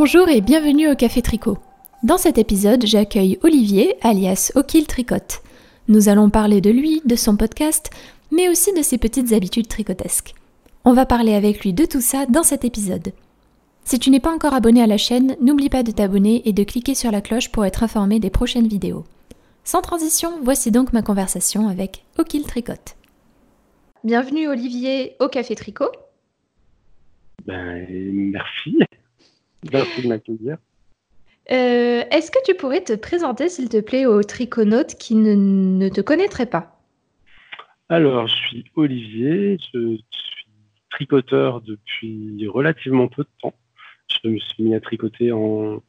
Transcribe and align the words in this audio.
Bonjour 0.00 0.28
et 0.28 0.40
bienvenue 0.40 0.88
au 0.88 0.94
Café 0.94 1.22
Tricot. 1.22 1.58
Dans 2.04 2.18
cet 2.18 2.38
épisode, 2.38 2.86
j'accueille 2.86 3.36
Olivier, 3.42 3.96
alias 4.00 4.52
Okil 4.54 4.86
Tricote. 4.86 5.42
Nous 5.88 6.08
allons 6.08 6.30
parler 6.30 6.60
de 6.60 6.70
lui, 6.70 7.02
de 7.04 7.16
son 7.16 7.36
podcast, 7.36 7.90
mais 8.30 8.48
aussi 8.48 8.72
de 8.72 8.82
ses 8.82 8.96
petites 8.96 9.32
habitudes 9.32 9.66
tricotesques. 9.66 10.34
On 10.84 10.92
va 10.92 11.04
parler 11.04 11.34
avec 11.34 11.64
lui 11.64 11.72
de 11.72 11.84
tout 11.84 12.00
ça 12.00 12.26
dans 12.26 12.44
cet 12.44 12.64
épisode. 12.64 13.12
Si 13.82 13.98
tu 13.98 14.10
n'es 14.10 14.20
pas 14.20 14.32
encore 14.32 14.54
abonné 14.54 14.84
à 14.84 14.86
la 14.86 14.98
chaîne, 14.98 15.34
n'oublie 15.40 15.68
pas 15.68 15.82
de 15.82 15.90
t'abonner 15.90 16.48
et 16.48 16.52
de 16.52 16.62
cliquer 16.62 16.94
sur 16.94 17.10
la 17.10 17.20
cloche 17.20 17.50
pour 17.50 17.64
être 17.64 17.82
informé 17.82 18.20
des 18.20 18.30
prochaines 18.30 18.68
vidéos. 18.68 19.02
Sans 19.64 19.82
transition, 19.82 20.30
voici 20.44 20.70
donc 20.70 20.92
ma 20.92 21.02
conversation 21.02 21.66
avec 21.66 22.04
Okil 22.18 22.44
Tricote. 22.44 22.94
Bienvenue 24.04 24.46
Olivier 24.46 25.16
au 25.18 25.26
Café 25.26 25.56
Tricot. 25.56 25.90
Ben, 27.46 27.84
merci. 27.90 28.78
Merci 29.72 30.02
de 30.02 30.08
m'accueillir. 30.08 30.58
Euh, 31.50 32.02
est-ce 32.10 32.30
que 32.30 32.38
tu 32.44 32.54
pourrais 32.54 32.82
te 32.82 32.92
présenter, 32.92 33.48
s'il 33.48 33.68
te 33.68 33.80
plaît, 33.80 34.06
aux 34.06 34.22
triconautes 34.22 34.96
qui 34.96 35.14
ne, 35.14 35.88
te 35.88 36.00
connaîtraient 36.00 36.50
pas? 36.50 36.78
Alors, 37.88 38.26
je 38.26 38.34
suis 38.34 38.64
Olivier, 38.76 39.56
je 39.72 39.96
suis 39.96 40.46
tricoteur 40.90 41.62
depuis 41.62 42.46
relativement 42.46 43.08
peu 43.08 43.22
de 43.22 43.28
temps. 43.40 43.54
Je 44.22 44.28
me 44.28 44.38
suis 44.38 44.62
mis 44.62 44.74
à 44.74 44.80
tricoter 44.80 45.32
en, 45.32 45.82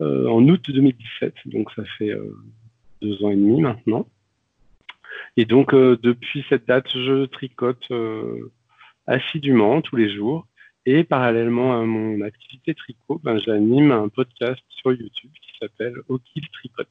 euh, 0.00 0.28
en 0.28 0.48
août 0.48 0.70
2017, 0.70 1.34
donc 1.46 1.70
ça 1.74 1.82
fait 1.98 2.10
euh, 2.10 2.36
deux 3.00 3.24
ans 3.24 3.30
et 3.30 3.36
demi 3.36 3.60
maintenant. 3.60 4.06
Et 5.36 5.46
donc, 5.46 5.74
depuis 5.74 6.44
cette 6.48 6.66
date, 6.66 6.88
je 6.92 7.24
tricote 7.26 7.90
assidûment 9.06 9.80
tous 9.80 9.96
les 9.96 10.14
jours. 10.14 10.46
Et 10.84 11.04
parallèlement 11.04 11.80
à 11.80 11.84
mon 11.84 12.20
activité 12.22 12.74
tricot, 12.74 13.20
ben, 13.22 13.38
j'anime 13.38 13.92
un 13.92 14.08
podcast 14.08 14.62
sur 14.68 14.92
YouTube 14.92 15.30
qui 15.40 15.56
s'appelle 15.60 15.94
Okil 16.08 16.48
Tricot, 16.50 16.82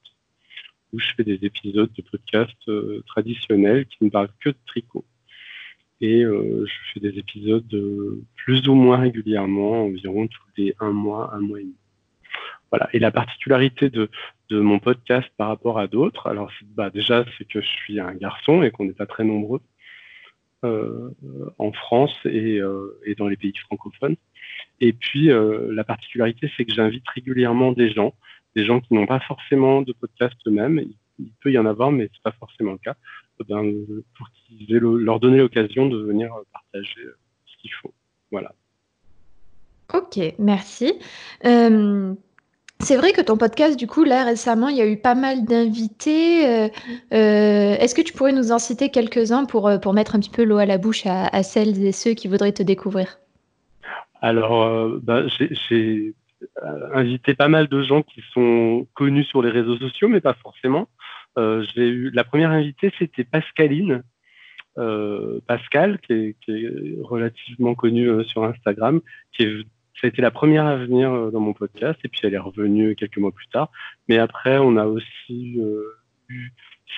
où 0.94 1.00
je 1.00 1.08
fais 1.14 1.26
des 1.26 1.40
épisodes 1.42 1.92
de 1.92 2.02
podcast 2.02 2.56
euh, 2.70 3.04
traditionnels 3.06 3.86
qui 3.88 4.06
ne 4.06 4.10
parlent 4.10 4.32
que 4.40 4.50
de 4.50 4.58
tricot. 4.66 5.04
Et 6.00 6.24
euh, 6.24 6.66
je 6.66 6.94
fais 6.94 7.00
des 7.02 7.20
épisodes 7.20 7.74
euh, 7.74 8.24
plus 8.38 8.70
ou 8.70 8.76
moins 8.76 8.98
régulièrement, 8.98 9.84
environ 9.84 10.26
tous 10.28 10.48
les 10.56 10.74
un 10.80 10.92
mois, 10.94 11.34
un 11.34 11.42
mois 11.42 11.60
et 11.60 11.64
demi. 11.64 11.76
Voilà. 12.72 12.88
Et 12.94 13.00
la 13.00 13.12
particularité 13.12 13.90
de, 13.90 14.10
de 14.50 14.62
mon 14.62 14.80
podcast 14.80 15.30
par 15.36 15.50
rapport 15.50 15.78
à 15.78 15.88
d'autres, 15.88 16.28
alors 16.28 16.50
bah, 16.76 16.90
déjà 16.90 17.26
c'est 17.38 17.46
que 17.46 17.60
je 17.60 17.68
suis 17.68 18.00
un 18.00 18.14
garçon 18.14 18.64
et 18.64 18.72
qu'on 18.72 18.86
n'est 18.86 18.94
pas 18.94 19.06
très 19.06 19.26
nombreux 19.26 19.60
en 20.64 21.72
France 21.72 22.14
euh, 22.26 23.00
et, 23.06 23.16
dans 23.16 23.28
les 23.28 23.38
pays 23.38 23.54
francophones. 23.66 24.16
Et 24.80 24.94
puis, 24.94 25.32
euh, 25.32 25.74
la 25.74 25.84
particularité, 25.84 26.52
c'est 26.56 26.66
que 26.66 26.74
j'invite 26.74 27.08
régulièrement 27.10 27.72
des 27.72 27.92
gens, 27.92 28.14
des 28.56 28.66
gens 28.66 28.80
qui 28.80 28.94
n'ont 28.94 29.08
pas 29.08 29.20
forcément 29.22 29.82
de 29.82 29.94
podcast 29.94 30.36
eux-mêmes. 30.48 30.84
Il, 31.20 31.32
peut 31.42 31.52
y 31.52 31.58
en 31.58 31.66
avoir, 31.66 31.92
mais 31.92 32.10
c'est 32.14 32.24
pas 32.24 32.32
forcément 32.32 32.72
le 32.72 32.78
cas. 32.80 32.96
Ben, 33.48 33.74
pour 34.16 34.28
qu'ils 34.32 34.78
leur 34.78 35.20
donner 35.20 35.38
l'occasion 35.38 35.88
de 35.88 35.98
venir 35.98 36.32
partager 36.52 37.02
ce 37.46 37.58
qu'ils 37.60 37.74
font. 37.74 37.92
Voilà. 38.32 38.54
Ok, 39.94 40.20
merci. 40.38 40.94
C'est 42.82 42.98
vrai 42.98 43.14
que 43.14 43.22
ton 43.22 43.38
podcast, 43.38 43.78
du 43.78 43.86
coup, 43.86 44.04
là 44.04 44.24
récemment, 44.24 44.68
il 44.68 44.76
y 44.76 44.82
a 44.82 44.88
eu 44.88 44.98
pas 44.98 45.14
mal 45.14 45.46
d'invités. 45.46 46.48
Euh, 46.48 46.68
euh, 47.14 47.76
est-ce 47.78 47.94
que 47.94 48.02
tu 48.02 48.12
pourrais 48.12 48.32
nous 48.32 48.52
en 48.52 48.58
citer 48.58 48.90
quelques-uns 48.90 49.46
pour, 49.46 49.68
euh, 49.68 49.78
pour 49.78 49.94
mettre 49.94 50.16
un 50.16 50.20
petit 50.20 50.32
peu 50.32 50.44
l'eau 50.44 50.58
à 50.58 50.66
la 50.66 50.80
bouche 50.80 51.04
à, 51.06 51.44
celles 51.44 51.86
et 51.86 51.92
ceux 51.92 52.16
qui 52.16 52.28
voudraient 52.28 52.52
te 52.52 52.64
découvrir? 52.64 53.20
Alors, 54.24 54.90
bah, 55.00 55.24
j'ai 55.28 56.14
invité 56.94 57.36
pas 57.36 57.48
mal 57.48 57.68
de 57.68 57.84
gens 57.84 58.02
qui 58.02 58.24
sont 58.34 58.88
connus 58.96 59.26
sur 59.26 59.44
les 59.44 59.52
réseaux 59.52 59.78
sociaux, 59.78 60.08
mais 60.08 60.20
pas 60.20 60.34
forcément. 60.34 60.88
j'ai 61.38 61.88
eu 61.88 62.10
la 62.12 62.24
première 62.24 62.50
invitée, 62.50 62.92
c'était 62.98 63.24
Pascaline. 63.24 64.02
Pascal, 65.46 66.00
qui 66.00 66.14
est, 66.14 66.36
qui 66.44 66.66
est 66.66 66.98
relativement 67.02 67.76
connue 67.76 68.24
sur 68.26 68.44
Instagram, 68.44 69.02
qui 69.34 69.44
est 69.44 69.66
ça 70.00 70.08
a 70.08 70.10
été 70.10 70.22
la 70.22 70.32
première 70.32 70.66
à 70.66 70.78
venir 70.78 71.12
euh, 71.12 71.32
dans 71.32 71.40
mon 71.40 71.54
podcast 71.54 72.00
et 72.04 72.08
puis 72.08 72.22
elle 72.24 72.34
est 72.34 72.40
revenue 72.40 72.96
quelques 72.96 73.18
mois 73.18 73.32
plus 73.32 73.48
tard. 73.48 73.72
Mais 74.08 74.18
après, 74.18 74.58
on 74.58 74.78
a 74.78 74.86
aussi 74.86 75.60
euh, 75.60 75.84
eu 76.30 76.52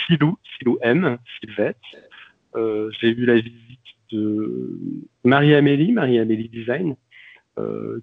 Silou, 0.06 0.38
Silou 0.58 0.78
M, 0.81 1.18
Sylvette. 1.40 1.78
Euh, 2.56 2.90
j'ai 3.00 3.09
eu 3.09 3.26
la 3.26 3.36
visite 3.36 3.80
de 4.12 4.80
Marie-Amélie, 5.24 5.92
Marie-Amélie 5.92 6.50
Design, 6.50 6.96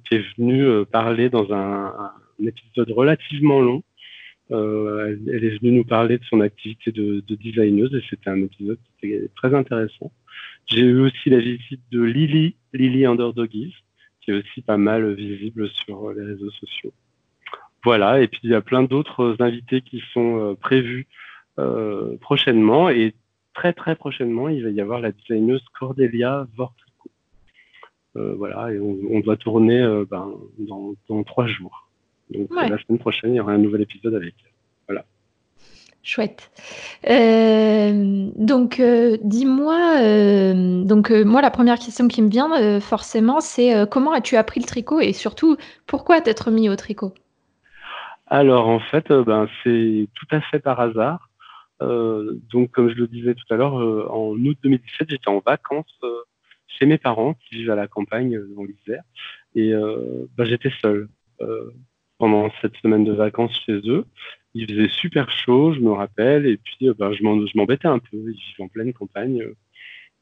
qui 0.05 0.15
est 0.15 0.25
venue 0.37 0.85
parler 0.87 1.29
dans 1.29 1.53
un, 1.53 2.13
épisode 2.41 2.91
relativement 2.91 3.61
long. 3.61 3.83
Elle, 4.51 5.45
est 5.45 5.59
venue 5.59 5.73
nous 5.73 5.85
parler 5.85 6.19
de 6.19 6.25
son 6.25 6.41
activité 6.41 6.91
de, 6.91 7.23
de 7.27 7.35
designeuse 7.37 7.95
et 7.95 8.03
c'était 8.09 8.31
un 8.31 8.43
épisode 8.43 8.79
qui 9.01 9.07
était 9.07 9.29
très 9.37 9.55
intéressant. 9.55 10.11
J'ai 10.67 10.81
eu 10.81 11.01
aussi 11.01 11.31
la 11.31 11.39
visite 11.39 11.83
de 11.93 12.01
Lily, 12.01 12.57
Lily 12.73 13.07
Underdoggies, 13.07 13.75
qui 14.31 14.37
est 14.37 14.39
aussi 14.39 14.63
pas 14.63 14.77
mal 14.77 15.15
visible 15.15 15.69
sur 15.71 16.13
les 16.13 16.25
réseaux 16.25 16.51
sociaux. 16.51 16.93
Voilà, 17.85 18.21
et 18.21 18.29
puis 18.29 18.41
il 18.45 18.51
y 18.51 18.55
a 18.55 18.61
plein 18.61 18.83
d'autres 18.83 19.37
invités 19.41 19.81
qui 19.81 20.03
sont 20.13 20.39
euh, 20.39 20.55
prévus 20.55 21.07
euh, 21.59 22.17
prochainement 22.19 22.91
et 22.91 23.15
très 23.55 23.73
très 23.73 23.97
prochainement, 23.97 24.49
il 24.49 24.63
va 24.63 24.71
y 24.71 24.81
avoir 24.81 25.01
la 25.01 25.13
designeuse 25.13 25.65
Cordelia 25.79 26.47
Vortico. 26.57 27.11
Euh, 28.17 28.35
voilà, 28.37 28.73
et 28.73 28.79
on, 28.79 29.21
doit 29.21 29.37
tourner 29.37 29.81
ben, 30.11 30.33
dans, 30.59 31.23
trois 31.25 31.47
jours. 31.47 31.89
Donc 32.31 32.49
la 32.55 32.79
semaine 32.79 32.99
prochaine, 32.99 33.33
il 33.33 33.37
y 33.37 33.41
aura 33.41 33.53
un 33.53 33.59
nouvel 33.59 33.83
épisode 33.83 34.15
avec 34.15 34.35
elle. 34.45 34.51
Chouette. 36.03 36.51
Euh, 37.11 38.31
donc, 38.35 38.81
euh, 38.81 39.19
dis-moi, 39.23 40.01
euh, 40.01 40.83
donc 40.83 41.11
moi, 41.11 41.43
la 41.43 41.51
première 41.51 41.79
question 41.79 42.09
qui 42.09 42.23
me 42.23 42.31
vient 42.31 42.81
forcément, 42.81 43.41
c'est 43.41 43.87
comment 43.91 44.13
as-tu 44.13 44.37
appris 44.37 44.61
le 44.61 44.67
tricot 44.67 45.01
et 45.01 45.13
surtout, 45.13 45.57
pourquoi 45.87 46.21
t'être 46.21 46.51
mis 46.51 46.69
au 46.69 46.77
tricot? 46.77 47.13
Alors, 48.27 48.69
en 48.69 48.81
fait, 48.81 49.13
ben, 49.13 49.49
c'est 49.63 50.09
tout 50.15 50.27
à 50.31 50.41
fait 50.41 50.61
par 50.61 50.81
hasard. 50.81 51.29
donc, 51.81 52.71
comme 52.71 52.89
je 52.91 52.95
le 52.95 53.07
disais 53.07 53.35
tout 53.35 53.53
à 53.53 53.57
l'heure, 53.57 53.75
en 53.75 54.33
août 54.33 54.59
2017, 54.63 55.11
j'étais 55.11 55.29
en 55.29 55.43
vacances 55.45 56.01
chez 56.67 56.87
mes 56.87 56.99
parents 56.99 57.35
qui 57.35 57.57
vivent 57.57 57.73
à 57.73 57.77
la 57.77 57.89
campagne 57.89 58.41
dans 58.57 58.65
l'Isère 58.65 59.03
et 59.55 59.73
ben, 60.37 60.45
j'étais 60.45 60.73
seul 60.81 61.09
pendant 62.19 62.51
cette 62.63 62.77
semaine 62.77 63.05
de 63.05 63.13
vacances 63.13 63.59
chez 63.67 63.81
eux. 63.87 64.07
Il 64.55 64.69
faisait 64.69 64.89
super 64.89 65.31
chaud, 65.31 65.73
je 65.73 65.81
me 65.81 65.93
rappelle, 65.93 66.47
et 66.47 66.57
puis 66.57 66.89
euh, 66.89 66.95
ben, 66.99 67.13
je 67.13 67.23
m'embêtais 67.23 67.89
un 67.89 67.99
peu. 67.99 68.17
Ils 68.17 68.33
vivent 68.33 68.61
en 68.61 68.69
pleine 68.69 68.93
campagne. 68.93 69.45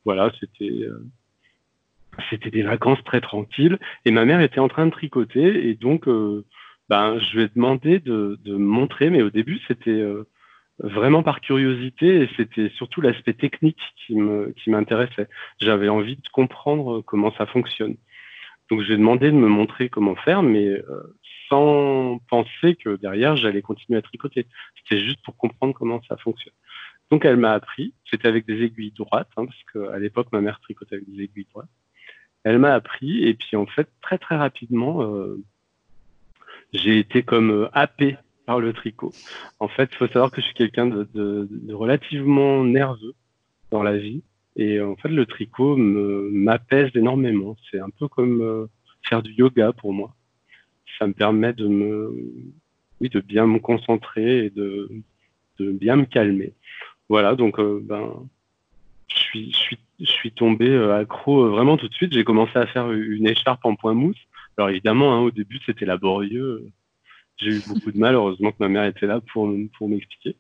voilà, 0.05 0.33
c'était 0.41 0.65
euh, 0.71 1.05
c'était 2.31 2.51
des 2.51 2.63
vacances 2.63 3.03
très 3.05 3.21
tranquilles. 3.21 3.79
Et 4.05 4.11
ma 4.11 4.25
mère 4.25 4.41
était 4.41 4.61
en 4.61 4.69
train 4.69 4.87
de 4.87 4.91
tricoter, 4.91 5.69
et 5.69 5.75
donc 5.75 6.09
euh, 6.09 6.45
ben, 6.89 7.19
je 7.19 7.37
lui 7.37 7.45
ai 7.45 7.49
demandé 7.49 8.01
de, 8.01 8.39
de 8.45 8.53
me 8.53 8.67
montrer, 8.67 9.11
mais 9.11 9.23
au 9.23 9.31
début 9.31 9.61
c'était 9.69 10.05
vraiment 10.79 11.23
par 11.23 11.41
curiosité, 11.41 12.23
et 12.23 12.31
c'était 12.37 12.71
surtout 12.71 13.01
l'aspect 13.01 13.35
technique 13.35 13.81
qui 14.07 14.15
m'intéressait. 14.71 15.29
J'avais 15.61 15.89
envie 15.89 16.17
de 16.17 16.29
comprendre 16.33 17.03
comment 17.03 17.33
ça 17.37 17.47
fonctionne. 17.47 17.97
Donc 18.71 18.83
j'ai 18.83 18.97
demandé 18.97 19.31
de 19.31 19.37
me 19.37 19.49
montrer 19.49 19.89
comment 19.89 20.17
faire, 20.17 20.43
mais 20.43 20.83
sans 21.49 22.19
penser 22.29 22.77
que 22.77 22.97
derrière, 22.97 23.37
j'allais 23.37 23.63
continuer 23.63 23.99
à 23.99 24.03
tricoter. 24.03 24.47
C'était 24.77 25.03
juste 25.03 25.23
pour 25.25 25.37
comprendre 25.37 25.75
comment 25.75 26.01
ça 26.09 26.17
fonctionne. 26.17 26.55
Donc, 27.11 27.25
elle 27.25 27.37
m'a 27.37 27.53
appris. 27.53 27.95
C'était 28.11 28.29
avec 28.29 28.47
des 28.47 28.63
aiguilles 28.63 28.93
droites, 28.93 29.31
hein, 29.37 29.47
parce 29.47 29.63
qu'à 29.73 29.99
l'époque, 29.99 30.29
ma 30.33 30.41
mère 30.41 30.61
tricotait 30.61 30.97
avec 30.97 31.11
des 31.11 31.25
aiguilles 31.25 31.47
droites. 31.51 31.69
Elle 32.45 32.59
m'a 32.59 32.75
appris, 32.75 33.25
et 33.25 33.35
puis 33.35 33.57
en 33.57 33.67
fait, 33.67 33.89
très 34.01 34.19
très 34.19 34.37
rapidement, 34.37 35.03
euh, 35.03 35.43
j'ai 36.73 36.99
été 36.99 37.23
comme 37.23 37.51
euh, 37.51 37.69
happé 37.73 38.17
par 38.47 38.61
le 38.61 38.73
tricot. 38.73 39.13
En 39.59 39.69
fait, 39.69 39.91
il 39.93 39.97
faut 39.97 40.07
savoir 40.07 40.31
que 40.31 40.41
je 40.41 40.47
suis 40.47 40.55
quelqu'un 40.55 40.87
de, 40.87 41.49
relativement 41.73 42.65
nerveux 42.65 43.15
dans 43.71 43.83
la 43.83 43.97
vie, 43.97 44.23
et 44.57 44.81
en 44.81 44.97
fait, 44.97 45.09
le 45.09 45.27
tricot 45.27 45.77
m'apaise 45.77 46.91
énormément. 46.95 47.57
C'est 47.71 47.81
un 47.81 47.91
peu 47.91 48.09
comme 48.09 48.41
euh, 48.41 48.67
faire 49.03 49.23
du 49.23 49.33
yoga 49.33 49.73
pour 49.73 49.93
moi 49.93 50.15
ça 50.99 51.07
me 51.07 51.13
permet 51.13 51.53
de 51.53 51.67
me, 51.67 52.15
oui, 53.01 53.09
de 53.09 53.21
bien 53.21 53.47
me 53.47 53.59
concentrer 53.59 54.47
et 54.47 54.51
de, 54.51 54.91
de 55.59 55.73
bien 55.73 55.97
me 55.97 56.05
calmer. 56.05 56.53
Voilà, 57.09 57.35
donc 57.35 57.59
euh, 57.59 57.81
ben, 57.83 58.29
je 59.09 59.17
suis, 59.17 59.57
je 60.01 60.05
suis, 60.05 60.33
tombé 60.33 60.69
euh, 60.69 60.99
accro 60.99 61.45
euh, 61.45 61.49
vraiment 61.51 61.77
tout 61.77 61.89
de 61.89 61.95
suite. 61.95 62.13
J'ai 62.13 62.25
commencé 62.25 62.57
à 62.59 62.67
faire 62.67 62.91
une 62.93 63.27
écharpe 63.27 63.65
en 63.65 63.75
point 63.75 63.95
mousse. 63.95 64.19
Alors 64.57 64.71
évidemment, 64.71 65.15
hein, 65.15 65.21
au 65.21 65.31
début, 65.31 65.59
c'était 65.65 65.87
laborieux. 65.87 66.67
J'ai 67.39 67.51
eu 67.51 67.63
beaucoup 67.67 67.93
de 67.93 67.99
mal. 67.99 68.15
Heureusement 68.15 68.51
que 68.51 68.57
ma 68.61 68.69
mère 68.69 68.85
était 68.85 69.07
là 69.07 69.21
pour, 69.33 69.51
pour 69.77 69.89
m'expliquer. 69.89 70.37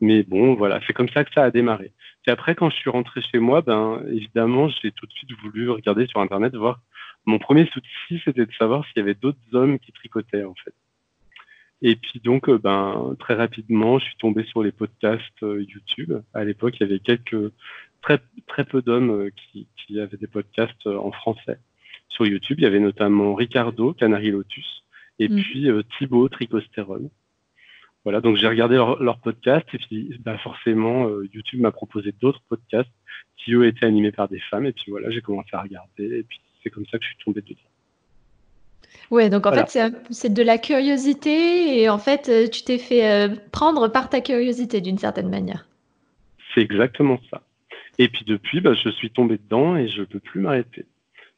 Mais 0.00 0.22
bon, 0.22 0.54
voilà, 0.54 0.80
c'est 0.86 0.92
comme 0.92 1.08
ça 1.08 1.24
que 1.24 1.32
ça 1.32 1.44
a 1.44 1.50
démarré. 1.50 1.92
Puis 2.24 2.32
après, 2.32 2.54
quand 2.54 2.70
je 2.70 2.76
suis 2.76 2.88
rentré 2.88 3.20
chez 3.20 3.38
moi, 3.38 3.60
ben 3.60 4.02
évidemment, 4.10 4.68
j'ai 4.68 4.90
tout 4.92 5.04
de 5.04 5.12
suite 5.12 5.30
voulu 5.42 5.68
regarder 5.68 6.06
sur 6.06 6.20
Internet, 6.20 6.54
voir. 6.56 6.80
Mon 7.26 7.38
premier 7.38 7.66
souci, 7.66 8.22
c'était 8.24 8.46
de 8.46 8.52
savoir 8.58 8.84
s'il 8.86 8.96
y 8.96 9.00
avait 9.00 9.14
d'autres 9.14 9.38
hommes 9.52 9.78
qui 9.78 9.92
tricotaient, 9.92 10.44
en 10.44 10.54
fait. 10.54 10.74
Et 11.82 11.96
puis 11.96 12.20
donc, 12.24 12.48
euh, 12.48 12.58
ben, 12.58 13.14
très 13.18 13.34
rapidement, 13.34 13.98
je 13.98 14.06
suis 14.06 14.16
tombé 14.16 14.44
sur 14.44 14.62
les 14.62 14.72
podcasts 14.72 15.42
euh, 15.42 15.62
YouTube. 15.68 16.14
À 16.32 16.44
l'époque, 16.44 16.76
il 16.80 16.84
y 16.84 16.86
avait 16.86 16.98
quelques 16.98 17.52
très, 18.00 18.20
très 18.46 18.64
peu 18.64 18.80
d'hommes 18.80 19.10
euh, 19.10 19.30
qui, 19.30 19.66
qui, 19.76 20.00
avaient 20.00 20.16
des 20.16 20.26
podcasts 20.26 20.86
en 20.86 21.12
français 21.12 21.58
sur 22.08 22.24
YouTube. 22.24 22.58
Il 22.58 22.64
y 22.64 22.66
avait 22.66 22.80
notamment 22.80 23.34
Ricardo, 23.34 23.92
Canary 23.92 24.30
Lotus, 24.30 24.84
et 25.18 25.28
mm. 25.28 25.36
puis 25.36 25.68
Thibaut, 25.98 26.30
Tricostérone. 26.30 27.10
Voilà, 28.04 28.20
donc 28.20 28.36
j'ai 28.36 28.46
regardé 28.46 28.76
leur, 28.76 29.02
leur, 29.02 29.18
podcast 29.18 29.66
et 29.72 29.78
puis 29.78 30.20
bah 30.22 30.36
forcément 30.38 31.08
YouTube 31.32 31.60
m'a 31.60 31.72
proposé 31.72 32.12
d'autres 32.20 32.42
podcasts 32.48 32.90
qui 33.38 33.54
eux 33.54 33.66
étaient 33.66 33.86
animés 33.86 34.12
par 34.12 34.28
des 34.28 34.40
femmes 34.40 34.66
et 34.66 34.72
puis 34.72 34.90
voilà 34.90 35.10
j'ai 35.10 35.22
commencé 35.22 35.48
à 35.52 35.62
regarder 35.62 36.18
et 36.18 36.22
puis 36.22 36.38
c'est 36.62 36.70
comme 36.70 36.84
ça 36.86 36.98
que 36.98 37.04
je 37.04 37.08
suis 37.08 37.24
tombé 37.24 37.40
dedans. 37.40 37.60
Ouais, 39.10 39.28
donc 39.28 39.46
en 39.46 39.52
fait, 39.52 39.78
c'est 40.10 40.32
de 40.32 40.42
la 40.42 40.58
curiosité 40.58 41.80
et 41.80 41.88
en 41.88 41.98
fait, 41.98 42.28
euh, 42.28 42.48
tu 42.48 42.62
t'es 42.62 42.78
fait 42.78 43.10
euh, 43.10 43.34
prendre 43.52 43.88
par 43.88 44.08
ta 44.08 44.20
curiosité 44.20 44.80
d'une 44.80 44.98
certaine 44.98 45.28
manière. 45.28 45.66
C'est 46.54 46.62
exactement 46.62 47.20
ça. 47.30 47.42
Et 47.98 48.08
puis 48.08 48.24
depuis, 48.24 48.60
bah, 48.60 48.74
je 48.74 48.88
suis 48.90 49.10
tombé 49.10 49.38
dedans 49.38 49.76
et 49.76 49.88
je 49.88 50.00
ne 50.00 50.06
peux 50.06 50.20
plus 50.20 50.40
m'arrêter. 50.40 50.86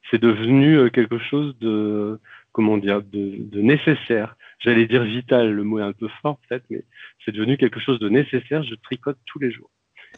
C'est 0.09 0.21
devenu 0.21 0.77
euh, 0.77 0.89
quelque 0.89 1.19
chose 1.19 1.57
de, 1.59 2.19
comment 2.53 2.77
dire, 2.77 3.01
de, 3.01 3.61
nécessaire. 3.61 4.36
J'allais 4.59 4.87
dire 4.87 5.03
vital, 5.03 5.51
le 5.51 5.63
mot 5.63 5.79
est 5.79 5.83
un 5.83 5.93
peu 5.93 6.07
fort 6.21 6.39
peut-être, 6.47 6.65
mais 6.69 6.83
c'est 7.23 7.31
devenu 7.31 7.57
quelque 7.57 7.79
chose 7.79 7.99
de 7.99 8.09
nécessaire. 8.09 8.63
Je 8.63 8.75
tricote 8.75 9.17
tous 9.25 9.39
les 9.39 9.51
jours. 9.51 9.69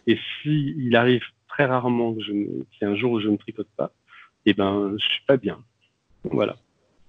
Et 0.08 0.18
si 0.42 0.92
arrive 0.94 1.24
très 1.48 1.66
rarement 1.66 2.14
que 2.14 2.22
je, 2.22 2.32
y 2.32 2.66
ait 2.82 2.86
un 2.86 2.96
jour 2.96 3.14
où 3.14 3.20
je 3.20 3.28
ne 3.28 3.38
tricote 3.38 3.68
pas, 3.76 3.92
eh 4.46 4.54
ben, 4.54 4.96
je 4.98 5.06
suis 5.06 5.26
pas 5.28 5.38
bien. 5.38 5.60
Voilà. 6.24 6.56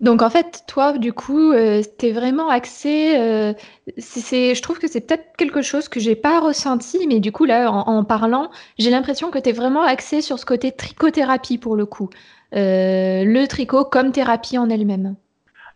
Donc 0.01 0.23
en 0.23 0.31
fait, 0.31 0.65
toi, 0.67 0.97
du 0.97 1.13
coup, 1.13 1.53
euh, 1.53 1.83
tu 1.99 2.07
es 2.07 2.13
vraiment 2.13 2.49
axé. 2.49 3.19
Euh, 3.19 3.53
c'est, 3.99 4.55
je 4.55 4.63
trouve 4.63 4.79
que 4.79 4.89
c'est 4.89 5.03
peut-être 5.03 5.37
quelque 5.37 5.61
chose 5.61 5.89
que 5.89 6.01
j'ai 6.01 6.17
pas 6.17 6.41
ressenti, 6.41 7.07
mais 7.07 7.21
du 7.21 7.33
coup, 7.33 7.45
là, 7.45 7.71
en, 7.71 8.03
parlant, 8.05 8.51
j'ai 8.79 8.91
l'impression 8.91 9.31
que 9.31 9.39
tu 9.39 9.51
es 9.51 9.53
vraiment 9.53 9.83
axé 9.83 10.23
sur 10.23 10.39
ce 10.39 10.47
côté 10.47 10.73
trichothérapie 10.73 11.59
pour 11.59 11.77
le 11.77 11.85
coup. 11.85 12.09
Euh, 12.55 13.25
le 13.25 13.47
tricot 13.47 13.85
comme 13.85 14.11
thérapie 14.11 14.57
en 14.57 14.71
elle-même. 14.71 15.17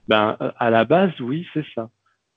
Ben, 0.09 0.37
à 0.59 0.71
la 0.71 0.85
base, 0.85 1.19
oui, 1.21 1.47
c'est 1.55 1.65
ça. 1.75 1.91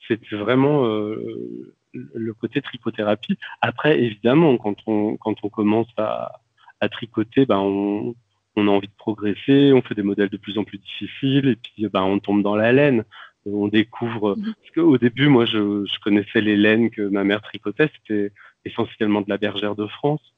C'est 0.07 0.31
vraiment 0.31 0.85
le 0.85 2.33
côté 2.33 2.61
trichothérapie. 2.61 3.37
Après, 3.61 3.99
évidemment, 3.99 4.57
quand 4.57 4.75
on, 4.87 5.17
quand 5.17 5.35
on 5.43 5.49
commence 5.49 5.87
à, 5.97 6.39
à 6.79 6.89
tricoter, 6.89 7.45
ben, 7.45 7.59
on, 7.59 8.15
on 8.57 8.67
a 8.67 8.71
envie 8.71 8.87
de 8.87 8.93
progresser, 8.97 9.71
on 9.71 9.81
fait 9.81 9.95
des 9.95 10.03
modèles 10.03 10.29
de 10.29 10.37
plus 10.37 10.57
en 10.57 10.63
plus 10.63 10.79
difficiles 10.79 11.47
et 11.47 11.55
puis 11.55 11.87
bah, 11.87 12.03
on 12.03 12.19
tombe 12.19 12.41
dans 12.41 12.55
la 12.55 12.73
laine. 12.73 13.05
On 13.45 13.67
découvre. 13.67 14.35
Mhm. 14.35 14.43
Parce 14.43 14.75
qu'au 14.75 14.97
début, 14.97 15.27
moi, 15.27 15.45
je, 15.45 15.85
connaissais 16.03 16.41
les 16.41 16.57
laines 16.57 16.89
que 16.89 17.03
ma 17.03 17.23
mère 17.23 17.41
tricotait. 17.41 17.89
C'était 17.95 18.33
essentiellement 18.65 19.21
de 19.21 19.29
la 19.29 19.37
bergère 19.37 19.75
de 19.75 19.87
France 19.87 20.33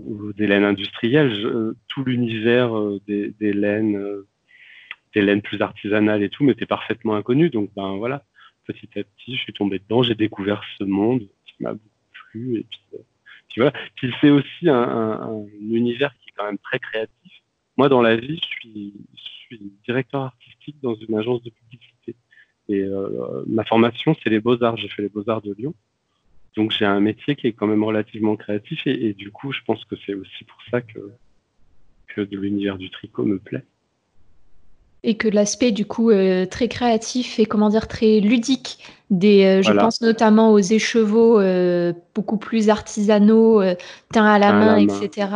ou 0.00 0.32
des 0.32 0.46
laines 0.48 0.64
industrielles. 0.64 1.74
tout 1.88 2.04
l'univers 2.04 2.76
euh, 2.76 3.00
des, 3.06 3.52
laines, 3.52 3.96
euh, 3.96 4.26
des 5.14 5.22
laines 5.22 5.42
plus 5.42 5.60
artisanales 5.62 6.22
et 6.22 6.28
tout 6.28 6.44
m'était 6.44 6.66
parfaitement 6.66 7.16
inconnu. 7.16 7.50
Donc, 7.50 7.70
ben 7.76 7.96
voilà, 7.96 8.24
petit 8.66 8.88
à 8.98 9.04
petit, 9.04 9.36
je 9.36 9.42
suis 9.42 9.52
tombé 9.52 9.78
dedans. 9.78 10.02
J'ai 10.02 10.14
découvert 10.14 10.62
ce 10.78 10.84
monde 10.84 11.20
qui 11.46 11.54
m'a 11.60 11.72
beaucoup 11.72 11.88
plu. 12.30 12.58
Et 12.58 12.66
puis, 12.68 12.80
euh, 12.94 12.98
voilà. 13.56 13.72
Puis 13.94 14.12
c'est 14.20 14.30
aussi 14.30 14.68
un 14.68 15.44
univers 15.60 16.12
qui 16.18 16.30
est 16.30 16.32
quand 16.36 16.44
même 16.44 16.58
très 16.58 16.78
créatif 16.78 17.24
moi, 17.76 17.88
dans 17.88 18.02
la 18.02 18.16
vie, 18.16 18.40
je 18.40 18.68
suis, 19.16 19.72
directeur 19.84 20.22
artistique 20.22 20.76
dans 20.82 20.94
une 20.94 21.16
agence 21.16 21.42
de 21.42 21.50
publicité. 21.50 22.16
Et 22.68 22.80
euh, 22.80 23.44
ma 23.46 23.64
formation, 23.64 24.16
c'est 24.22 24.30
les 24.30 24.40
beaux-arts. 24.40 24.76
J'ai 24.76 24.88
fait 24.88 25.02
les 25.02 25.08
beaux-arts 25.08 25.42
de 25.42 25.54
Lyon. 25.54 25.74
Donc 26.56 26.70
j'ai 26.70 26.84
un 26.84 27.00
métier 27.00 27.34
qui 27.34 27.48
est 27.48 27.52
quand 27.52 27.66
même 27.66 27.82
relativement 27.82 28.36
créatif 28.36 28.86
et, 28.86 29.12
du 29.12 29.32
coup, 29.32 29.52
je 29.52 29.60
pense 29.66 29.84
que 29.84 29.96
c'est 30.06 30.14
aussi 30.14 30.44
pour 30.44 30.58
ça 30.70 30.80
que, 30.80 31.10
que 32.08 32.20
l'univers 32.20 32.78
du 32.78 32.90
tricot 32.90 33.24
me 33.24 33.38
plaît 33.38 33.64
et 35.04 35.16
que 35.16 35.28
l'aspect 35.28 35.70
du 35.70 35.84
coup 35.84 36.10
euh, 36.10 36.46
très 36.46 36.66
créatif 36.66 37.38
et 37.38 37.44
comment 37.44 37.68
dire 37.68 37.86
très 37.86 38.20
ludique 38.20 38.78
des 39.10 39.44
euh, 39.44 39.62
je 39.62 39.70
pense 39.72 40.00
notamment 40.00 40.50
aux 40.50 40.58
écheveaux 40.58 41.38
euh, 41.38 41.92
beaucoup 42.14 42.38
plus 42.38 42.70
artisanaux 42.70 43.62
teints 44.12 44.24
à 44.24 44.38
la 44.38 44.52
main, 44.52 44.76
etc 44.76 45.28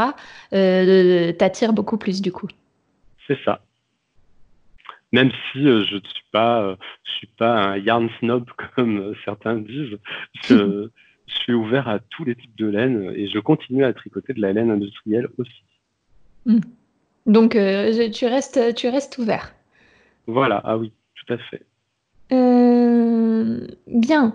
t'attire 1.39 1.73
beaucoup 1.75 1.99
plus 1.99 2.23
du 2.23 2.33
coup. 2.33 2.49
C'est 3.27 3.39
ça. 3.45 3.61
Même 5.13 5.31
si 5.31 5.63
je 5.63 5.95
ne 5.95 6.01
suis 6.01 6.25
pas 6.33 6.77
je 7.05 7.13
suis 7.13 7.29
pas 7.39 7.73
un 7.73 7.77
yarn 7.77 8.09
snob 8.19 8.47
comme 8.75 9.15
certains 9.25 9.57
disent 9.57 9.99
je, 10.45 10.89
suis 11.27 11.53
ouvert 11.53 11.89
à 11.89 11.99
tous 11.99 12.25
les 12.25 12.35
types 12.35 12.57
de 12.57 12.67
laine 12.67 13.13
et 13.15 13.29
je 13.29 13.39
continue 13.39 13.85
à 13.85 13.93
tricoter 13.93 14.33
de 14.33 14.41
la 14.41 14.55
laine 14.55 14.71
industrielle 14.71 15.29
aussi. 15.37 15.63
Mmh. 16.47 16.61
donc 17.27 17.59
tu 18.15 18.27
restes 18.27 18.75
tu 18.75 18.89
restes 18.89 19.19
ouvert 19.19 19.53
voilà, 20.29 20.61
ah 20.65 20.77
oui, 20.77 20.93
tout 21.15 21.33
à 21.33 21.39
fait. 21.39 21.65
Euh, 22.33 23.67
bien. 23.87 24.35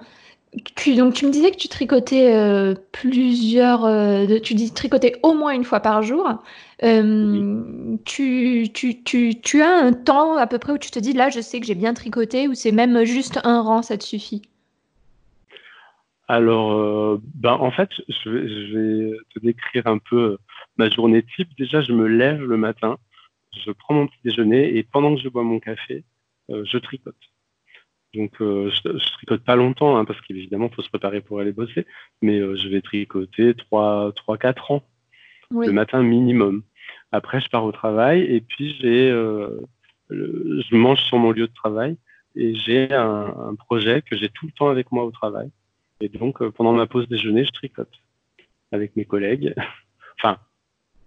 Tu, 0.76 0.96
donc 0.96 1.14
tu 1.14 1.26
me 1.26 1.32
disais 1.32 1.52
que 1.52 1.58
tu 1.58 1.68
tricotais 1.68 2.36
euh, 2.36 2.76
plusieurs, 2.92 3.86
euh, 3.86 4.40
tu 4.40 4.54
dis 4.56 4.72
tricoter 4.72 5.16
au 5.24 5.34
moins 5.34 5.54
une 5.54 5.64
fois 5.64 5.80
par 5.80 6.02
jour. 6.04 6.44
tu, 8.06 8.70
tu, 8.72 9.62
as 9.62 9.70
un 9.70 9.94
temps 9.94 10.36
à 10.36 10.46
peu 10.46 10.60
près 10.60 10.74
où 10.74 10.78
tu 10.78 10.92
te 10.92 11.00
dis 11.00 11.14
là 11.14 11.30
je 11.30 11.42
sais 11.42 11.60
que 11.60 11.66
j'ai 11.66 11.76
bien 11.76 11.96
tricoté 11.96 12.48
ou 12.48 12.54
c'est 12.54 12.72
même 12.72 13.04
juste 13.04 13.40
un 13.44 13.62
rang, 13.62 13.82
ça 13.82 13.98
te 13.98 14.04
suffit? 14.04 14.44
Alors, 16.28 17.20
ben, 17.36 17.54
en 17.54 17.72
fait, 17.72 17.90
je 18.08 18.30
vais, 18.30 19.18
te 19.34 19.40
décrire 19.40 19.88
un 19.88 19.98
peu 19.98 20.38
ma 20.78 20.90
journée 20.90 21.24
type. 21.36 21.50
Déjà, 21.58 21.82
je 21.82 21.94
me 21.94 22.08
lève 22.08 22.44
le 22.44 22.58
matin, 22.58 22.98
je 23.56 23.72
prends 23.72 23.94
mon 23.94 24.08
petit 24.08 24.20
déjeuner 24.24 24.78
et 24.78 24.84
pendant 24.84 25.16
que 25.16 25.22
je 25.22 25.30
bois 25.30 25.44
mon 25.44 25.60
café, 25.60 26.04
euh, 26.50 26.64
je 26.66 26.78
tricote. 26.78 27.16
Donc, 28.14 28.42
euh, 28.42 28.70
je, 28.72 28.90
ne 28.90 29.00
tricote 29.00 29.44
pas 29.44 29.56
longtemps 29.56 29.98
hein, 29.98 30.06
parce 30.06 30.22
qu'évidemment, 30.22 30.68
il 30.72 30.76
faut 30.76 30.82
se 30.82 30.90
préparer 30.90 31.22
pour 31.22 31.40
aller 31.40 31.52
bosser, 31.52 31.88
mais 32.22 32.40
euh, 32.40 32.56
je 32.56 32.68
vais 32.68 32.82
tricoter 32.82 33.54
3-4 33.54 34.74
ans 34.74 34.84
le 35.52 35.72
matin 35.72 36.02
minimum. 36.02 36.64
Après, 37.12 37.42
je 37.42 37.50
pars 37.50 37.64
au 37.64 37.72
travail 37.72 38.22
et 38.22 38.42
puis 38.42 38.76
j'ai, 38.80 39.10
je 40.10 40.76
mange 40.76 41.02
sur 41.04 41.18
mon 41.20 41.32
lieu 41.32 41.48
de 41.48 41.54
travail 41.54 41.96
et 42.36 42.56
j'ai 42.56 42.92
un, 42.92 43.36
un, 43.50 43.56
projet 43.56 44.02
que 44.02 44.18
j'ai 44.18 44.30
tout 44.30 44.48
le 44.48 44.52
temps 44.52 44.70
avec 44.70 44.92
moi 44.92 45.04
au 45.06 45.12
travail. 45.12 45.52
Et 46.02 46.10
donc, 46.10 46.44
pendant 46.50 46.74
ma 46.74 46.88
pause 46.88 47.08
déjeuner, 47.08 47.46
je 47.46 47.52
tricote 47.52 48.02
avec 48.72 48.96
mes 48.96 49.06
collègues. 49.06 49.54
enfin, 50.20 50.40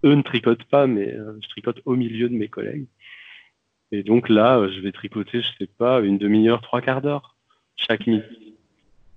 eux 0.03 0.13
ne 0.13 0.21
tricotent 0.21 0.63
pas, 0.65 0.87
mais 0.87 1.13
euh, 1.13 1.37
je 1.41 1.49
tricote 1.49 1.81
au 1.85 1.95
milieu 1.95 2.29
de 2.29 2.35
mes 2.35 2.47
collègues. 2.47 2.87
Et 3.91 4.03
donc 4.03 4.29
là, 4.29 4.57
euh, 4.57 4.71
je 4.71 4.79
vais 4.81 4.91
tricoter, 4.91 5.41
je 5.41 5.47
sais 5.59 5.69
pas, 5.77 6.01
une 6.01 6.17
demi-heure, 6.17 6.61
trois 6.61 6.81
quarts 6.81 7.01
d'heure 7.01 7.35
chaque 7.75 8.07
midi. 8.07 8.55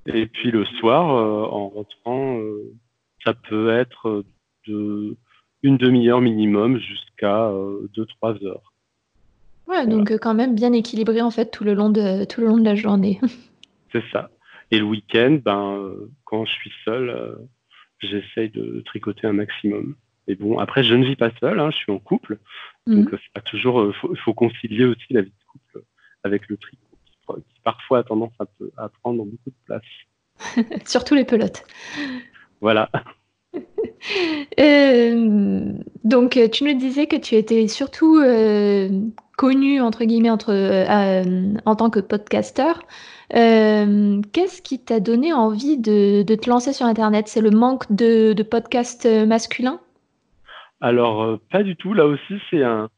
Et 0.07 0.27
puis 0.27 0.51
le 0.51 0.65
soir, 0.65 1.17
euh, 1.17 1.45
en 1.45 1.69
rentrant, 1.69 2.41
ça 3.25 3.35
peut 3.35 3.71
être 3.71 4.25
de 4.67 5.17
une 5.63 5.77
demi-heure 5.77 6.23
minimum 6.23 6.79
jusqu'à 6.79 7.53
deux, 7.95 8.07
trois 8.07 8.33
heures. 8.45 8.73
Ouais, 9.67 9.87
donc 9.87 10.11
quand 10.19 10.35
même 10.35 10.55
bien 10.55 10.73
équilibré 10.73 11.21
en 11.21 11.31
fait 11.31 11.51
tout 11.51 11.65
le 11.65 11.75
long 11.75 11.91
de 11.91 12.25
tout 12.25 12.41
le 12.41 12.47
long 12.47 12.57
de 12.57 12.65
la 12.65 12.75
journée. 12.75 13.21
C'est 13.93 14.05
ça. 14.11 14.31
Et 14.71 14.79
le 14.79 14.85
week-end, 14.85 15.39
ben 15.45 15.95
quand 16.25 16.47
je 16.47 16.53
suis 16.53 16.73
seul, 16.85 17.37
j'essaye 17.99 18.49
de 18.51 18.83
tricoter 18.87 19.27
un 19.27 19.35
maximum. 19.35 19.97
Mais 20.29 20.35
bon, 20.35 20.59
après, 20.59 20.83
je 20.83 20.95
ne 20.95 21.05
vis 21.05 21.17
pas 21.17 21.31
seul, 21.41 21.59
hein, 21.59 21.71
je 21.71 21.77
suis 21.77 21.93
en 21.93 21.99
couple. 21.99 22.39
Mhm. 22.87 23.05
Donc, 23.05 23.11
c'est 23.13 23.33
pas 23.35 23.41
toujours. 23.41 23.83
Il 23.83 24.11
euh, 24.11 24.15
faut, 24.25 24.35
concilier 24.35 24.85
aussi 24.85 25.07
la 25.11 25.23
vie 25.23 25.31
de 25.31 25.45
couple 25.51 25.85
avec 26.23 26.49
le 26.49 26.57
tricot, 26.57 26.97
qui, 27.49 27.61
parfois 27.65 27.99
a 27.99 28.03
tendance 28.03 28.33
à, 28.77 28.89
prendre 29.03 29.25
beaucoup 29.25 29.51
de 29.51 29.55
place. 29.67 29.83
Surtout 30.87 31.15
les 31.15 31.25
pelotes. 31.25 31.65
Voilà. 32.61 32.91
Euh, 34.59 35.73
donc, 36.05 36.39
tu 36.53 36.65
nous 36.65 36.73
disais 36.73 37.07
que 37.07 37.17
tu 37.17 37.35
étais 37.35 37.69
surtout 37.69 38.19
euh, 38.19 38.89
connu, 39.37 39.81
entre 39.83 40.05
guillemets, 40.05 40.31
entre, 40.31 40.53
en 41.67 41.77
tant 41.77 41.91
que 41.91 42.01
podcasteur. 42.01 42.83
Qu'est-ce 43.31 44.63
qui 44.63 44.79
t'a 44.79 45.01
donné 45.01 45.35
envie 45.35 45.77
de, 45.77 46.23
te 46.23 46.49
lancer 46.49 46.73
sur 46.73 46.87
Internet? 46.87 47.29
C'est 47.29 47.43
le 47.43 47.51
manque 47.51 47.93
de, 47.93 48.33
de 48.33 48.43
podcasts 48.43 49.07
masculins? 49.27 49.81
Alors, 50.81 51.23
euh, 51.23 51.37
pas 51.51 51.63
du 51.63 51.77
tout. 51.77 51.95
Là 51.95 52.07
aussi, 52.07 52.35
c'est 52.51 52.63
un, 52.63 52.89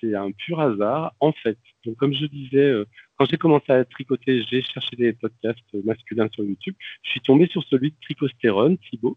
c'est 0.00 0.14
un 0.14 0.30
pur 0.32 0.60
hasard. 0.60 1.14
En 1.20 1.32
fait, 1.32 1.58
donc, 1.84 1.96
comme 1.96 2.14
je 2.14 2.26
disais, 2.26 2.58
euh, 2.58 2.86
quand 3.16 3.26
j'ai 3.26 3.36
commencé 3.36 3.72
à 3.72 3.84
tricoter, 3.84 4.42
j'ai 4.50 4.62
cherché 4.62 4.96
des 4.96 5.12
podcasts 5.12 5.74
masculins 5.84 6.28
sur 6.32 6.44
YouTube. 6.44 6.74
Je 7.02 7.10
suis 7.10 7.20
tombé 7.20 7.46
sur 7.46 7.62
celui 7.64 7.90
de 7.90 7.96
Tricostérone, 8.02 8.78
Thibaut, 8.78 9.16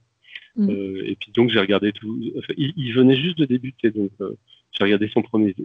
Mm. 0.55 0.69
et 1.05 1.15
puis 1.15 1.31
donc 1.31 1.49
j'ai 1.51 1.59
regardé 1.59 1.91
tout. 1.91 2.19
il, 2.57 2.93
venait 2.93 3.15
juste 3.15 3.37
de 3.37 3.45
débuter, 3.45 3.91
donc 3.91 4.11
j'ai 4.19 4.83
regardé 4.83 5.07
son 5.13 5.21
premier, 5.21 5.55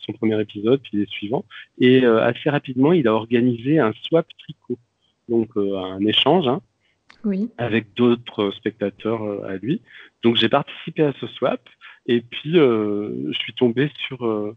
son 0.00 0.12
premier 0.12 0.40
épisode, 0.40 0.80
puis 0.82 0.98
les 0.98 1.06
suivants. 1.06 1.44
Et 1.78 2.04
assez 2.04 2.48
rapidement, 2.48 2.92
il 2.92 3.06
a 3.06 3.14
organisé 3.14 3.78
un 3.78 3.92
swap 4.02 4.26
tricot, 4.38 4.78
donc 5.28 5.50
un 5.56 6.04
échange. 6.06 6.48
Hein, 6.48 6.62
avec 7.58 7.92
d'autres 7.94 8.50
spectateurs 8.52 9.44
à 9.44 9.56
lui. 9.56 9.82
Donc 10.22 10.36
j'ai 10.36 10.48
participé 10.48 11.02
à 11.02 11.12
ce 11.20 11.26
swap 11.26 11.60
et 12.14 12.20
puis 12.20 12.54
je 12.54 13.32
suis 13.38 13.54
tombé 13.54 13.90
sur 14.06 14.54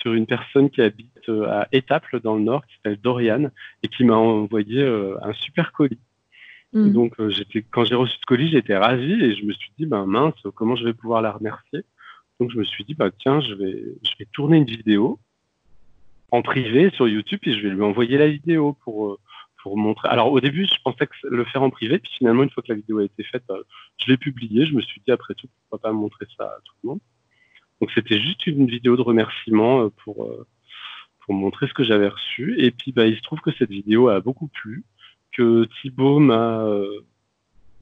sur 0.00 0.14
une 0.14 0.26
personne 0.26 0.70
qui 0.70 0.80
habite 0.80 1.28
euh, 1.28 1.46
à 1.48 1.68
Étaples 1.72 2.20
dans 2.20 2.36
le 2.36 2.42
Nord, 2.42 2.66
qui 2.66 2.74
s'appelle 2.76 2.98
Dorian, 3.00 3.50
et 3.82 3.88
qui 3.88 4.04
m'a 4.04 4.16
envoyé 4.16 4.82
euh, 4.82 5.16
un 5.22 5.32
super 5.34 5.72
colis. 5.72 5.98
Mm. 6.72 6.92
Donc, 6.92 7.20
euh, 7.20 7.30
quand 7.70 7.84
j'ai 7.84 7.94
reçu 7.94 8.16
ce 8.18 8.26
colis, 8.26 8.50
j'étais 8.50 8.76
ravi 8.76 9.12
et 9.12 9.36
je 9.36 9.44
me 9.44 9.52
suis 9.52 9.70
dit, 9.78 9.86
ben 9.86 10.06
mince, 10.06 10.34
comment 10.54 10.76
je 10.76 10.84
vais 10.84 10.94
pouvoir 10.94 11.22
la 11.22 11.32
remercier? 11.32 11.84
Donc, 12.38 12.50
je 12.50 12.58
me 12.58 12.64
suis 12.64 12.84
dit, 12.84 12.94
bah, 12.94 13.10
tiens, 13.18 13.40
je 13.40 13.54
vais, 13.54 13.84
je 14.02 14.10
vais 14.18 14.26
tourner 14.32 14.56
une 14.58 14.64
vidéo 14.64 15.18
en 16.30 16.42
privé 16.42 16.90
sur 16.94 17.08
YouTube 17.08 17.40
et 17.42 17.52
je 17.52 17.60
vais 17.60 17.74
lui 17.74 17.82
envoyer 17.82 18.16
la 18.16 18.28
vidéo 18.28 18.76
pour, 18.84 19.18
pour 19.62 19.76
montrer. 19.76 20.08
Alors, 20.08 20.32
au 20.32 20.40
début, 20.40 20.66
je 20.66 20.80
pensais 20.82 21.06
que 21.06 21.14
le 21.24 21.44
faire 21.44 21.62
en 21.62 21.70
privé, 21.70 21.98
puis 21.98 22.10
finalement, 22.18 22.42
une 22.42 22.50
fois 22.50 22.62
que 22.62 22.72
la 22.72 22.76
vidéo 22.76 22.98
a 22.98 23.04
été 23.04 23.22
faite, 23.24 23.44
je 23.98 24.10
l'ai 24.10 24.16
publiée. 24.16 24.66
Je 24.66 24.74
me 24.74 24.80
suis 24.80 25.00
dit, 25.06 25.12
après 25.12 25.34
tout, 25.34 25.48
pourquoi 25.68 25.90
pas 25.90 25.92
montrer 25.92 26.26
ça 26.36 26.44
à 26.44 26.58
tout 26.64 26.74
le 26.82 26.88
monde 26.90 27.00
donc 27.80 27.90
c'était 27.94 28.20
juste 28.20 28.46
une 28.46 28.66
vidéo 28.66 28.96
de 28.96 29.02
remerciement 29.02 29.84
euh, 29.84 29.88
pour, 30.04 30.24
euh, 30.24 30.46
pour 31.20 31.34
montrer 31.34 31.66
ce 31.66 31.74
que 31.74 31.84
j'avais 31.84 32.08
reçu. 32.08 32.56
Et 32.58 32.70
puis 32.70 32.92
bah, 32.92 33.06
il 33.06 33.16
se 33.16 33.22
trouve 33.22 33.40
que 33.40 33.52
cette 33.52 33.70
vidéo 33.70 34.08
a 34.08 34.20
beaucoup 34.20 34.48
plu, 34.48 34.84
que 35.32 35.66
Thibaut 35.80 36.18
m'a 36.18 36.64
euh, 36.64 37.00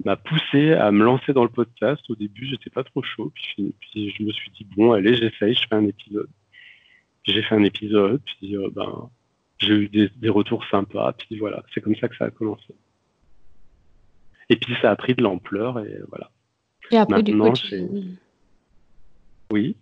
m'a 0.04 0.16
poussé 0.16 0.72
à 0.74 0.92
me 0.92 1.04
lancer 1.04 1.32
dans 1.32 1.42
le 1.42 1.50
podcast. 1.50 2.02
Au 2.08 2.14
début, 2.14 2.46
j'étais 2.46 2.70
pas 2.70 2.84
trop 2.84 3.02
chaud. 3.02 3.32
Puis, 3.34 3.74
puis, 3.80 4.14
je 4.16 4.22
me 4.22 4.30
suis 4.30 4.52
dit, 4.52 4.64
bon, 4.76 4.92
allez, 4.92 5.16
j'essaye, 5.16 5.54
je 5.54 5.66
fais 5.68 5.74
un 5.74 5.86
épisode. 5.88 6.28
J'ai 7.24 7.42
fait 7.42 7.56
un 7.56 7.64
épisode, 7.64 8.22
puis 8.24 8.54
ben, 8.72 9.10
j'ai 9.58 9.74
eu 9.74 9.88
des, 9.88 10.28
retours 10.28 10.64
sympas. 10.70 11.12
Puis 11.12 11.38
voilà, 11.38 11.62
c'est 11.72 11.80
comme 11.80 11.96
ça 11.96 12.08
que 12.08 12.16
ça 12.16 12.26
a 12.26 12.30
commencé. 12.30 12.74
Et 14.48 14.56
puis 14.56 14.74
ça 14.80 14.90
a 14.90 14.96
pris 14.96 15.14
de 15.14 15.22
l'ampleur, 15.22 15.78
et 15.80 15.98
voilà. 16.08 16.30
Et 16.90 16.96
après, 16.96 17.22
Maintenant, 17.22 17.52
du 17.52 18.18
Oui. 19.52 19.76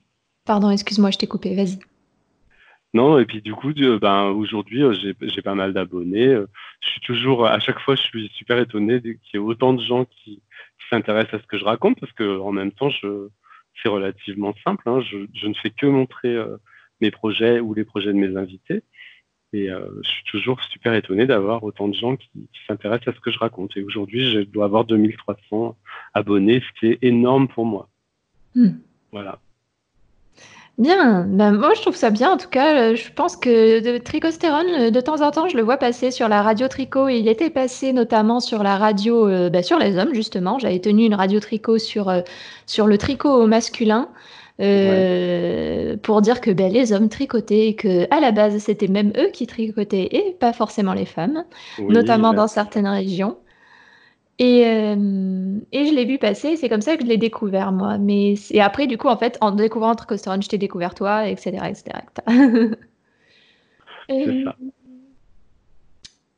Pardon, 0.44 0.70
excuse-moi, 0.70 1.10
je 1.10 1.18
t'ai 1.18 1.26
coupé, 1.26 1.54
vas-y. 1.54 1.78
Non, 2.94 3.18
et 3.18 3.26
puis 3.26 3.42
du 3.42 3.54
coup, 3.54 3.72
euh, 3.78 3.98
ben, 3.98 4.28
aujourd'hui, 4.28 4.82
euh, 4.82 4.94
j'ai 4.94 5.42
pas 5.42 5.54
mal 5.54 5.74
d'abonnés. 5.74 6.28
Euh, 6.28 6.46
je 6.80 6.88
suis 6.88 7.00
toujours, 7.02 7.46
à 7.46 7.58
chaque 7.58 7.78
fois, 7.80 7.94
je 7.94 8.00
suis 8.00 8.30
super 8.34 8.58
étonné 8.58 9.02
qu'il 9.02 9.18
y 9.34 9.36
ait 9.36 9.38
autant 9.38 9.74
de 9.74 9.82
gens 9.82 10.06
qui, 10.06 10.42
s'intéressent 10.88 11.34
à 11.34 11.42
ce 11.42 11.46
que 11.48 11.58
je 11.58 11.64
raconte, 11.64 11.98
parce 11.98 12.12
que 12.12 12.38
en 12.38 12.52
même 12.52 12.70
temps, 12.70 12.90
c'est 13.82 13.88
relativement 13.88 14.54
simple. 14.64 14.88
Hein. 14.88 15.00
je, 15.00 15.46
ne 15.48 15.54
fais 15.54 15.70
que 15.70 15.86
montrer 15.86 16.38
mes 17.00 17.10
projets 17.10 17.58
ou 17.58 17.74
les 17.74 17.84
projets 17.84 18.12
de 18.12 18.18
mes 18.18 18.36
invités. 18.36 18.84
Et 19.56 19.68
je 20.02 20.08
suis 20.08 20.24
toujours 20.24 20.62
super 20.62 20.94
étonné 20.94 21.26
d'avoir 21.26 21.64
autant 21.64 21.88
de 21.88 21.94
gens 21.94 22.16
qui, 22.16 22.28
s'intéressent 22.66 23.14
à 23.14 23.16
ce 23.16 23.20
que 23.20 23.30
je 23.30 23.38
raconte. 23.38 23.76
Et 23.76 23.82
aujourd'hui, 23.82 24.32
je 24.32 24.40
dois 24.40 24.66
avoir 24.66 24.84
2300 24.84 25.76
abonnés, 26.14 26.60
ce 26.60 26.80
qui 26.80 26.86
est 26.92 26.98
énorme 27.02 27.48
pour 27.48 27.64
moi. 27.64 27.88
Hmm. 28.54 28.78
Voilà. 29.12 29.38
Bien, 30.78 31.24
ben, 31.26 31.52
moi 31.52 31.72
je 31.74 31.80
trouve 31.80 31.96
ça 31.96 32.10
bien. 32.10 32.32
En 32.32 32.36
tout 32.36 32.50
cas, 32.50 32.90
euh, 32.92 32.96
je 32.96 33.10
pense 33.10 33.34
que 33.34 33.80
de 33.80 33.96
tricostérone, 33.96 34.66
euh, 34.78 34.90
de 34.90 35.00
temps 35.00 35.22
en 35.22 35.30
temps, 35.30 35.48
je 35.48 35.56
le 35.56 35.62
vois 35.62 35.78
passer 35.78 36.10
sur 36.10 36.28
la 36.28 36.42
radio 36.42 36.68
tricot. 36.68 37.08
Il 37.08 37.28
était 37.28 37.48
passé 37.48 37.94
notamment 37.94 38.40
sur 38.40 38.62
la 38.62 38.76
radio, 38.76 39.26
euh, 39.26 39.48
ben, 39.48 39.62
sur 39.62 39.78
les 39.78 39.96
hommes 39.96 40.12
justement. 40.12 40.58
J'avais 40.58 40.78
tenu 40.78 41.06
une 41.06 41.14
radio 41.14 41.40
tricot 41.40 41.78
sur, 41.78 42.12
sur 42.66 42.86
le 42.86 42.98
tricot 42.98 43.46
masculin. 43.46 44.10
Pour 44.58 46.20
dire 46.22 46.40
que 46.40 46.50
ben, 46.50 46.72
les 46.72 46.92
hommes 46.92 47.08
tricotaient 47.08 47.68
et 47.68 47.74
que 47.74 48.06
à 48.14 48.20
la 48.20 48.32
base 48.32 48.58
c'était 48.58 48.88
même 48.88 49.12
eux 49.16 49.28
qui 49.32 49.46
tricotaient 49.46 50.08
et 50.10 50.36
pas 50.38 50.52
forcément 50.52 50.94
les 50.94 51.04
femmes, 51.04 51.44
notamment 51.78 52.32
dans 52.32 52.48
certaines 52.48 52.88
régions. 52.88 53.36
Et, 54.38 54.66
euh, 54.66 55.58
et 55.72 55.86
je 55.86 55.94
l'ai 55.94 56.04
vu 56.04 56.18
passer, 56.18 56.56
c'est 56.56 56.68
comme 56.68 56.82
ça 56.82 56.96
que 56.96 57.04
je 57.04 57.08
l'ai 57.08 57.16
découvert, 57.16 57.72
moi. 57.72 57.96
Mais 57.96 58.34
et 58.50 58.60
après, 58.60 58.86
du 58.86 58.98
coup, 58.98 59.08
en 59.08 59.16
fait, 59.16 59.38
en 59.40 59.50
découvrant 59.50 59.94
Tricostérone, 59.94 60.42
je 60.42 60.48
t'ai 60.48 60.58
découvert 60.58 60.94
toi, 60.94 61.26
etc., 61.26 61.58
etc. 61.68 61.84
ça. 64.44 64.56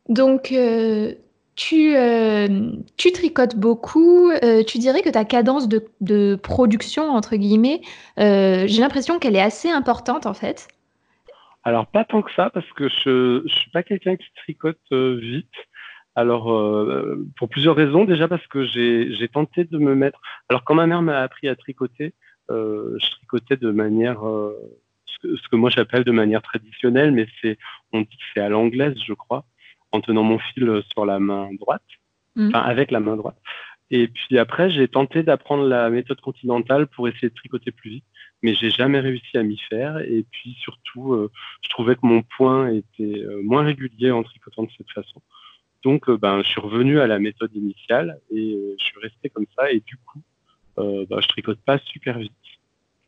Donc, 0.09 0.53
euh, 0.53 1.15
tu, 1.59 1.97
euh, 1.97 2.71
tu 2.97 3.11
tricotes 3.11 3.57
beaucoup. 3.57 4.31
tu 4.67 4.79
dirais 4.79 5.03
que 5.03 5.11
ta 5.11 5.25
cadence 5.25 5.69
de, 5.69 6.37
production, 6.37 7.11
entre 7.11 7.37
guillemets, 7.37 7.81
j'ai 8.17 8.81
l'impression 8.81 9.19
qu'elle 9.19 9.37
est 9.37 9.43
assez 9.43 9.69
importante, 9.69 10.27
en 10.27 10.35
fait. 10.35 10.69
Alors, 11.65 11.87
pas 11.87 12.05
tant 12.05 12.23
que 12.23 12.33
ça, 12.33 12.49
parce 12.51 12.71
que 12.73 12.89
je 12.89 13.43
ne 13.43 13.49
suis 13.49 13.71
pas 13.71 13.83
quelqu'un 13.83 14.17
qui 14.17 14.27
tricote 14.37 14.79
vite. 14.93 15.49
Alors, 16.19 16.53
euh, 16.53 17.25
pour 17.37 17.49
plusieurs 17.49 17.77
raisons. 17.77 18.05
Déjà 18.05 18.27
parce 18.27 18.45
que 18.49 18.65
j'ai 18.65 19.29
tenté 19.29 19.63
de 19.63 19.79
me 19.79 19.95
mettre. 19.95 20.21
Alors, 20.49 20.65
quand 20.65 20.75
ma 20.75 20.89
mère 20.89 21.01
m'a 21.01 21.21
appris 21.21 21.49
à 21.49 21.55
tricoter, 21.55 22.13
euh, 22.51 22.99
je 23.01 23.09
tricotais 23.11 23.57
de 23.57 23.71
manière, 23.71 24.27
euh, 24.27 24.53
ce, 25.07 25.49
que, 25.49 25.55
moi 25.55 25.71
j'appelle 25.71 26.03
de 26.03 26.11
manière 26.11 26.43
traditionnelle, 26.43 27.13
mais 27.13 27.29
on 27.93 28.01
dit 28.01 28.17
que 28.17 28.25
c'est 28.35 28.41
à 28.41 28.49
l'anglaise, 28.49 28.97
je 29.07 29.13
crois, 29.13 29.45
en 29.93 30.01
tenant 30.01 30.23
mon 30.23 30.39
fil 30.39 30.83
sur 30.93 31.07
la 31.07 31.19
main 31.19 31.49
droite, 31.59 31.83
mmh. 32.37 32.49
enfin 32.49 32.61
avec 32.61 32.91
la 32.91 33.01
main 33.01 33.17
droite. 33.17 33.39
Et 33.91 34.09
puis 34.09 34.39
après, 34.39 34.69
j'ai 34.69 34.87
tenté 34.87 35.23
d'apprendre 35.23 35.67
la 35.67 35.89
méthode 35.89 36.21
continentale 36.21 36.87
pour 36.89 37.09
essayer 37.09 37.31
de 37.31 37.35
tricoter 37.35 37.71
plus 37.71 37.91
vite, 37.91 38.05
mais 38.43 38.55
j'ai 38.55 38.71
jamais 38.71 39.01
réussi 39.01 39.39
à 39.39 39.43
m'y 39.43 39.59
faire. 39.71 39.99
Et 39.99 40.27
puis 40.31 40.59
surtout, 40.61 41.31
je 41.63 41.69
trouvais 41.71 41.95
que 41.95 42.05
mon 42.05 42.21
point 42.21 42.69
était 42.69 43.25
moins 43.43 43.63
régulier 43.63 44.11
en 44.11 44.23
tricotant 44.23 44.65
de 44.65 44.71
cette 44.77 44.91
façon. 44.91 45.23
Donc, 45.85 46.09
euh, 46.09 46.17
ben, 46.17 46.43
je 46.43 46.49
suis 46.49 46.61
revenu 46.61 47.01
à 47.01 47.07
la 47.07 47.19
méthode 47.19 47.55
initiale 47.55 48.21
et 48.31 48.55
euh, 48.55 48.75
je 48.79 48.85
suis 48.85 49.01
resté 49.01 49.31
comme 49.31 49.47
ça. 49.57 49.71
Et 49.71 49.81
du 49.81 49.97
coup, 49.97 50.23
euh, 50.79 51.07
ben, 51.09 51.21
je 51.21 51.29
tricote 51.29 51.61
pas 51.61 51.79
super 51.79 52.19
vite. 52.19 52.33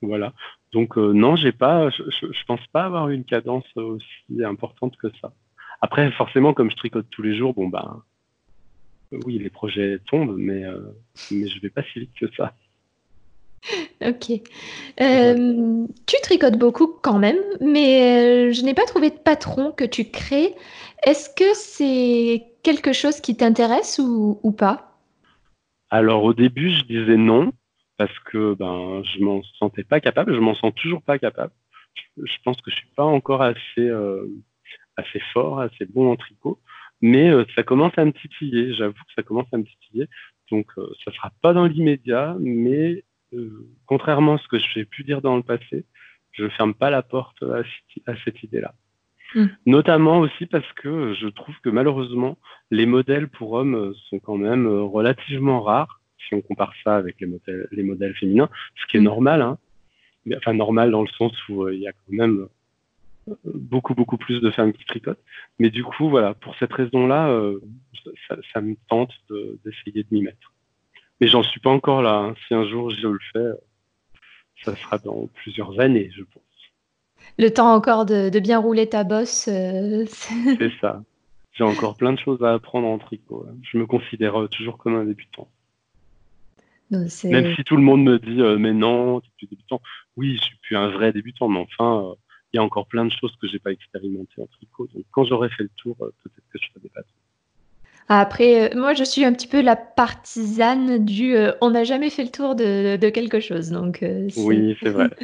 Voilà. 0.03 0.33
Donc 0.73 0.97
non, 0.97 1.37
j'ai 1.37 1.53
pas, 1.53 1.91
je, 1.91 2.03
je, 2.09 2.45
pense 2.47 2.67
pas 2.69 2.85
avoir 2.85 3.11
une 3.11 3.25
cadence 3.25 3.67
aussi 3.77 4.43
importante 4.43 4.97
que 4.97 5.09
ça. 5.21 5.35
Après, 5.81 6.11
forcément, 6.13 6.53
comme 6.55 6.71
je 6.71 6.77
tricote 6.77 7.07
tous 7.11 7.23
les 7.23 7.37
jours, 7.37 7.55
bon 7.55 7.69
ben, 7.69 8.03
oui, 9.25 9.39
les 9.39 9.51
projets 9.51 9.99
tombent, 10.07 10.37
mais 10.37 10.65
mais 11.31 11.49
je 11.49 11.61
vais 11.61 11.71
pas 11.71 11.83
si 11.93 12.01
vite 12.01 12.15
que 12.19 12.27
ça. 12.37 12.53
Ok. 14.03 14.31
tu 14.99 16.17
tricotes 16.23 16.59
beaucoup 16.59 16.87
quand 17.03 17.19
même, 17.19 17.39
mais 17.61 18.53
je 18.53 18.63
n'ai 18.63 18.75
pas 18.75 18.87
trouvé 18.87 19.11
de 19.11 19.19
patron 19.19 19.73
que 19.73 19.85
tu 19.85 20.11
crées. 20.11 20.55
Est-ce 21.05 21.31
que 21.31 21.55
c'est 21.55 22.47
quelque 22.63 22.93
chose 22.93 23.21
qui 23.21 23.37
t'intéresse 23.37 23.99
ou, 23.99 24.53
pas? 24.53 24.99
Alors 25.91 26.25
au 26.25 26.35
début, 26.35 26.71
je 26.71 26.85
disais 26.85 27.17
non 27.17 27.53
parce 27.97 28.17
que 28.21 28.55
ben 28.55 29.03
je 29.05 29.21
m'en 29.23 29.43
sentais 29.59 29.85
pas 29.85 30.01
capable. 30.01 30.35
Je 30.35 30.41
m'en 30.41 30.55
sens 30.55 30.73
toujours 30.75 31.03
pas 31.03 31.19
capable. 31.19 31.53
Je, 32.17 32.37
pense 32.45 32.61
que 32.61 32.71
je 32.71 32.77
suis 32.77 32.89
pas 32.97 33.05
encore 33.05 33.43
assez 33.43 33.57
euh, 33.79 34.27
assez 35.01 35.21
fort, 35.33 35.61
assez 35.61 35.85
bon 35.87 36.11
en 36.11 36.17
tricot, 36.17 36.59
mais 37.01 37.31
euh, 37.31 37.45
ça 37.55 37.63
commence 37.63 37.97
à 37.97 38.05
me 38.05 38.13
titiller. 38.13 38.75
J'avoue 38.75 38.95
que 38.95 39.15
ça 39.15 39.23
commence 39.23 39.49
à 39.53 39.59
me 39.59 39.65
titiller. 39.65 40.07
Donc 40.51 40.67
euh, 40.79 40.89
ça 41.05 41.13
sera 41.13 41.31
pas 41.43 41.53
dans 41.53 41.67
l'immédiat, 41.67 42.37
mais 42.41 43.05
contrairement 43.87 44.35
à 44.35 44.39
ce 44.39 44.49
que 44.49 44.59
j'ai 44.59 44.85
pu 44.85 45.05
dire 45.05 45.23
dans 45.23 45.37
le 45.37 45.45
passé, 45.45 45.85
je 46.33 46.49
ferme 46.49 46.75
pas 46.75 46.91
la 46.91 47.03
porte 47.03 47.45
à 48.07 48.15
cette 48.25 48.43
idée-là. 48.43 48.75
Mm. 49.35 49.47
Notamment 49.67 50.21
aussi 50.21 50.47
parce 50.47 50.71
que 50.75 51.15
je 51.15 51.29
trouve 51.29 51.55
que 51.63 51.71
malheureusement, 51.71 52.39
les 52.71 52.87
modèles 52.87 53.29
pour 53.29 53.53
hommes 53.53 53.95
sont 54.09 54.19
quand 54.19 54.37
même 54.37 54.67
euh, 54.67 54.83
relativement 54.83 55.63
rares, 55.63 56.01
si 56.19 56.35
on 56.35 56.41
compare 56.41 56.73
ça 56.85 56.97
avec 56.97 57.21
les 57.21 57.27
modèles, 57.27 57.69
les 57.71 57.83
modèles 57.83 58.15
féminins, 58.15 58.49
ce 58.77 58.87
qui 58.87 58.97
est 58.97 59.01
mm. 59.01 59.05
normal, 59.05 59.43
hein. 59.43 59.59
enfin 60.37 60.55
normal 60.55 60.91
dans 60.91 61.03
le 61.03 61.09
sens 61.09 61.33
où 61.49 61.65
euh, 61.65 61.75
il 61.75 61.81
y 61.81 61.89
a 61.89 61.93
quand 61.93 62.13
même 62.13 62.41
euh, 62.41 62.49
beaucoup, 63.45 63.95
beaucoup 63.95 64.17
plus 64.17 64.41
de 64.41 64.51
femmes 64.51 64.73
qui 64.73 64.85
tricotent. 64.85 65.23
Mais 65.59 65.71
du 65.71 65.85
coup, 65.85 66.09
voilà, 66.09 66.35
pour 66.35 66.57
cette 66.57 66.73
raison-là, 66.73 67.35
ça, 68.53 68.61
me 68.61 68.77
tente 68.89 69.13
d'essayer 69.65 70.03
de, 70.03 70.09
m'y 70.11 70.23
mettre. 70.23 70.53
Mais 71.21 71.29
j'en 71.29 71.43
suis 71.43 71.61
pas 71.61 71.71
encore 71.71 72.03
là. 72.03 72.17
Hein. 72.17 72.35
Si 72.47 72.55
un 72.55 72.67
jour 72.67 72.91
je 72.91 73.07
le 73.07 73.19
fais, 73.33 73.51
ça 74.65 74.75
sera 74.77 74.99
dans 74.99 75.29
plusieurs 75.35 75.79
années, 75.81 76.11
je 76.17 76.23
pense 76.23 76.43
le 77.39 77.51
temps 77.51 77.73
encore 77.73 78.07
de, 78.07 78.39
bien 78.39 78.59
rouler 78.59 78.89
ta 78.89 79.05
bosse. 79.05 79.49
Euh, 79.49 80.05
c'est 80.59 80.73
ça. 80.81 81.03
J'ai 81.53 81.65
encore 81.65 81.97
plein 81.97 82.13
de 82.13 82.19
choses 82.19 82.43
à 82.43 82.53
apprendre 82.53 82.87
en 82.87 82.99
tricot. 82.99 83.47
Je 83.63 83.79
me 83.79 83.87
considère 83.87 84.41
euh, 84.41 84.49
toujours 84.49 84.79
comme 84.79 84.95
un 84.95 85.05
débutant. 85.05 85.49
Même 86.91 87.55
si 87.55 87.63
tout 87.65 87.77
le 87.77 87.83
monde 87.83 88.03
me 88.03 88.19
dit 88.19 88.41
euh, 88.41 88.59
mais 88.59 88.73
non, 88.73 89.21
tu 89.21 89.29
es 89.29 89.33
plus 89.39 89.47
débutant. 89.47 89.81
Oui, 90.17 90.37
je 90.37 90.43
suis 90.43 90.57
plus 90.59 90.77
un 90.77 90.89
vrai 90.89 91.13
débutant, 91.13 91.49
mais 91.49 91.61
enfin, 91.61 92.15
il 92.53 92.57
y 92.57 92.59
a 92.59 92.63
encore 92.63 92.87
plein 92.87 93.05
de 93.05 93.13
choses 93.13 93.35
que 93.41 93.47
j'ai 93.47 93.59
pas 93.59 93.71
expérimentées 93.71 94.41
en 94.41 94.47
tricot. 94.47 94.89
Donc 94.95 95.05
quand 95.13 95.25
j'aurai 95.25 95.49
fait 95.51 95.63
le 95.63 95.71
tour, 95.77 95.97
peut-être 95.97 96.47
que 96.53 96.59
je 96.59 96.69
ferai 96.69 96.81
des 96.83 96.91
Après, 98.09 98.75
moi, 98.75 98.95
je 98.95 99.05
suis 99.05 99.25
un 99.25 99.33
petit 99.33 99.47
peu 99.47 99.61
la 99.61 99.77
partisane 99.77 101.05
du 101.05 101.37
on 101.61 101.71
n'a 101.71 101.85
jamais 101.85 102.11
fait 102.11 102.25
le 102.25 102.31
tour 102.31 102.55
de, 102.55 102.97
de 102.97 103.09
quelque 103.09 103.41
chose. 103.41 103.71
Donc, 103.71 104.05
oui, 104.37 104.77
c'est 104.83 104.91
vrai. 104.91 105.09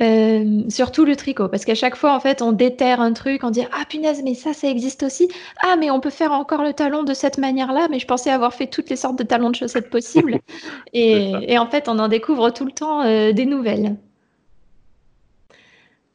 Euh, 0.00 0.62
surtout 0.68 1.04
le 1.04 1.14
tricot, 1.14 1.48
parce 1.48 1.64
qu'à 1.64 1.74
chaque 1.74 1.96
fois, 1.96 2.14
en 2.14 2.20
fait, 2.20 2.42
on 2.42 2.52
déterre 2.52 3.00
un 3.00 3.12
truc, 3.12 3.44
on 3.44 3.50
dit 3.50 3.62
ah 3.72 3.84
punaise, 3.88 4.22
mais 4.24 4.34
ça, 4.34 4.52
ça 4.52 4.68
existe 4.68 5.02
aussi. 5.04 5.28
Ah, 5.62 5.76
mais 5.78 5.90
on 5.90 6.00
peut 6.00 6.10
faire 6.10 6.32
encore 6.32 6.62
le 6.62 6.72
talon 6.72 7.04
de 7.04 7.14
cette 7.14 7.38
manière-là, 7.38 7.88
mais 7.90 7.98
je 7.98 8.06
pensais 8.06 8.30
avoir 8.30 8.54
fait 8.54 8.66
toutes 8.66 8.90
les 8.90 8.96
sortes 8.96 9.18
de 9.18 9.22
talons 9.22 9.50
de 9.50 9.56
chaussettes 9.56 9.90
possibles. 9.90 10.40
et, 10.92 11.58
en 11.58 11.66
fait, 11.66 11.88
on 11.88 11.98
en 11.98 12.08
découvre 12.08 12.50
tout 12.50 12.64
le 12.64 12.72
temps 12.72 13.02
euh, 13.02 13.32
des 13.32 13.46
nouvelles. 13.46 13.96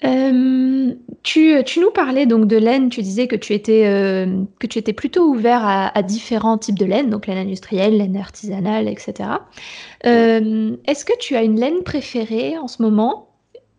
Euh, 0.06 0.94
tu, 1.24 1.79
nous 1.82 1.91
parlais 1.91 2.25
donc 2.25 2.48
de 2.48 2.58
laine, 2.58 2.89
tu 2.89 3.01
disais 3.01 3.27
que 3.27 3.36
tu 3.36 3.53
étais, 3.53 3.84
que 4.60 4.68
tu 4.68 4.79
étais 4.79 4.94
plutôt 4.94 5.25
ouvert 5.25 5.62
à, 5.63 6.01
différents 6.03 6.58
types 6.58 6.79
de 6.79 6.86
laine, 6.86 7.10
donc 7.10 7.27
laine 7.27 7.38
industrielle, 7.38 7.98
laine 7.98 8.15
artisanale, 8.18 8.88
etc. 8.88 9.29
Est-ce 10.03 11.06
que 11.06 11.18
tu 11.20 11.36
as 11.36 11.44
une 11.44 11.60
laine 11.60 11.84
préférée 11.84 12.58
en 12.58 12.68
ce 12.68 12.82
moment? 12.82 13.29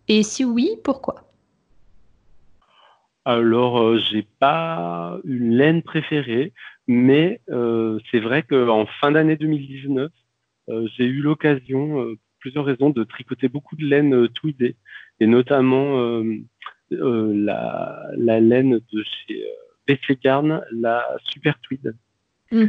Et 0.09 0.23
si 0.23 0.45
oui, 0.45 0.71
pourquoi? 0.85 1.31
Alors, 3.25 3.81
euh, 3.81 3.99
j'ai 4.11 4.27
pas 4.41 5.19
une 5.25 5.57
laine 5.57 5.83
préférée, 5.83 6.53
mais 6.89 7.41
euh, 7.51 7.99
c'est 8.11 8.19
vrai 8.19 8.43
qu'en 8.43 8.87
fin 8.87 9.13
d'année 9.13 9.37
2019, 9.37 10.11
euh, 10.69 10.89
j'ai 10.97 11.05
eu 11.05 11.21
l'occasion, 11.21 11.95
pour 11.95 12.17
plusieurs 12.41 12.65
raisons, 12.65 12.91
de 12.91 13.05
tricoter 13.05 13.49
beaucoup 13.49 13.77
de 13.77 13.85
laine 13.85 14.29
tweedée, 14.31 14.75
et 15.21 15.27
notamment 15.27 16.23
la, 16.91 18.13
laine 18.17 18.81
de 18.93 19.05
chez 19.05 19.45
PC 19.87 20.19
Garn, 20.23 20.63
la 20.73 21.07
Super 21.25 21.59
Tweed. 21.61 21.95
Mm. 22.53 22.67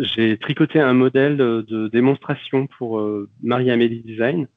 j'ai 0.00 0.36
tricoté 0.38 0.80
un 0.80 0.92
modèle 0.92 1.36
de 1.36 1.88
démonstration 1.88 2.66
pour 2.66 3.00
Marie-Amélie 3.42 4.02
Design 4.02 4.48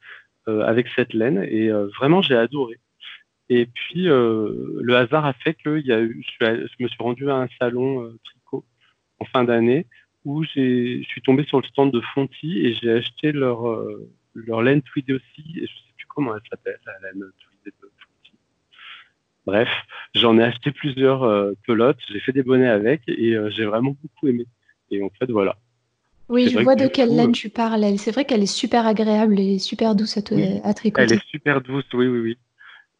euh, 0.48 0.62
avec 0.62 0.88
cette 0.96 1.13
laine 1.13 1.46
et 1.50 1.69
euh, 1.69 1.88
vraiment 2.00 2.22
j'ai 2.22 2.38
adoré. 2.38 2.79
Et 3.50 3.65
puis 3.65 4.07
euh, 4.07 4.79
le 4.81 4.96
hasard 4.96 5.25
a 5.25 5.34
fait 5.34 5.55
que 5.55 5.81
y 5.81 5.91
a 5.91 6.00
eu, 6.00 6.24
je, 6.39 6.46
me 6.79 6.88
suis 6.88 7.03
rendu 7.03 7.29
à 7.29 7.36
un 7.36 7.48
salon 7.60 8.10
tricot 8.24 8.63
en 9.19 9.25
fin 9.25 9.43
d'année 9.43 9.88
où 10.24 10.46
je 10.46 11.01
suis 11.03 11.22
tombé 11.22 11.43
sur 11.43 11.60
le 11.60 11.67
stand 11.67 11.91
de 11.91 12.00
Fonty 12.00 12.60
et 12.60 12.74
j'ai 12.74 12.91
acheté 12.91 13.34
leur, 13.34 13.77
leur 14.36 14.62
laine 14.62 14.81
tweedée 14.81 15.13
aussi, 15.13 15.60
et 15.62 15.67
je 15.67 15.74
comment 16.17 16.36
elle 16.36 16.41
s'appelle, 16.50 16.79
la 16.86 17.13
de. 17.13 17.31
Bref, 19.45 19.69
j'en 20.15 20.38
ai 20.39 20.43
acheté 20.43 20.71
plusieurs 20.71 21.21
pelotes, 21.65 22.00
j'ai 22.09 22.19
fait 22.19 22.33
des 22.33 22.43
bonnets 22.43 22.67
avec, 22.67 23.01
et 23.07 23.38
j'ai 23.50 23.65
vraiment 23.65 23.95
beaucoup 24.01 24.27
aimé. 24.27 24.45
Et 24.91 25.01
en 25.03 25.09
fait, 25.09 25.29
voilà. 25.29 25.55
Oui, 26.29 26.50
je 26.50 26.59
vois 26.59 26.75
de 26.75 26.88
quelle 26.88 27.15
laine 27.15 27.29
euh, 27.29 27.33
tu 27.33 27.50
parles. 27.50 27.86
C'est 27.97 28.12
vrai 28.12 28.25
qu'elle 28.25 28.43
est 28.43 28.45
super 28.45 28.86
agréable 28.86 29.39
et 29.39 29.59
super 29.59 29.95
douce 29.95 30.17
à, 30.17 30.21
tricoter. 30.21 31.03
Elle 31.03 31.13
est 31.13 31.25
super 31.27 31.62
douce, 31.62 31.86
oui, 31.93 32.07
oui, 32.07 32.19
oui. 32.19 32.38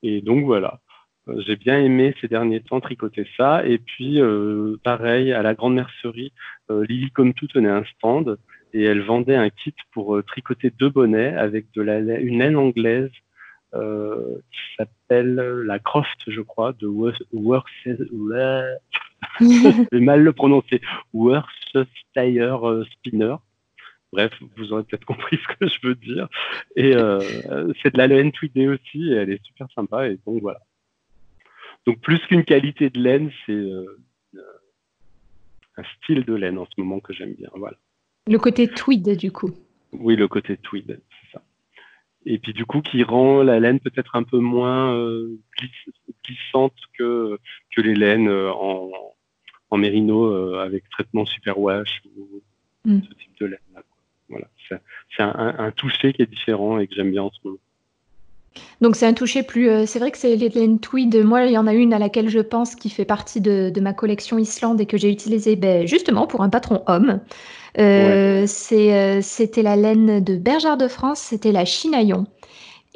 Et 0.03 0.21
donc 0.21 0.45
voilà, 0.45 0.79
euh, 1.27 1.41
j'ai 1.45 1.57
bien 1.57 1.77
aimé 1.79 2.15
ces 2.21 2.27
derniers 2.27 2.62
temps 2.62 2.79
tricoter 2.79 3.27
ça. 3.36 3.65
Et 3.65 3.79
puis, 3.79 4.21
euh, 4.21 4.77
pareil, 4.83 5.33
à 5.33 5.41
la 5.41 5.55
grande 5.55 5.75
mercerie, 5.75 6.31
Lily 6.69 7.12
comme 7.12 7.33
tout 7.33 7.47
tenait 7.47 7.69
un 7.69 7.83
stand 7.97 8.38
et 8.74 8.83
elle 8.83 9.01
vendait 9.01 9.36
un 9.36 9.50
kit 9.50 9.75
pour 9.91 10.21
tricoter 10.25 10.71
deux 10.71 10.89
bonnets 10.89 11.33
avec 11.36 11.71
de 11.74 11.81
la 11.81 12.00
une 12.00 12.39
laine 12.39 12.55
anglaise 12.55 13.12
qui 13.74 14.75
s'appelle 14.77 15.36
la 15.36 15.79
Croft, 15.79 16.20
je 16.27 16.42
crois, 16.42 16.74
de 16.74 16.87
je 19.39 19.87
vais 19.92 20.00
mal 20.00 20.24
le 20.24 20.33
prononcer, 20.33 20.81
Worcestershire 21.13 22.68
euh, 22.68 22.85
Spinner. 22.85 23.35
Bref, 24.11 24.31
vous 24.55 24.72
aurez 24.72 24.83
peut-être 24.83 25.05
compris 25.05 25.37
ce 25.50 25.55
que 25.55 25.68
je 25.68 25.87
veux 25.87 25.96
dire. 25.96 26.27
Et 26.75 26.96
euh, 26.96 27.20
c'est 27.81 27.94
de 27.94 27.98
la 27.98 28.07
laine 28.07 28.31
tweedée 28.31 28.68
aussi, 28.68 29.11
et 29.11 29.15
elle 29.15 29.31
est 29.31 29.44
super 29.44 29.68
sympa. 29.74 30.07
Et 30.07 30.20
donc 30.25 30.42
voilà. 30.42 30.59
Donc 31.85 32.00
plus 32.01 32.20
qu'une 32.27 32.44
qualité 32.44 32.89
de 32.89 33.00
laine, 33.00 33.31
c'est 33.46 33.53
euh, 33.53 34.00
un 35.77 35.83
style 35.98 36.25
de 36.25 36.33
laine 36.33 36.57
en 36.57 36.65
ce 36.65 36.79
moment 36.81 37.00
que 37.00 37.13
j'aime 37.13 37.33
bien. 37.33 37.50
Voilà. 37.55 37.77
Le 38.27 38.37
côté 38.37 38.68
tweed, 38.68 39.18
du 39.18 39.31
coup. 39.31 39.51
Oui, 39.94 40.16
le 40.16 40.27
côté 40.27 40.57
tweed, 40.57 41.00
c'est 41.09 41.33
ça. 41.33 41.44
Et 42.25 42.40
puis 42.40 42.53
du 42.53 42.66
coup, 42.66 42.81
qui 42.81 43.03
rend 43.03 43.42
la 43.42 43.59
laine 43.59 43.79
peut-être 43.79 44.16
un 44.16 44.24
peu 44.24 44.40
moins 44.40 44.94
glissante 46.25 46.74
que, 46.98 47.40
que 47.74 47.81
les 47.81 47.96
laines 47.96 48.29
en, 48.29 48.92
en 49.70 49.77
mérino 49.77 50.25
euh, 50.25 50.63
avec 50.63 50.90
traitement 50.90 51.25
superwash 51.25 52.01
ou 52.18 52.42
mm. 52.85 53.01
ce 53.01 53.13
type 53.16 53.40
de 53.40 53.46
laine. 53.48 53.59
Voilà, 54.29 54.48
c'est 54.70 55.24
un, 55.24 55.72
toucher 55.72 56.11
qui 56.11 56.22
est 56.22 56.29
différent 56.29 56.79
et 56.79 56.87
que 56.87 56.96
j'aime 56.96 57.11
bien 57.11 57.24
en 57.24 57.31
ce 57.31 57.40
moment. 57.46 57.57
Donc 58.81 58.96
c'est 58.98 59.05
un 59.05 59.13
toucher 59.13 59.44
plus. 59.44 59.70
Euh, 59.70 59.85
c'est 59.85 60.00
vrai 60.00 60.11
que 60.11 60.18
c'est 60.18 60.35
les 60.35 60.50
laines 60.50 60.79
tweed. 60.79 61.16
Moi, 61.24 61.46
il 61.46 61.53
y 61.53 61.57
en 61.57 61.68
a 61.68 61.74
une 61.74 61.94
à 61.94 62.00
laquelle 62.00 62.27
je 62.27 62.40
pense 62.40 62.75
qui 62.75 62.90
fait 62.90 63.05
partie 63.05 63.40
de, 63.40 63.72
ma 63.79 63.94
collection 63.94 64.37
Islande 64.37 64.81
et 64.81 64.85
que 64.85 64.98
j'ai 64.98 65.09
utilisée 65.09 65.55
ben, 65.55 65.87
justement 65.87 66.27
pour 66.27 66.42
un 66.42 66.50
patron 66.50 66.83
homme. 66.87 67.22
Euh, 67.79 68.46
c'était 68.48 69.61
la 69.61 69.75
laine 69.75 70.24
de 70.24 70.35
Bergère 70.35 70.77
de 70.77 70.87
France, 70.87 71.20
c'était 71.20 71.51
la 71.51 71.66
Chinaillon. 71.66 72.25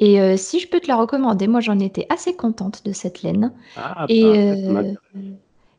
Et 0.00 0.36
si 0.36 0.58
je 0.58 0.66
peux 0.66 0.80
te 0.80 0.88
la 0.88 0.96
recommander, 0.96 1.46
moi 1.46 1.60
j'en 1.60 1.78
étais 1.78 2.06
assez 2.08 2.34
contente 2.34 2.84
de 2.84 2.92
cette 2.92 3.22
laine. 3.22 3.52
Ah, 3.76 4.06
et, 4.08 4.24
bah, 4.68 4.82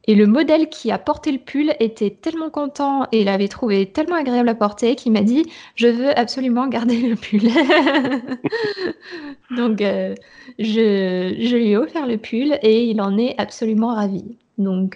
et 0.05 0.15
le 0.15 0.27
modèle 0.27 0.67
qui 0.67 0.91
a 0.91 0.97
porté 0.97 1.31
le 1.31 1.37
pull 1.37 1.73
était 1.79 2.09
tellement 2.09 2.49
content 2.49 3.07
et 3.13 3.23
l'avait 3.23 3.47
trouvé 3.47 3.85
tellement 3.85 4.17
agréable 4.17 4.49
à 4.49 4.55
porter 4.55 4.95
qu'il 4.95 5.13
m'a 5.13 5.21
dit 5.21 5.45
Je 5.75 5.87
veux 5.87 6.17
absolument 6.17 6.67
garder 6.67 6.97
le 6.97 7.15
pull. 7.15 7.49
Donc, 9.57 9.81
euh, 9.81 10.13
je, 10.59 11.35
je, 11.39 11.55
lui 11.55 11.69
ai 11.69 11.77
offert 11.77 12.05
le 12.05 12.17
pull 12.17 12.59
et 12.61 12.83
il 12.83 12.99
en 12.99 13.17
est 13.17 13.35
absolument 13.39 13.95
ravi. 13.95 14.35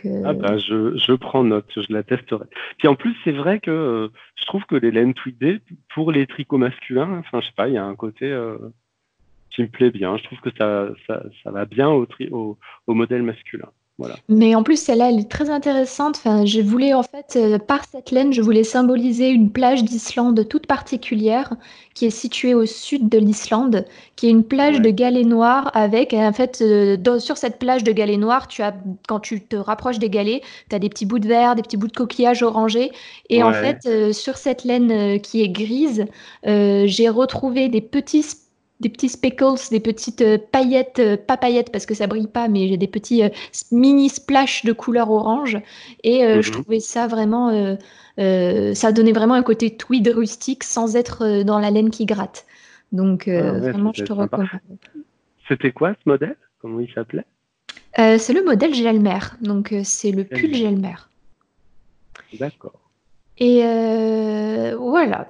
Euh, 0.06 0.24
Ah 0.26 0.34
bah, 0.34 0.58
je, 0.58 0.96
je, 0.98 1.14
prends 1.14 1.44
note, 1.44 1.72
je 1.76 1.92
la 1.92 2.04
testerai. 2.04 2.46
Puis 2.78 2.88
en 2.88 2.96
plus, 2.96 3.16
c'est 3.24 3.32
vrai 3.32 3.60
que 3.60 3.72
euh, 3.72 4.08
je 4.36 4.46
trouve 4.46 4.66
que 4.66 4.76
les 4.76 4.92
laines 4.92 5.14
tweedées, 5.14 5.60
pour 5.94 6.12
les 6.12 6.28
tricots 6.28 6.58
masculins, 6.58 7.18
enfin, 7.20 7.42
je 7.42 7.48
sais 7.48 7.54
pas, 7.56 7.68
il 7.68 7.74
y 7.74 7.78
a 7.78 7.86
un 7.86 7.96
côté 7.96 8.36
qui 9.52 9.64
me 9.64 9.68
plaît 9.68 9.92
bien. 9.92 10.18
Je 10.18 10.24
trouve 10.24 10.40
que 10.40 10.52
ça, 10.58 10.90
ça, 11.08 11.24
ça 11.44 11.52
va 11.52 11.66
bien 11.66 11.90
au, 11.90 12.08
au, 12.32 12.58
au 12.88 12.94
modèle 12.94 13.24
masculin. 13.24 13.70
Mais 14.30 14.54
en 14.54 14.62
plus, 14.62 14.80
celle-là, 14.80 15.10
elle 15.10 15.20
est 15.20 15.30
très 15.30 15.50
intéressante. 15.50 16.18
Enfin, 16.18 16.46
je 16.46 16.62
voulais, 16.62 16.94
en 16.94 17.02
fait, 17.02 17.36
euh, 17.36 17.58
par 17.58 17.84
cette 17.90 18.12
laine, 18.12 18.32
je 18.32 18.42
voulais 18.42 18.64
symboliser 18.64 19.30
une 19.30 19.50
plage 19.50 19.84
d'Islande 19.84 20.48
toute 20.48 20.68
particulière 20.68 21.54
qui 21.96 22.06
est 22.06 22.12
située 22.12 22.54
au 22.54 22.68
sud 22.68 23.10
de 23.10 23.18
l'Islande, 23.18 23.86
qui 24.16 24.28
est 24.28 24.30
une 24.30 24.44
plage 24.44 24.82
de 24.82 24.92
galets 24.92 25.26
noirs 25.26 25.72
avec, 25.74 26.14
en 26.14 26.32
fait, 26.32 26.60
euh, 26.62 27.20
sur 27.20 27.38
cette 27.38 27.58
plage 27.58 27.84
de 27.84 27.92
galets 27.92 28.20
noirs, 28.20 28.48
tu 28.48 28.62
as, 28.62 28.76
quand 29.08 29.20
tu 29.20 29.42
te 29.42 29.56
rapproches 29.56 29.98
des 29.98 30.12
galets, 30.12 30.44
tu 30.70 30.76
as 30.76 30.80
des 30.80 30.90
petits 30.90 31.08
bouts 31.08 31.20
de 31.20 31.28
verre, 31.28 31.56
des 31.56 31.64
petits 31.64 31.78
bouts 31.78 31.88
de 31.88 31.98
coquillage 31.98 32.44
orangés. 32.44 32.92
Et 33.32 33.42
en 33.42 33.52
fait, 33.52 33.80
euh, 33.88 34.14
sur 34.14 34.38
cette 34.38 34.64
laine 34.64 35.20
qui 35.22 35.42
est 35.42 35.50
grise, 35.50 36.06
j'ai 36.44 37.10
retrouvé 37.10 37.68
des 37.68 37.82
petits 37.82 38.24
des 38.80 38.90
petits 38.90 39.10
speckles, 39.10 39.70
des 39.72 39.80
petites 39.80 40.22
euh, 40.22 40.38
paillettes, 40.38 41.00
euh, 41.00 41.18
pas 41.18 41.38
paillettes 41.38 41.72
parce 41.72 41.86
que 41.86 41.96
ça 41.96 42.08
brille 42.08 42.28
pas, 42.28 42.48
mais 42.48 42.68
j'ai 42.68 42.78
des 42.78 42.88
petits 42.88 43.24
euh, 43.24 43.30
mini 43.72 44.10
splash 44.10 44.66
de 44.66 44.74
couleur 44.74 45.10
orange. 45.10 45.58
Et 46.04 46.20
je 46.42 46.50
mhm. 46.50 46.62
trouvais 46.62 46.80
ça 46.80 47.08
vraiment, 47.08 47.78
ça 48.18 48.92
donnait 48.92 49.12
vraiment 49.12 49.34
un 49.34 49.44
côté 49.44 49.76
tweed 49.76 50.08
rustique 50.08 50.64
sans 50.64 50.96
être 50.96 51.44
dans 51.44 51.60
la 51.60 51.72
laine 51.72 51.90
qui 51.90 52.06
gratte. 52.06 52.46
Donc 52.92 53.28
ah 53.28 53.52
vraiment, 53.54 53.92
je 53.94 54.04
te 54.04 54.14
recommande. 54.14 54.48
C'était 55.48 55.72
quoi 55.72 55.94
ce 55.94 56.10
modèle? 56.10 56.38
Comment 56.62 56.80
il 56.80 56.92
s'appelait? 56.92 57.26
C'est 57.96 58.34
le 58.34 58.44
modèle 58.44 58.74
Gelmer. 58.74 59.20
Donc 59.42 59.74
c'est 59.84 60.12
le 60.12 60.24
pull 60.24 60.54
Gelmer. 60.54 60.96
D'accord. 62.40 62.80
Et 63.40 63.62
voilà. 64.78 65.28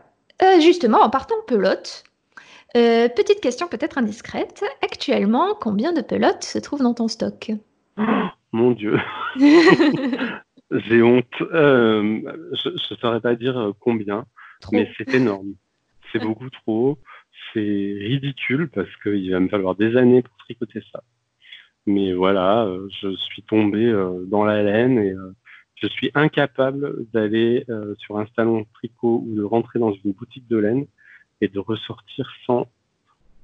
justement, 0.59 0.99
en 0.99 1.09
partant 1.09 1.35
pelote, 1.47 2.03
euh, 2.77 3.09
petite 3.09 3.41
question 3.41 3.67
peut-être 3.67 3.97
indiscrète. 3.97 4.63
Actuellement, 4.83 5.55
combien 5.59 5.93
de 5.93 6.01
pelotes 6.01 6.43
se 6.43 6.59
trouvent 6.59 6.83
dans 6.83 6.93
ton 6.93 7.07
stock? 7.07 7.51
Mon 8.51 8.71
Dieu. 8.71 8.99
J'ai 10.71 11.01
honte. 11.01 11.25
Euh, 11.41 12.21
je 12.63 12.69
ne 12.69 12.97
saurais 12.99 13.21
pas 13.21 13.35
dire 13.35 13.57
euh, 13.57 13.71
combien, 13.79 14.25
mais 14.71 14.91
c'est 14.97 15.13
énorme. 15.15 15.53
C'est 16.11 16.19
beaucoup 16.19 16.49
trop. 16.49 16.99
C'est 17.53 17.59
ridicule 17.59 18.69
parce 18.69 18.93
qu'il 19.01 19.31
va 19.31 19.39
me 19.39 19.49
falloir 19.49 19.75
des 19.75 19.95
années 19.95 20.21
pour 20.21 20.35
tricoter 20.37 20.81
ça. 20.91 21.03
Mais 21.85 22.13
voilà, 22.13 22.69
je 23.01 23.15
suis 23.15 23.43
tombé 23.43 23.93
dans 24.27 24.43
la 24.43 24.61
laine 24.61 24.99
et 24.99 25.13
je 25.75 25.87
suis 25.87 26.11
incapable 26.15 27.05
d'aller 27.13 27.65
sur 27.97 28.17
un 28.17 28.25
salon 28.35 28.65
tricot 28.73 29.23
ou 29.25 29.35
de 29.35 29.43
rentrer 29.43 29.79
dans 29.79 29.93
une 29.93 30.11
boutique 30.11 30.47
de 30.49 30.57
laine 30.57 30.85
et 31.41 31.47
de 31.47 31.59
ressortir 31.59 32.31
sans, 32.45 32.67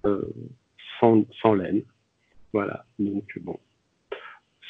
euh, 0.05 0.21
sans, 0.99 1.23
sans 1.41 1.53
laine. 1.53 1.83
Voilà. 2.53 2.85
Donc 2.99 3.25
bon, 3.41 3.59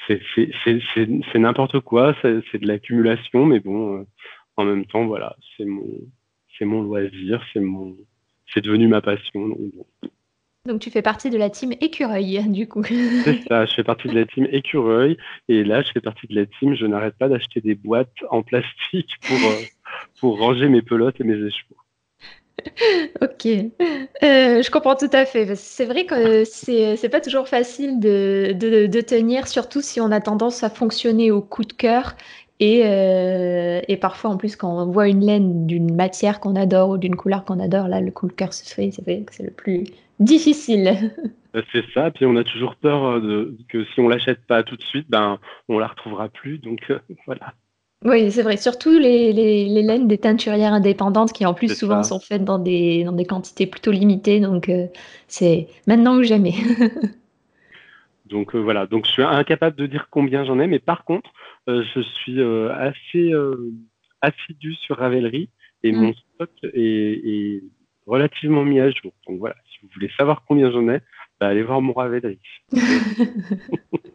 c'est 0.07 1.39
n'importe 1.39 1.79
quoi, 1.81 2.15
c'est 2.21 2.59
de 2.59 2.67
l'accumulation, 2.67 3.45
mais 3.45 3.59
bon, 3.59 3.99
euh, 3.99 4.03
en 4.57 4.65
même 4.65 4.85
temps, 4.85 5.05
voilà, 5.05 5.35
c'est 5.57 5.65
mon, 5.65 5.87
mon 6.61 6.81
loisir, 6.81 7.43
c'est 7.51 7.59
mon, 7.59 7.95
c'est 8.53 8.61
devenu 8.61 8.87
ma 8.87 9.01
passion. 9.01 9.49
Donc, 9.49 10.09
donc, 10.65 10.79
tu 10.79 10.89
fais 10.91 11.01
partie 11.01 11.29
de 11.29 11.37
la 11.37 11.49
team 11.49 11.73
écureuil, 11.81 12.41
du 12.47 12.69
coup. 12.69 12.83
C'est 12.83 13.41
ça, 13.49 13.65
je 13.65 13.73
fais 13.73 13.83
partie 13.83 14.07
de 14.07 14.15
la 14.15 14.25
team 14.25 14.47
écureuil, 14.49 15.17
et 15.49 15.65
là, 15.65 15.81
je 15.81 15.91
fais 15.91 15.99
partie 15.99 16.25
de 16.27 16.35
la 16.35 16.45
team. 16.45 16.73
Je 16.73 16.85
n'arrête 16.85 17.17
pas 17.17 17.27
d'acheter 17.27 17.59
des 17.59 17.75
boîtes 17.75 18.15
en 18.29 18.43
plastique 18.43 19.15
pour, 19.27 19.37
euh, 19.37 19.61
pour 20.21 20.39
ranger 20.39 20.69
mes 20.69 20.81
pelotes 20.81 21.19
et 21.19 21.25
mes 21.25 21.35
échevaux. 21.35 21.75
Ok, 23.21 23.45
euh, 23.45 24.61
je 24.61 24.71
comprends 24.71 24.95
tout 24.95 25.09
à 25.11 25.25
fait. 25.25 25.55
C'est 25.55 25.85
vrai 25.85 26.05
que 26.05 26.43
c'est 26.43 26.95
c'est 26.97 27.09
pas 27.09 27.21
toujours 27.21 27.47
facile 27.47 27.99
de, 27.99 28.53
de, 28.53 29.01
tenir, 29.01 29.47
surtout 29.47 29.81
si 29.81 29.99
on 30.01 30.11
a 30.11 30.19
tendance 30.19 30.63
à 30.63 30.69
fonctionner 30.69 31.31
au 31.31 31.41
coup 31.41 31.63
de 31.63 31.73
cœur. 31.73 32.15
Et, 32.59 32.83
euh, 32.85 33.81
et 33.87 33.97
parfois, 33.97 34.29
en 34.29 34.37
plus, 34.37 34.55
quand 34.55 34.81
on 34.81 34.91
voit 34.91 35.07
une 35.09 35.25
laine 35.25 35.65
d'une 35.67 35.93
matière 35.93 36.39
qu'on 36.39 36.55
adore 36.55 36.91
ou 36.91 36.97
d'une 36.97 37.15
couleur 37.15 37.43
qu'on 37.43 37.59
adore, 37.59 37.87
là, 37.87 37.99
le 37.99 38.11
coup 38.11 38.27
de 38.27 38.31
cœur 38.31 38.53
se 38.53 38.63
fait. 38.73 38.91
C'est 38.91 39.01
vrai 39.01 39.23
que 39.23 39.33
c'est 39.33 39.43
le 39.43 39.51
plus 39.51 39.85
difficile. 40.19 41.11
C'est 41.71 41.85
ça, 41.93 42.09
puis 42.09 42.25
on 42.25 42.35
a 42.35 42.43
toujours 42.43 42.75
peur 42.75 43.05
euh, 43.05 43.55
que 43.69 43.85
si 43.85 43.99
on 43.99 44.07
l'achète 44.07 44.43
pas 44.47 44.63
tout 44.63 44.75
de 44.75 44.81
suite, 44.81 45.05
ben 45.07 45.37
on 45.69 45.77
la 45.77 45.85
retrouvera 45.85 46.27
plus. 46.27 46.57
Donc 46.57 46.91
voilà. 47.27 47.53
Oui, 48.05 48.31
c'est 48.31 48.41
vrai. 48.41 48.57
Surtout 48.57 48.97
les, 48.97 49.31
les, 49.31 49.81
laines 49.81 50.07
des 50.07 50.17
teinturières 50.17 50.73
indépendantes 50.73 51.31
qui, 51.31 51.45
en 51.45 51.53
plus, 51.53 51.77
souvent 51.77 52.03
sont 52.03 52.19
faites 52.19 52.43
dans 52.43 52.59
des, 52.59 53.03
dans 53.03 53.13
des 53.13 53.25
quantités 53.25 53.65
plutôt 53.65 53.91
limitées. 53.91 54.39
Donc, 54.39 54.69
euh, 54.69 54.87
c'est 55.27 55.67
maintenant 55.87 56.17
ou 56.17 56.23
jamais. 56.23 56.53
donc, 58.25 58.55
euh, 58.55 58.59
voilà. 58.59 58.87
Donc, 58.87 59.05
je 59.05 59.11
suis 59.11 59.23
incapable 59.23 59.77
de 59.77 59.85
dire 59.85 60.07
combien 60.09 60.43
j'en 60.43 60.59
ai. 60.59 60.67
Mais 60.67 60.79
par 60.79 61.05
contre, 61.05 61.31
euh, 61.69 61.83
je 61.95 62.01
suis 62.01 62.41
assez 62.41 63.31
assidu 64.21 64.75
sur 64.75 64.97
Ravelry 64.97 65.49
et 65.83 65.91
mon 65.91 66.09
mm. 66.09 66.13
stock 66.35 66.49
est, 66.73 67.63
relativement 68.05 68.65
mis 68.65 68.81
à 68.81 68.91
jour. 68.91 69.13
Donc, 69.27 69.39
voilà. 69.39 69.55
Si 69.71 69.79
vous 69.81 69.89
voulez 69.93 70.11
savoir 70.17 70.43
combien 70.45 70.71
j'en 70.71 70.89
ai, 70.89 70.99
bah, 71.39 71.47
allez 71.47 71.63
voir 71.63 71.81
mon 71.81 71.93
Ravelry. 71.93 72.39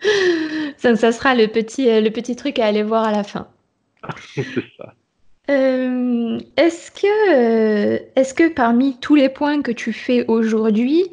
ça, 0.76 0.96
ça, 0.96 1.12
sera 1.12 1.34
le 1.34 1.46
petit, 1.48 1.88
euh, 1.88 2.00
le 2.00 2.10
petit 2.10 2.36
truc 2.36 2.58
à 2.58 2.66
aller 2.66 2.82
voir 2.82 3.04
à 3.04 3.12
la 3.12 3.22
fin. 3.22 3.48
C'est 4.34 4.44
ça. 4.76 4.94
Euh, 5.48 6.38
est-ce 6.56 6.90
que, 6.90 7.32
euh, 7.32 7.98
est 8.16 8.36
que 8.36 8.52
parmi 8.52 8.98
tous 8.98 9.14
les 9.14 9.28
points 9.28 9.62
que 9.62 9.70
tu 9.70 9.92
fais 9.92 10.26
aujourd'hui, 10.26 11.04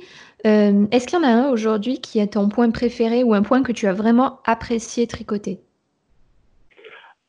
est-ce 0.46 1.08
qu'il 1.08 1.18
y 1.18 1.22
en 1.22 1.26
a 1.26 1.32
un 1.32 1.50
aujourd'hui 1.52 2.02
qui 2.02 2.20
est 2.20 2.34
ton 2.34 2.50
point 2.50 2.70
préféré 2.70 3.24
ou 3.24 3.34
un 3.34 3.44
point 3.44 3.64
que 3.64 3.72
tu 3.72 3.88
as 3.88 3.94
vraiment 3.94 4.42
apprécié 4.44 5.08
tricoter? 5.08 5.62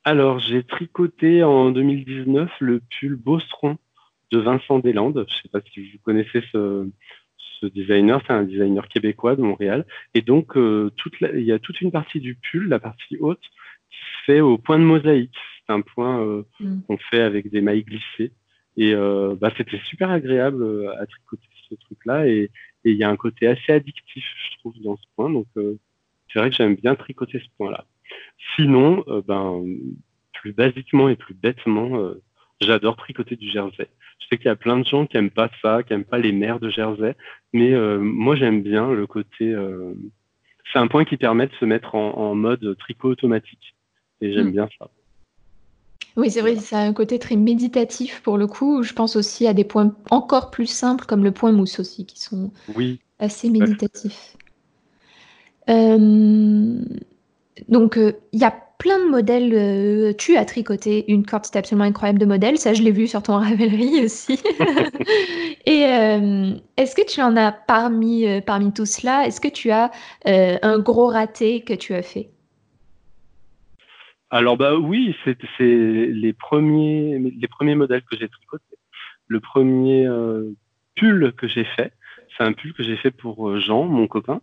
Alors, 0.02 0.40
j'ai 0.40 0.64
tricoté 0.64 1.44
en 1.44 1.70
2019 1.70 2.50
le 2.58 2.82
pull 2.90 3.14
Beauceron 3.14 3.78
de 4.32 4.38
Vincent 4.40 4.80
Deslandes. 4.80 5.24
Je 5.28 5.34
ne 5.34 5.42
sais 5.42 5.48
pas 5.48 5.60
si 5.72 5.92
vous 5.92 5.98
connaissez 6.02 6.42
ce, 6.50 6.88
designer, 7.68 8.20
c'est 8.26 8.32
un 8.32 8.44
designer 8.44 8.88
québécois 8.88 9.36
de 9.36 9.42
Montréal. 9.42 9.86
Et 10.14 10.22
donc, 10.22 10.56
euh, 10.56 10.90
toute 10.96 11.14
il 11.20 11.44
y 11.44 11.52
a 11.52 11.58
toute 11.58 11.80
une 11.80 11.92
partie 11.92 12.20
du 12.20 12.36
pull, 12.36 12.68
la 12.68 12.78
partie 12.78 13.16
haute, 13.18 13.42
qui 13.90 13.96
se 13.96 14.24
fait 14.24 14.40
au 14.40 14.58
point 14.58 14.78
de 14.78 14.84
mosaïque. 14.84 15.36
C'est 15.66 15.72
un 15.72 15.80
point 15.80 16.20
euh, 16.20 16.42
mm. 16.60 16.82
qu'on 16.82 16.98
fait 16.98 17.20
avec 17.20 17.50
des 17.50 17.60
mailles 17.60 17.84
glissées. 17.84 18.32
Et 18.76 18.94
euh, 18.94 19.36
bah, 19.40 19.52
c'était 19.56 19.80
super 19.84 20.10
agréable 20.10 20.88
à 20.98 21.06
tricoter 21.06 21.46
ce 21.68 21.74
truc-là. 21.76 22.26
Et 22.26 22.50
il 22.84 22.96
y 22.96 23.04
a 23.04 23.10
un 23.10 23.16
côté 23.16 23.46
assez 23.46 23.72
addictif, 23.72 24.24
je 24.50 24.58
trouve, 24.58 24.74
dans 24.82 24.96
ce 24.96 25.04
point. 25.14 25.30
Donc, 25.30 25.46
c'est 25.54 26.38
vrai 26.38 26.50
que 26.50 26.56
j'aime 26.56 26.74
bien 26.74 26.94
tricoter 26.96 27.38
ce 27.38 27.48
point-là. 27.56 27.84
Sinon, 28.56 29.04
ben, 29.26 29.62
plus 30.32 30.52
basiquement 30.52 31.08
et 31.08 31.16
plus 31.16 31.34
bêtement, 31.34 32.14
j'adore 32.60 32.96
tricoter 32.96 33.36
du 33.36 33.50
jersey. 33.50 33.88
Je 34.18 34.26
sais 34.28 34.36
qu'il 34.36 34.46
y 34.46 34.50
a 34.50 34.56
plein 34.56 34.78
de 34.78 34.84
gens 34.84 35.06
qui 35.06 35.16
aiment 35.16 35.30
pas 35.30 35.50
ça, 35.62 35.82
qui 35.82 35.92
aiment 35.92 36.04
pas 36.04 36.18
les 36.18 36.32
mers 36.32 36.60
de 36.60 36.70
Jersey, 36.70 37.14
mais 37.52 37.72
euh, 37.72 37.98
moi 37.98 38.36
j'aime 38.36 38.62
bien 38.62 38.92
le 38.92 39.06
côté. 39.06 39.50
Euh, 39.50 39.94
c'est 40.72 40.78
un 40.78 40.86
point 40.86 41.04
qui 41.04 41.16
permet 41.16 41.46
de 41.46 41.52
se 41.60 41.64
mettre 41.64 41.94
en, 41.94 42.34
mode 42.34 42.76
tricot 42.78 43.10
automatique, 43.10 43.76
et 44.20 44.32
j'aime 44.32 44.48
hmm. 44.48 44.52
bien 44.52 44.68
ça. 44.78 44.88
Oui, 46.16 46.30
c'est 46.30 46.40
vrai, 46.40 46.56
ça 46.56 46.78
a 46.78 46.82
un 46.82 46.92
côté 46.92 47.18
très 47.18 47.36
méditatif 47.36 48.22
pour 48.22 48.38
le 48.38 48.46
coup. 48.46 48.82
Je 48.82 48.92
pense 48.92 49.16
aussi 49.16 49.48
à 49.48 49.52
des 49.52 49.64
points 49.64 49.94
encore 50.10 50.50
plus 50.50 50.66
simples 50.66 51.06
comme 51.06 51.24
le 51.24 51.32
point 51.32 51.50
mousse 51.50 51.80
aussi, 51.80 52.06
qui 52.06 52.20
sont 52.20 52.52
assez 53.18 53.50
méditatifs. 53.50 54.36
Euh, 55.68 56.78
donc, 57.68 57.96
il 57.96 58.38
y 58.38 58.44
a 58.44 58.63
plein 58.78 58.98
de 59.04 59.10
modèles. 59.10 59.52
Euh, 59.54 60.12
tu 60.12 60.36
as 60.36 60.44
tricoté 60.44 61.10
une 61.10 61.24
quantité 61.24 61.58
absolument 61.58 61.84
incroyable 61.84 62.18
de 62.18 62.26
modèles. 62.26 62.58
Ça, 62.58 62.74
je 62.74 62.82
l'ai 62.82 62.90
vu 62.90 63.06
sur 63.06 63.22
ton 63.22 63.34
Ravelry 63.38 64.04
aussi. 64.04 64.34
Et 65.66 65.84
euh, 65.86 66.52
est-ce 66.76 66.94
que 66.94 67.06
tu 67.06 67.20
en 67.22 67.36
as 67.36 67.52
parmi, 67.52 68.26
euh, 68.26 68.40
parmi 68.40 68.72
tout 68.72 68.86
cela 68.86 69.26
Est-ce 69.26 69.40
que 69.40 69.48
tu 69.48 69.70
as 69.70 69.90
un 70.24 70.78
gros 70.78 71.08
raté 71.08 71.62
que 71.62 71.74
tu 71.74 71.94
as 71.94 72.02
fait? 72.02 72.30
Alors, 74.30 74.56
bah 74.56 74.76
oui, 74.76 75.14
c'est 75.24 75.36
les 75.60 76.32
premiers, 76.32 77.18
les 77.18 77.48
premiers 77.48 77.76
modèles 77.76 78.02
que 78.02 78.16
j'ai 78.18 78.28
tricotés. 78.28 78.64
Le 79.28 79.40
premier 79.40 80.08
pull 80.96 81.32
que 81.32 81.46
j'ai 81.46 81.64
fait, 81.64 81.92
c'est 82.36 82.44
un 82.44 82.52
pull 82.52 82.72
que 82.74 82.82
j'ai 82.82 82.96
fait 82.96 83.12
pour 83.12 83.58
Jean, 83.60 83.84
mon 83.84 84.08
copain, 84.08 84.40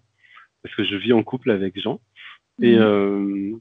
parce 0.63 0.74
que 0.76 0.84
je 0.84 0.96
vis 0.96 1.13
en 1.13 1.24
couple 1.24 1.52
avec 1.52 1.80
Jean. 1.80 2.00
Et 2.62 2.78
mmh. 2.78 3.60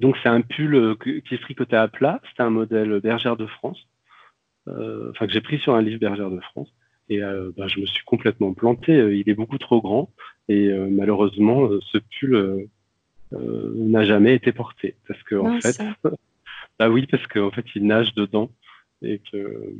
Donc 0.00 0.16
c'est 0.22 0.28
un 0.28 0.40
pull 0.40 0.74
euh, 0.74 0.94
qui 0.96 1.34
est 1.34 1.42
tricoté 1.42 1.76
à 1.76 1.88
plat. 1.88 2.20
C'est 2.34 2.42
un 2.42 2.50
modèle 2.50 3.00
Bergère 3.00 3.36
de 3.36 3.46
France, 3.46 3.78
euh, 4.68 5.10
enfin 5.10 5.26
que 5.26 5.32
j'ai 5.32 5.40
pris 5.40 5.58
sur 5.58 5.74
un 5.74 5.82
livre 5.82 6.00
Bergère 6.00 6.30
de 6.30 6.40
France. 6.40 6.72
Et 7.10 7.22
euh, 7.22 7.50
bah, 7.56 7.66
je 7.68 7.80
me 7.80 7.86
suis 7.86 8.04
complètement 8.04 8.54
planté. 8.54 8.92
Il 8.94 9.28
est 9.28 9.34
beaucoup 9.34 9.58
trop 9.58 9.80
grand 9.82 10.10
et 10.48 10.70
malheureusement 10.90 11.70
ce 11.92 11.98
pull 11.98 12.68
n'a 13.32 14.04
jamais 14.04 14.34
été 14.34 14.52
porté 14.52 14.96
parce 15.08 15.22
que 15.22 15.36
en 15.36 15.60
fait, 15.60 15.80
bah 16.78 16.90
oui 16.90 17.06
parce 17.06 17.26
qu'en 17.26 17.50
fait 17.50 17.64
il 17.74 17.86
nage 17.86 18.14
dedans 18.14 18.50
et 19.00 19.20
que 19.32 19.74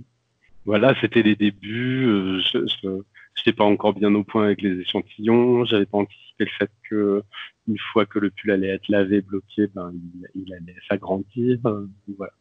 voilà 0.65 0.95
c'était 1.03 1.23
les 1.23 1.37
débuts. 1.37 2.41
je, 2.41 2.67
je 2.67 3.03
n'étais 3.41 3.57
pas 3.57 3.65
encore 3.65 3.95
bien 3.95 4.15
au 4.15 4.25
point 4.25 4.45
avec 4.45 4.63
les 4.63 4.81
échantillons. 4.81 5.65
J'avais 5.65 5.87
pas 5.87 5.99
anticipé 5.99 6.45
le 6.45 6.51
fait 6.59 6.71
que 6.89 7.23
une 7.69 7.79
fois 7.79 8.07
que 8.07 8.19
le 8.19 8.31
pull 8.31 8.51
allait 8.51 8.69
être 8.69 8.89
lavé, 8.89 9.21
bloqué, 9.21 9.69
ben, 9.75 9.93
il, 10.35 10.53
allait 10.53 10.77
s'agrandir. 10.89 11.59
Euh, 11.67 11.87
voilà. 12.17 12.33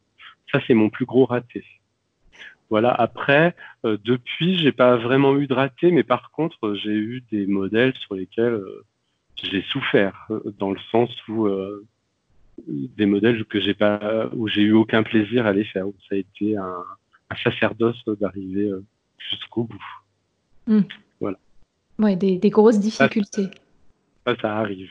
Ça, 0.52 0.60
c'est 0.68 0.74
mon 0.74 0.90
plus 0.90 1.06
gros 1.06 1.26
raté. 1.26 1.64
Voilà. 2.70 2.92
Après, 2.92 3.56
euh, 3.86 3.98
depuis, 4.04 4.58
j'ai 4.58 4.72
pas 4.72 4.98
vraiment 4.98 5.38
eu 5.38 5.48
de 5.48 5.54
raté, 5.54 5.92
mais 5.92 6.04
par 6.04 6.32
contre, 6.32 6.76
j'ai 6.76 6.94
eu 6.94 7.24
des 7.32 7.46
modèles 7.46 7.94
sur 7.96 8.16
lesquels 8.16 8.54
euh, 8.54 8.86
j'ai 9.42 9.62
souffert, 9.64 10.28
dans 10.60 10.72
le 10.72 10.80
sens 10.92 11.10
où 11.28 11.50
des 12.68 13.06
modèles 13.06 13.44
que 13.46 13.60
j'ai 13.60 13.74
pas, 13.74 14.30
où 14.34 14.48
j'ai 14.48 14.62
eu 14.62 14.72
aucun 14.74 15.04
plaisir 15.04 15.46
à 15.46 15.54
les 15.54 15.66
faire, 15.66 15.88
où 15.88 15.96
ça 16.08 16.16
a 16.16 16.18
été 16.20 16.56
un, 16.56 16.84
sacerdoce 17.44 18.02
d'arriver 18.06 18.72
jusqu'au 19.18 19.64
bout. 19.64 20.03
Hmm. 20.68 20.82
Voilà. 21.20 21.38
Ouais, 22.00 22.16
des, 22.16 22.50
grosses 22.50 22.80
difficultés. 22.80 23.48
ça 24.26 24.58
arrive. 24.58 24.90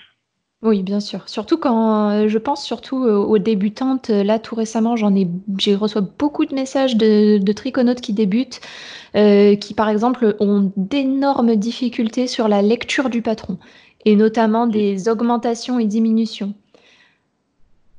Oui, 0.62 0.84
bien 0.84 1.00
sûr. 1.00 1.28
Surtout 1.28 1.58
quand, 1.58 2.10
euh, 2.10 2.28
je 2.28 2.38
pense 2.38 2.64
surtout, 2.64 3.04
euh, 3.04 3.16
aux 3.16 3.38
débutantes. 3.38 4.10
Euh, 4.10 4.22
là, 4.22 4.38
tout 4.38 4.54
récemment, 4.54 4.94
j'en 4.94 5.14
ai 5.16 5.26
j'ai 5.58 5.74
reçois 5.74 6.02
beaucoup 6.02 6.46
de 6.46 6.54
messages 6.54 6.96
de 6.96 7.38
de 7.38 7.52
triconautes 7.52 8.00
qui 8.00 8.12
débutent, 8.12 8.60
qui, 9.14 9.74
par 9.74 9.88
exemple, 9.88 10.36
ont 10.40 10.72
d'énormes 10.76 11.56
difficultés 11.56 12.26
sur 12.28 12.48
la 12.48 12.62
lecture 12.62 13.10
du 13.10 13.22
patron 13.22 13.58
et 14.04 14.16
notamment 14.16 14.66
des 14.66 15.08
augmentations 15.08 15.78
et 15.78 15.86
diminutions. 15.86 16.54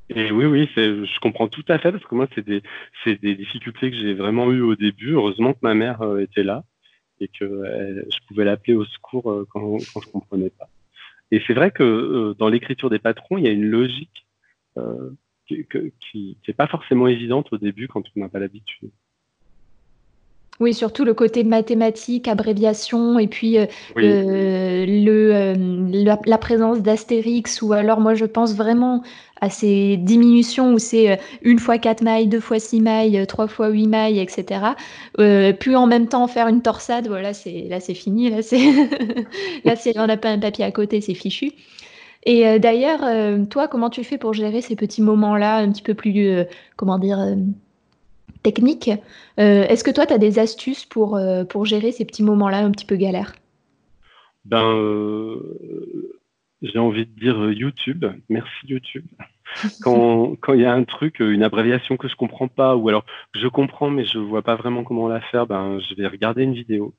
Et 0.09 0.31
oui, 0.31 0.45
oui, 0.45 0.69
je 0.75 1.19
comprends 1.19 1.47
tout 1.47 1.63
à 1.67 1.77
fait 1.79 1.91
parce 1.91 2.03
que 2.05 2.15
moi, 2.15 2.27
c'est 2.33 2.45
des 2.45 2.63
des 3.05 3.35
difficultés 3.35 3.91
que 3.91 3.97
j'ai 3.97 4.13
vraiment 4.13 4.51
eues 4.51 4.61
au 4.61 4.75
début. 4.75 5.13
Heureusement 5.13 5.53
que 5.53 5.59
ma 5.61 5.73
mère, 5.73 6.01
était 6.19 6.43
là 6.43 6.63
et 7.19 7.27
que, 7.27 7.45
je 7.45 8.27
pouvais 8.27 8.45
l'appeler 8.45 8.73
au 8.75 8.85
secours, 8.85 9.45
quand 9.49 9.77
quand 9.93 10.01
je 10.01 10.09
comprenais 10.09 10.49
pas. 10.49 10.69
Et 11.33 11.41
c'est 11.47 11.55
vrai 11.55 11.71
que 11.71 11.81
euh, 11.81 12.35
dans 12.35 12.47
l'écriture 12.47 12.91
des 12.91 12.99
patrons, 12.99 13.39
il 13.39 13.43
y 13.43 13.47
a 13.47 13.51
une 13.51 13.65
logique 13.65 14.27
euh, 14.77 15.09
qui 15.47 16.37
n'est 16.47 16.53
pas 16.53 16.67
forcément 16.67 17.07
évidente 17.07 17.51
au 17.51 17.57
début 17.57 17.87
quand 17.87 18.03
on 18.15 18.19
n'a 18.19 18.29
pas 18.29 18.37
l'habitude. 18.37 18.91
Oui, 20.59 20.73
surtout 20.73 21.03
le 21.03 21.15
côté 21.15 21.43
mathématique, 21.43 22.27
abréviation, 22.27 23.17
et 23.17 23.27
puis 23.27 23.57
euh, 23.57 23.65
euh, 23.97 24.85
le, 24.85 25.33
euh, 25.33 26.15
la, 26.25 26.37
présence 26.37 26.79
d'astérix, 26.81 27.63
ou 27.63 27.73
alors 27.73 27.99
moi 27.99 28.13
je 28.13 28.25
pense 28.25 28.53
vraiment 28.53 29.01
à 29.41 29.49
ces 29.49 29.97
diminutions 29.97 30.73
où 30.73 30.77
c'est 30.77 31.19
une 31.41 31.57
fois 31.57 31.79
quatre 31.79 32.03
mailles, 32.03 32.27
deux 32.27 32.39
fois 32.39 32.59
six 32.59 32.81
mailles, 32.81 33.25
trois 33.27 33.47
fois 33.47 33.69
huit 33.69 33.87
mailles, 33.87 34.19
etc. 34.19 34.75
puis 35.59 35.75
en 35.75 35.87
même 35.87 36.07
temps 36.07 36.27
faire 36.27 36.47
une 36.47 36.61
torsade, 36.61 37.07
voilà, 37.07 37.33
c'est 37.33 37.65
là 37.67 37.79
c'est 37.79 37.95
fini, 37.95 38.29
là 38.29 38.43
c'est 38.43 38.71
là 39.65 39.75
si 39.75 39.91
on 39.95 40.05
n'a 40.05 40.17
pas 40.17 40.29
un 40.29 40.39
papier 40.39 40.65
à 40.65 40.71
côté, 40.71 41.01
c'est 41.01 41.15
fichu. 41.15 41.51
Et 42.25 42.57
d'ailleurs, 42.57 43.01
toi, 43.49 43.67
comment 43.67 43.89
tu 43.89 44.05
fais 44.05 44.17
pour 44.17 44.33
gérer 44.33 44.61
ces 44.61 44.77
petits 44.77 45.01
moments-là 45.01 45.57
un 45.57 45.69
petit 45.73 45.81
peu 45.81 45.93
plus, 45.93 46.45
comment 46.77 46.97
dire, 46.97 47.19
techniques 48.43 48.91
Est-ce 49.37 49.83
que 49.83 49.91
toi, 49.91 50.05
tu 50.05 50.13
as 50.13 50.17
des 50.17 50.39
astuces 50.39 50.85
pour, 50.85 51.19
pour 51.49 51.65
gérer 51.65 51.91
ces 51.91 52.05
petits 52.05 52.23
moments-là 52.23 52.59
un 52.59 52.71
petit 52.71 52.85
peu 52.85 52.95
galères? 52.95 53.33
Ben, 54.45 55.39
j'ai 56.61 56.79
envie 56.79 57.05
de 57.05 57.19
dire 57.19 57.51
YouTube. 57.51 58.05
Merci 58.29 58.67
YouTube. 58.67 59.05
Quand 59.81 60.53
il 60.53 60.61
y 60.61 60.65
a 60.65 60.73
un 60.73 60.83
truc, 60.83 61.19
une 61.19 61.43
abréviation 61.43 61.97
que 61.97 62.07
je 62.07 62.15
comprends 62.15 62.47
pas, 62.47 62.75
ou 62.75 62.89
alors 62.89 63.05
je 63.33 63.47
comprends 63.47 63.89
mais 63.89 64.05
je 64.05 64.19
vois 64.19 64.41
pas 64.41 64.55
vraiment 64.55 64.83
comment 64.83 65.07
la 65.07 65.21
faire, 65.21 65.47
ben 65.47 65.79
je 65.79 65.95
vais 65.95 66.07
regarder 66.07 66.43
une 66.43 66.53
vidéo. 66.53 66.93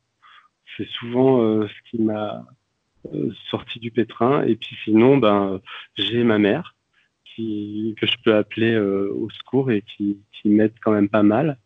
C'est 0.77 0.89
souvent 0.89 1.63
ce 1.67 1.91
qui 1.91 2.03
m'a 2.03 2.45
euh, 3.13 3.31
sorti 3.51 3.81
du 3.81 3.91
pétrin. 3.91 4.43
Et 4.45 4.57
puis 4.57 4.77
sinon, 4.85 5.19
ben, 5.19 5.61
j'ai 5.97 6.25
ma 6.25 6.39
mère 6.39 6.74
qui, 7.35 7.95
que 7.99 8.07
je 8.07 8.17
peux 8.25 8.35
appeler 8.35 8.73
euh, 8.75 9.13
au 9.15 9.31
secours 9.31 9.71
et 9.71 9.83
qui, 9.83 10.19
qui 10.33 10.49
m'aide 10.49 10.73
quand 10.83 10.93
même 10.93 11.09
pas 11.09 11.23
mal. 11.23 11.59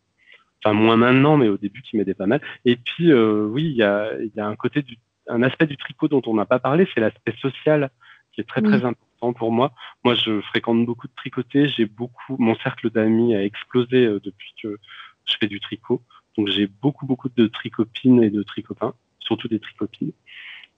Enfin, 0.62 0.74
moins 0.74 0.96
maintenant, 0.96 1.36
mais 1.36 1.48
au 1.48 1.56
début, 1.56 1.82
qui 1.82 1.96
m'aidait 1.96 2.14
pas 2.14 2.26
mal. 2.26 2.40
Et 2.64 2.76
puis, 2.76 3.12
euh, 3.12 3.46
oui, 3.46 3.64
il 3.64 3.76
y 3.76 3.82
a, 3.82 4.10
y 4.36 4.40
a 4.40 4.46
un 4.46 4.56
côté 4.56 4.82
du, 4.82 4.96
un 5.28 5.42
aspect 5.42 5.66
du 5.66 5.76
tricot 5.76 6.08
dont 6.08 6.22
on 6.26 6.34
n'a 6.34 6.46
pas 6.46 6.58
parlé, 6.58 6.88
c'est 6.92 7.00
l'aspect 7.00 7.34
social 7.40 7.90
qui 8.32 8.40
est 8.40 8.44
très, 8.44 8.62
très 8.62 8.84
important 8.84 9.32
pour 9.32 9.52
moi. 9.52 9.72
Moi, 10.04 10.14
je 10.14 10.40
fréquente 10.40 10.84
beaucoup 10.84 11.06
de 11.06 11.12
tricoter. 11.16 11.68
J'ai 11.68 11.86
beaucoup, 11.86 12.36
mon 12.38 12.56
cercle 12.56 12.90
d'amis 12.90 13.34
a 13.34 13.44
explosé 13.44 14.06
depuis 14.22 14.54
que 14.62 14.78
je 15.26 15.34
fais 15.38 15.46
du 15.46 15.60
tricot. 15.60 16.02
Donc, 16.36 16.48
j'ai 16.48 16.66
beaucoup, 16.66 17.06
beaucoup 17.06 17.28
de 17.36 17.46
tricopines 17.46 18.22
et 18.22 18.30
de 18.30 18.42
tricopins, 18.42 18.94
surtout 19.20 19.48
des 19.48 19.60
tricopines. 19.60 20.12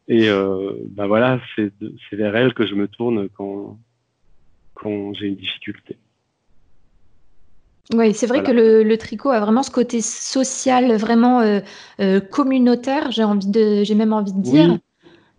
Et 0.09 0.29
euh, 0.29 0.72
bah 0.90 1.07
voilà, 1.07 1.40
c'est 1.55 1.72
vers 2.12 2.35
elle 2.35 2.53
que 2.53 2.66
je 2.66 2.74
me 2.74 2.88
tourne 2.88 3.29
quand, 3.29 3.79
quand 4.80 5.14
j'ai 5.14 5.26
une 5.26 5.36
difficulté. 5.36 5.96
Oui, 7.92 8.14
c'est 8.14 8.26
vrai 8.26 8.42
que 8.44 8.52
le, 8.52 8.96
tricot 8.98 9.30
a 9.30 9.40
vraiment 9.40 9.64
ce 9.64 9.70
côté 9.70 10.00
social, 10.00 10.94
vraiment 10.96 11.40
euh, 11.40 11.60
euh, 12.00 12.20
communautaire, 12.20 13.10
j'ai 13.10 13.24
envie 13.24 13.48
de, 13.48 13.82
j'ai 13.82 13.94
même 13.94 14.12
envie 14.12 14.32
de 14.32 14.40
dire. 14.40 14.78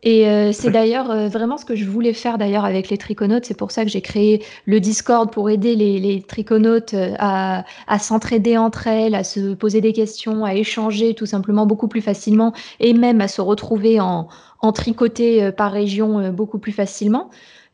Et 0.04 0.28
euh, 0.28 0.52
c'est 0.52 0.72
d'ailleurs 0.72 1.12
euh, 1.12 1.28
vraiment 1.28 1.58
ce 1.58 1.64
que 1.64 1.76
je 1.76 1.86
voulais 1.86 2.14
faire 2.14 2.40
d'ailleurs 2.40 2.66
avec 2.66 2.90
les 2.90 2.98
triconautes. 2.98 3.46
C'est 3.46 3.58
pour 3.58 3.70
ça 3.72 3.86
que 3.86 3.92
j'ai 3.92 4.02
créé 4.02 4.44
le 4.66 4.80
Discord 4.80 5.32
pour 5.32 5.50
aider 5.50 5.76
les, 5.76 6.00
les 6.00 6.24
triconautes 6.24 6.96
à, 7.20 7.64
à 7.88 8.00
s'entraider 8.00 8.58
entre 8.58 8.88
elles, 8.88 9.14
à 9.14 9.24
se 9.24 9.54
poser 9.54 9.80
des 9.80 9.94
questions, 9.94 10.44
à 10.44 10.56
échanger 10.56 11.14
tout 11.14 11.28
simplement 11.28 11.68
beaucoup 11.68 11.88
plus 11.88 12.02
facilement 12.02 12.52
et 12.80 12.94
même 12.94 13.22
à 13.22 13.28
se 13.28 13.42
retrouver 13.42 14.00
en, 14.00 14.28
en 14.60 14.72
tricoté 14.72 15.52
par 15.52 15.72
région 15.72 16.32
beaucoup 16.32 16.58
plus 16.58 16.72
facilement. 16.72 17.30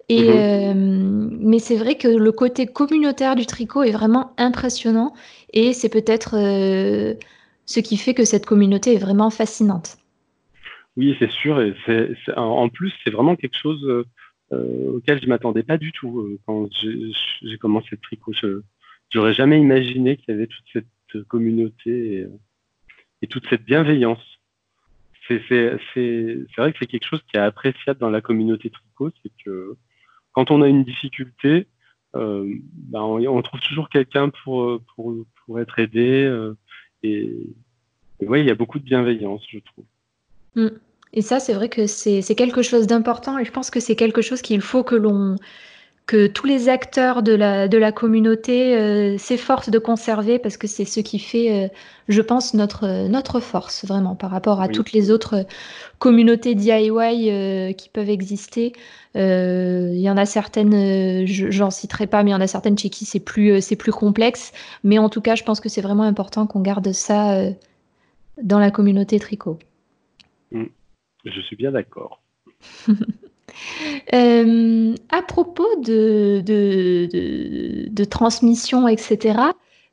Et, 0.10 0.74
mhm. 0.74 1.38
mais 1.41 1.60
c'est 1.60 1.76
vrai 1.76 1.96
que 1.96 2.08
le 2.08 2.32
côté 2.32 2.65
communautaire 2.65 3.36
du 3.36 3.46
tricot 3.46 3.84
est 3.84 3.91
vraiment 3.91 4.34
impressionnant 4.38 5.13
et 5.52 5.74
c'est 5.74 5.89
peut-être 5.89 6.36
ce 7.67 7.80
qui 7.82 7.98
fait 7.98 8.13
que 8.13 8.24
cette 8.24 8.46
communauté 8.46 8.96
est 8.96 9.00
vraiment 9.00 9.30
fascinante. 9.30 9.98
Oui, 10.96 11.15
c'est 11.20 11.30
sûr. 11.30 11.62
Et 11.62 11.76
en 12.36 12.70
plus, 12.70 12.91
c'est 13.04 13.12
vraiment 13.12 13.36
quelque 13.36 13.58
chose 13.58 13.86
euh, 13.86 14.04
euh, 14.52 14.98
auquel 14.98 15.22
je 15.22 15.28
m'attendais 15.28 15.62
pas 15.62 15.78
du 15.78 15.91
tout 15.91 16.22
euh, 16.22 16.39
quand 16.48 16.67
j'ai, 16.74 17.58
commencé 17.60 17.89
le 17.91 17.98
tricot. 17.98 18.34
Je 18.34 18.62
n'aurais 19.13 19.36
jamais 19.36 19.60
imaginé 19.60 20.17
qu'il 20.17 20.34
y 20.34 20.38
avait 20.38 20.48
toute 20.48 20.65
cette 20.74 21.28
communauté 21.28 22.26
et, 23.22 23.28
toute 23.28 23.48
cette 23.48 23.63
bienveillance. 23.63 24.24
C'est, 25.28 25.38
vrai 25.38 26.72
que 26.72 26.78
c'est 26.80 26.88
quelque 26.88 27.06
chose 27.06 27.22
qui 27.30 27.38
est 27.38 27.41
appréciable 27.41 28.00
dans 28.00 28.10
la 28.10 28.22
communauté 28.22 28.70
tricot, 28.70 29.12
c'est 29.22 29.32
que 29.43 29.76
quand 30.38 30.52
on 30.52 30.62
a 30.62 30.67
une 30.67 30.84
difficulté, 30.84 31.65
ben, 32.13 33.02
on, 33.02 33.41
trouve 33.41 33.60
toujours 33.62 33.89
quelqu'un 33.89 34.30
pour, 34.30 34.80
pour, 34.95 35.60
être 35.60 35.80
aidé. 35.80 36.32
et, 37.02 37.34
oui, 38.21 38.41
il 38.41 38.45
y 38.45 38.52
a 38.52 38.56
beaucoup 38.56 38.78
de 38.78 38.84
bienveillance, 38.84 39.41
je 39.50 39.58
trouve. 39.58 39.86
Mm. 40.56 40.78
Et 41.13 41.23
ça, 41.23 41.39
c'est 41.39 41.56
vrai 41.56 41.69
que 41.69 41.88
c'est 41.88 42.36
quelque 42.36 42.62
chose 42.62 42.86
d'important 42.86 43.39
et 43.39 43.45
je 43.45 43.52
pense 43.52 43.71
que 43.71 43.80
c'est 43.80 43.95
quelque 43.95 44.21
chose 44.21 44.43
qu'il 44.43 44.62
faut 44.62 44.84
que 44.84 44.93
l'on 44.93 45.38
que 46.08 46.26
tous 46.26 46.48
les 46.48 46.70
acteurs 46.70 47.22
de 47.22 47.34
la, 47.34 47.67
de 47.67 47.78
la 47.78 47.91
communauté 47.91 48.78
euh, 48.78 49.17
s'efforcent 49.17 49.70
de 49.70 49.78
conserver 49.78 50.39
parce 50.39 50.56
que 50.56 50.65
c'est 50.65 50.86
ce 50.86 51.02
qui 51.02 51.20
fait, 51.20 51.65
euh, 51.65 51.67
je 52.08 52.22
pense, 52.22 52.54
notre, 52.54 53.10
notre 53.10 53.41
force 53.41 53.86
vraiment 53.86 54.15
par 54.15 54.32
rapport 54.32 54.62
à 54.62 54.70
toutes 54.70 54.93
les 54.93 55.12
autres 55.12 55.46
communautés 56.00 56.56
DIY 56.56 57.30
euh, 57.30 57.74
qui 57.74 57.89
peuvent 57.89 58.10
exister. 58.10 58.72
Il 59.15 60.00
y 60.00 60.10
en 60.10 60.15
a 60.15 60.26
certaines, 60.26 61.26
j'en 61.26 61.72
citerai 61.72 62.08
pas, 62.08 62.24
mais 62.24 62.30
il 62.30 62.34
y 62.34 62.38
en 62.38 62.41
a 62.41 62.48
certaines 62.48 62.78
chez 62.78 62.89
qui 62.89 63.04
c'est 63.04 63.20
plus, 63.20 63.62
c'est 63.62 63.76
plus 63.76 63.91
complexe. 63.91 64.54
Mais 64.84 65.00
en 65.00 65.10
tout 65.10 65.22
cas, 65.22 65.36
je 65.36 65.43
pense 65.43 65.60
que 65.60 65.70
c'est 65.70 65.82
vraiment 65.82 66.04
important 66.04 66.46
qu'on 66.46 66.62
garde 66.62 66.91
ça 66.93 67.41
dans 68.41 68.60
la 68.60 68.70
communauté 68.70 69.20
tricot. 69.20 69.58
Mm. 70.52 70.65
Je 71.26 71.41
suis 71.41 71.56
bien 71.56 71.72
d'accord. 71.72 72.22
Euh, 74.13 74.96
à 75.10 75.22
propos 75.22 75.67
de, 75.82 76.41
de, 76.41 78.04
transmission, 78.06 78.88
etc., 78.88 79.39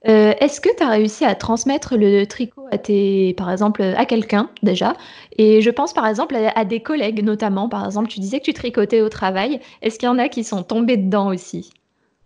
euh, 0.06 0.34
est-ce 0.38 0.60
que 0.60 0.68
tu 0.76 0.82
as 0.82 0.90
réussi 0.90 1.24
à 1.24 1.34
transmettre 1.34 1.96
le 1.96 2.26
tricot 2.26 2.66
à 2.70 2.76
tes, 2.76 3.32
par 3.38 3.50
exemple, 3.50 3.80
à 3.82 4.04
quelqu'un 4.04 4.50
déjà? 4.62 4.92
Et 5.38 5.62
je 5.62 5.70
pense 5.70 5.94
par 5.94 6.06
exemple 6.06 6.36
à, 6.36 6.64
des 6.66 6.80
collègues 6.80 7.24
notamment. 7.24 7.70
Par 7.70 7.86
exemple, 7.86 8.08
tu 8.08 8.20
disais 8.20 8.38
que 8.38 8.44
tu 8.44 8.52
tricotais 8.52 9.00
au 9.00 9.08
travail. 9.08 9.60
Est-ce 9.80 9.98
qu'il 9.98 10.06
y 10.06 10.12
en 10.12 10.18
a 10.18 10.28
qui 10.28 10.44
sont 10.44 10.62
tombés 10.62 10.98
dedans 10.98 11.28
aussi? 11.28 11.72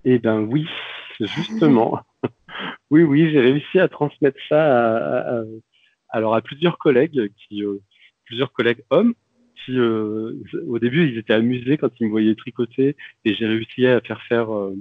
Eh 0.04 0.18
bien 0.18 0.40
oui, 0.40 0.66
justement. 1.20 2.00
oui, 2.90 3.04
oui, 3.04 3.30
j'ai 3.30 3.40
réussi 3.40 3.78
à 3.78 3.86
transmettre 3.86 4.38
ça 4.48 4.60
à, 4.60 5.42
alors 6.08 6.34
à 6.34 6.40
plusieurs 6.40 6.78
collègues 6.78 7.30
qui, 7.36 7.62
euh, 7.62 7.80
plusieurs 8.24 8.52
collègues 8.52 8.82
hommes 8.90 9.14
euh, 9.68 10.42
au 10.66 10.78
début, 10.78 11.08
ils 11.08 11.18
étaient 11.18 11.34
amusés 11.34 11.76
quand 11.76 11.90
ils 12.00 12.06
me 12.06 12.10
voyaient 12.10 12.34
tricoter 12.34 12.96
et 13.24 13.34
j'ai 13.34 13.46
réussi 13.46 13.86
à 13.86 14.00
faire 14.00 14.22
faire 14.22 14.54
euh, 14.54 14.74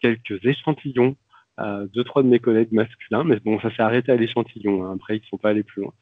quelques 0.00 0.44
échantillons 0.44 1.16
à 1.56 1.82
deux, 1.92 2.04
trois 2.04 2.22
de 2.22 2.28
mes 2.28 2.38
collègues 2.38 2.72
masculins. 2.72 3.24
Mais 3.24 3.38
bon, 3.40 3.60
ça 3.60 3.74
s'est 3.74 3.82
arrêté 3.82 4.12
à 4.12 4.16
l'échantillon. 4.16 4.84
Hein. 4.84 4.94
Après, 4.94 5.16
ils 5.16 5.20
ne 5.20 5.26
sont 5.26 5.38
pas 5.38 5.50
allés 5.50 5.62
plus 5.62 5.82
loin. 5.82 5.92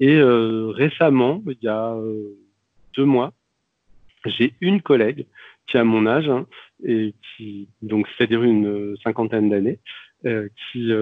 Et 0.00 0.16
euh, 0.16 0.68
récemment, 0.68 1.42
il 1.46 1.58
y 1.62 1.68
a 1.68 1.96
deux 2.94 3.04
mois, 3.04 3.32
j'ai 4.26 4.54
une 4.60 4.82
collègue 4.82 5.26
qui 5.66 5.78
a 5.78 5.84
mon 5.84 6.06
âge 6.06 6.28
hein, 6.28 6.46
et 6.84 7.14
qui, 7.36 7.68
donc, 7.82 8.06
c'est-à-dire 8.08 8.42
une 8.42 8.96
cinquantaine 9.02 9.48
d'années, 9.48 9.78
qui, 10.72 10.92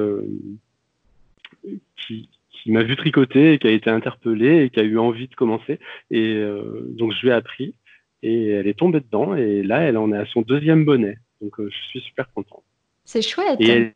qui 2.65 2.73
m'a 2.73 2.83
vu 2.83 2.97
tricoter 2.97 3.53
et 3.53 3.59
qui 3.59 3.67
a 3.67 3.71
été 3.71 3.91
interpellée 3.91 4.65
et 4.65 4.71
qui 4.71 4.81
a 4.81 4.83
eu 4.83 4.99
envie 4.99 5.29
de 5.29 5.35
commencer. 5.35 5.79
Et 6.11 6.35
euh, 6.37 6.87
donc 6.89 7.13
je 7.13 7.21
lui 7.21 7.29
ai 7.29 7.33
appris 7.33 7.75
et 8.23 8.49
elle 8.49 8.67
est 8.67 8.79
tombée 8.79 9.01
dedans 9.01 9.35
et 9.35 9.63
là 9.63 9.81
elle 9.81 9.99
en 9.99 10.11
est 10.13 10.17
à 10.17 10.25
son 10.25 10.41
deuxième 10.41 10.87
bonnet. 10.87 11.19
Donc 11.43 11.61
euh, 11.61 11.69
je 11.71 11.89
suis 11.91 12.01
super 12.01 12.33
content. 12.33 12.63
C'est 13.05 13.21
chouette. 13.21 13.61
Et 13.61 13.69
elle, 13.69 13.93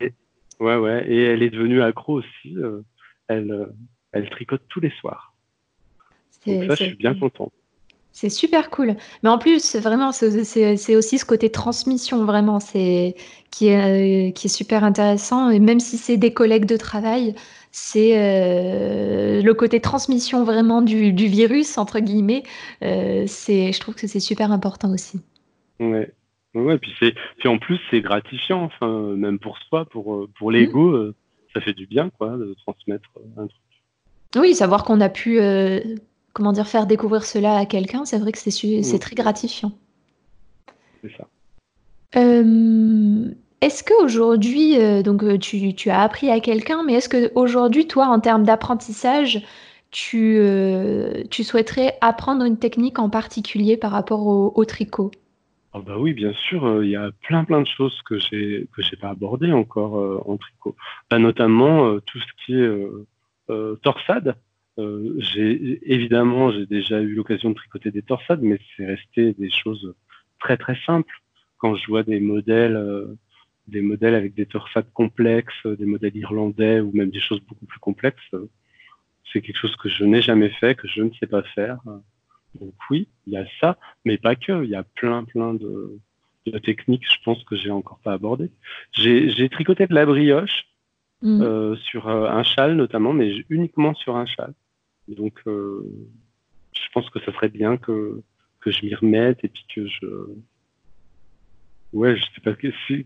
ouais 0.59 0.77
ouais 0.77 1.03
et 1.09 1.23
elle 1.23 1.41
est 1.41 1.49
devenue 1.49 1.81
accro 1.81 2.19
aussi. 2.19 2.55
Euh, 2.57 2.81
elle 3.27 3.69
elle 4.11 4.29
tricote 4.29 4.61
tous 4.69 4.81
les 4.81 4.91
soirs. 4.99 5.33
Donc 6.45 6.65
ça 6.65 6.75
je 6.75 6.83
suis 6.83 6.95
bien 6.95 7.15
content. 7.15 7.51
C'est 8.11 8.29
super 8.29 8.69
cool. 8.69 8.95
Mais 9.23 9.29
en 9.29 9.37
plus, 9.37 9.75
vraiment, 9.75 10.11
c'est 10.11 10.95
aussi 10.95 11.17
ce 11.17 11.25
côté 11.25 11.51
transmission, 11.51 12.25
vraiment, 12.25 12.59
c'est 12.59 13.15
qui 13.51 13.67
est, 13.67 14.35
qui 14.35 14.47
est 14.47 14.49
super 14.49 14.83
intéressant. 14.83 15.49
Et 15.51 15.59
même 15.59 15.79
si 15.79 15.97
c'est 15.97 16.17
des 16.17 16.33
collègues 16.33 16.65
de 16.65 16.75
travail, 16.75 17.35
c'est 17.71 18.17
euh, 18.17 19.41
le 19.41 19.53
côté 19.53 19.79
transmission 19.79 20.43
vraiment 20.43 20.81
du, 20.81 21.11
virus, 21.11 21.77
entre 21.77 21.99
guillemets. 21.99 22.43
Euh, 22.83 23.25
je 23.27 23.79
trouve 23.79 23.95
que 23.95 24.07
c'est 24.07 24.19
super 24.19 24.51
important 24.51 24.91
aussi. 24.91 25.21
Ouais. 25.79 26.11
Ouais, 26.55 26.79
puis, 26.79 26.91
puis 27.37 27.47
en 27.47 27.59
plus, 27.59 27.79
c'est 27.91 28.01
gratifiant, 28.01 28.63
enfin, 28.63 29.15
même 29.15 29.37
pour 29.37 29.59
soi, 29.59 29.85
pour, 29.85 30.27
pour 30.37 30.49
l'ego, 30.49 30.89
mmh. 30.89 30.95
euh, 30.95 31.15
ça 31.53 31.61
fait 31.61 31.73
du 31.73 31.85
bien, 31.85 32.09
quoi, 32.09 32.37
de 32.37 32.55
transmettre 32.65 33.07
un 33.37 33.45
truc. 33.45 33.61
Oui, 34.35 34.55
savoir 34.55 34.83
qu'on 34.83 34.99
a 34.99 35.09
pu, 35.09 35.39
comment 36.33 36.51
dire, 36.51 36.67
faire 36.67 36.87
découvrir 36.87 37.23
cela 37.23 37.55
à 37.55 37.65
quelqu'un, 37.67 38.03
c'est 38.05 38.17
vrai 38.17 38.31
que 38.31 38.39
c'est 38.39 38.79
mmh. 38.95 38.99
très 38.99 39.15
gratifiant. 39.15 39.71
C'est 41.03 41.11
ça. 41.15 41.27
Est-ce 43.61 43.83
qu'aujourd'hui, 43.83 44.79
euh, 44.79 45.03
donc 45.03 45.23
euh, 45.23 45.37
tu, 45.37 45.89
as 45.89 46.01
appris 46.01 46.29
à 46.29 46.39
quelqu'un, 46.39 46.83
mais 46.83 46.93
est-ce 46.93 47.09
qu'aujourd'hui, 47.09 47.87
toi, 47.87 48.07
en 48.07 48.19
termes 48.19 48.43
d'apprentissage, 48.43 49.41
tu, 49.91 50.37
euh, 50.37 51.23
tu, 51.29 51.43
souhaiterais 51.43 51.97
apprendre 51.99 52.45
une 52.45 52.57
technique 52.57 52.99
en 52.99 53.09
particulier 53.09 53.75
par 53.75 53.91
rapport 53.91 54.25
au, 54.27 54.65
tricot? 54.65 55.11
Ah 55.73 55.79
bah 55.85 55.97
oui, 55.97 56.13
bien 56.13 56.33
sûr, 56.33 56.83
il 56.83 56.89
y 56.89 56.95
a 56.95 57.11
plein 57.27 57.43
plein 57.43 57.61
de 57.61 57.67
choses 57.67 57.99
que 58.03 58.17
j'ai 58.17 58.67
que 58.75 58.81
j'ai 58.81 58.95
pas 58.95 59.09
abordées 59.09 59.51
encore 59.51 59.93
en 60.27 60.37
tricot. 60.37 60.75
Bah, 61.11 61.19
notamment 61.19 61.99
tout 61.99 62.19
ce 62.19 62.45
qui 62.45 62.55
est 62.55 63.77
torsade. 63.83 64.35
j'ai 65.17 65.79
évidemment 65.83 66.51
j'ai 66.51 66.65
déjà 66.65 67.01
eu 67.01 67.13
l'occasion 67.13 67.49
de 67.49 67.55
tricoter 67.55 67.91
des 67.91 68.01
torsades, 68.01 68.41
mais 68.41 68.59
c'est 68.75 68.85
resté 68.85 69.33
des 69.33 69.51
choses 69.51 69.93
très 70.39 70.57
très 70.57 70.77
simple. 70.85 71.13
Quand 71.59 71.75
je 71.75 71.85
vois 71.87 72.03
des 72.03 72.19
modèles, 72.19 72.77
euh, 72.77 73.17
des 73.69 73.81
modèles 73.81 74.15
avec 74.15 74.33
des 74.33 74.45
torsades 74.45 74.91
complexes, 74.93 75.65
des 75.65 75.85
modèles 75.85 76.15
irlandais 76.15 76.79
ou 76.79 76.91
même 76.93 77.09
des 77.09 77.21
choses 77.21 77.41
beaucoup 77.41 77.65
plus 77.65 77.79
complexes, 77.79 78.35
c'est 79.31 79.41
quelque 79.41 79.57
chose 79.57 79.75
que 79.77 79.89
je 79.89 80.03
n'ai 80.03 80.21
jamais 80.21 80.49
fait, 80.49 80.75
que 80.75 80.87
je 80.87 81.01
ne 81.01 81.11
sais 81.19 81.27
pas 81.27 81.43
faire. 81.43 81.77
Donc 82.59 82.73
oui, 82.89 83.07
il 83.27 83.33
y 83.33 83.37
a 83.37 83.45
ça, 83.61 83.77
mais 84.05 84.17
pas 84.17 84.35
que. 84.35 84.63
Il 84.63 84.69
y 84.69 84.75
a 84.75 84.83
plein 84.83 85.23
plein 85.23 85.53
de, 85.53 85.99
techniques, 86.63 87.05
je 87.07 87.17
pense 87.23 87.43
que 87.43 87.55
j'ai 87.55 87.69
encore 87.69 87.99
pas 87.99 88.13
abordé. 88.13 88.49
J'ai 88.93 89.49
tricoté 89.49 89.85
de 89.85 89.93
la 89.93 90.05
brioche 90.05 90.65
mmh. 91.21 91.41
euh, 91.41 91.75
sur 91.75 92.09
un 92.09 92.43
châle 92.43 92.75
notamment, 92.75 93.13
mais 93.13 93.43
uniquement 93.49 93.93
sur 93.93 94.15
un 94.15 94.25
châle. 94.25 94.53
Donc 95.07 95.39
je 95.45 96.89
pense 96.93 97.09
que 97.09 97.19
ça 97.19 97.31
serait 97.33 97.49
bien 97.49 97.77
que, 97.77 98.21
que 98.61 98.71
je 98.71 98.85
m'y 98.85 98.95
remette 98.95 99.43
et 99.43 99.49
puis 99.49 99.65
que 99.73 99.87
je. 99.87 100.07
Ouais, 101.93 102.15
je 102.15 102.23
sais 102.23 102.41
pas. 102.43 102.55
Si, 102.87 103.05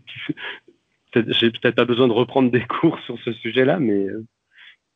J'ai 1.14 1.50
peut-être 1.50 1.74
pas 1.74 1.84
besoin 1.84 2.08
de 2.08 2.12
reprendre 2.12 2.50
des 2.50 2.60
cours 2.80 2.98
sur 3.00 3.18
ce 3.20 3.32
sujet-là, 3.32 3.78
mais 3.78 4.06
euh, 4.06 4.24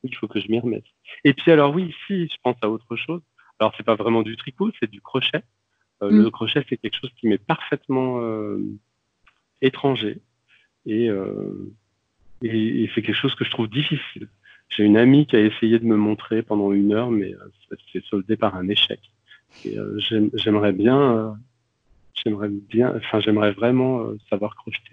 il 0.03 0.15
faut 0.15 0.29
que 0.29 0.41
je 0.41 0.49
m'y 0.49 0.59
remette. 0.59 0.85
Et 1.25 1.35
puis 1.35 1.51
alors 1.51 1.75
oui, 1.75 1.95
si 2.07 2.29
je 2.29 2.37
pense 2.43 2.57
à 2.63 2.69
autre 2.69 2.97
chose. 2.97 3.23
Alors 3.61 3.73
c'est 3.77 3.85
pas 3.85 3.97
vraiment 3.97 4.23
du 4.23 4.37
tricot, 4.37 4.71
c'est 4.79 4.91
du 4.91 5.01
crochet. 5.01 5.43
Euh, 6.03 6.11
le 6.11 6.27
mm. 6.27 6.31
crochet, 6.31 6.65
c'est 6.69 6.77
quelque 6.77 6.99
chose 7.01 7.11
qui 7.19 7.27
m'est 7.27 7.45
parfaitement 7.45 8.21
euh, 8.21 8.61
étranger 9.61 10.21
et, 10.87 11.09
et, 12.43 12.83
et 12.83 12.91
c'est 12.95 13.03
quelque 13.03 13.17
chose 13.17 13.35
que 13.35 13.45
je 13.45 13.51
trouve 13.51 13.69
difficile. 13.69 14.29
J'ai 14.69 14.85
une 14.85 14.97
amie 14.97 15.27
qui 15.27 15.37
a 15.37 15.41
essayé 15.41 15.79
de 15.79 15.85
me 15.85 15.97
montrer 15.97 16.43
pendant 16.43 16.73
une 16.73 16.93
heure, 16.93 17.11
mais 17.11 17.35
euh, 17.35 17.77
s'est 17.93 18.03
soldé 18.09 18.37
par 18.37 18.55
un 18.55 18.69
échec. 18.69 19.01
Et 19.65 19.79
euh, 19.79 19.99
j'aimerais 20.35 20.73
bien, 20.73 21.01
euh, 21.01 21.31
j'aimerais 22.25 22.49
bien, 22.49 22.95
enfin 22.97 23.21
j'aimerais 23.21 23.53
vraiment 23.53 24.07
savoir 24.31 24.55
crocheter. 24.57 24.93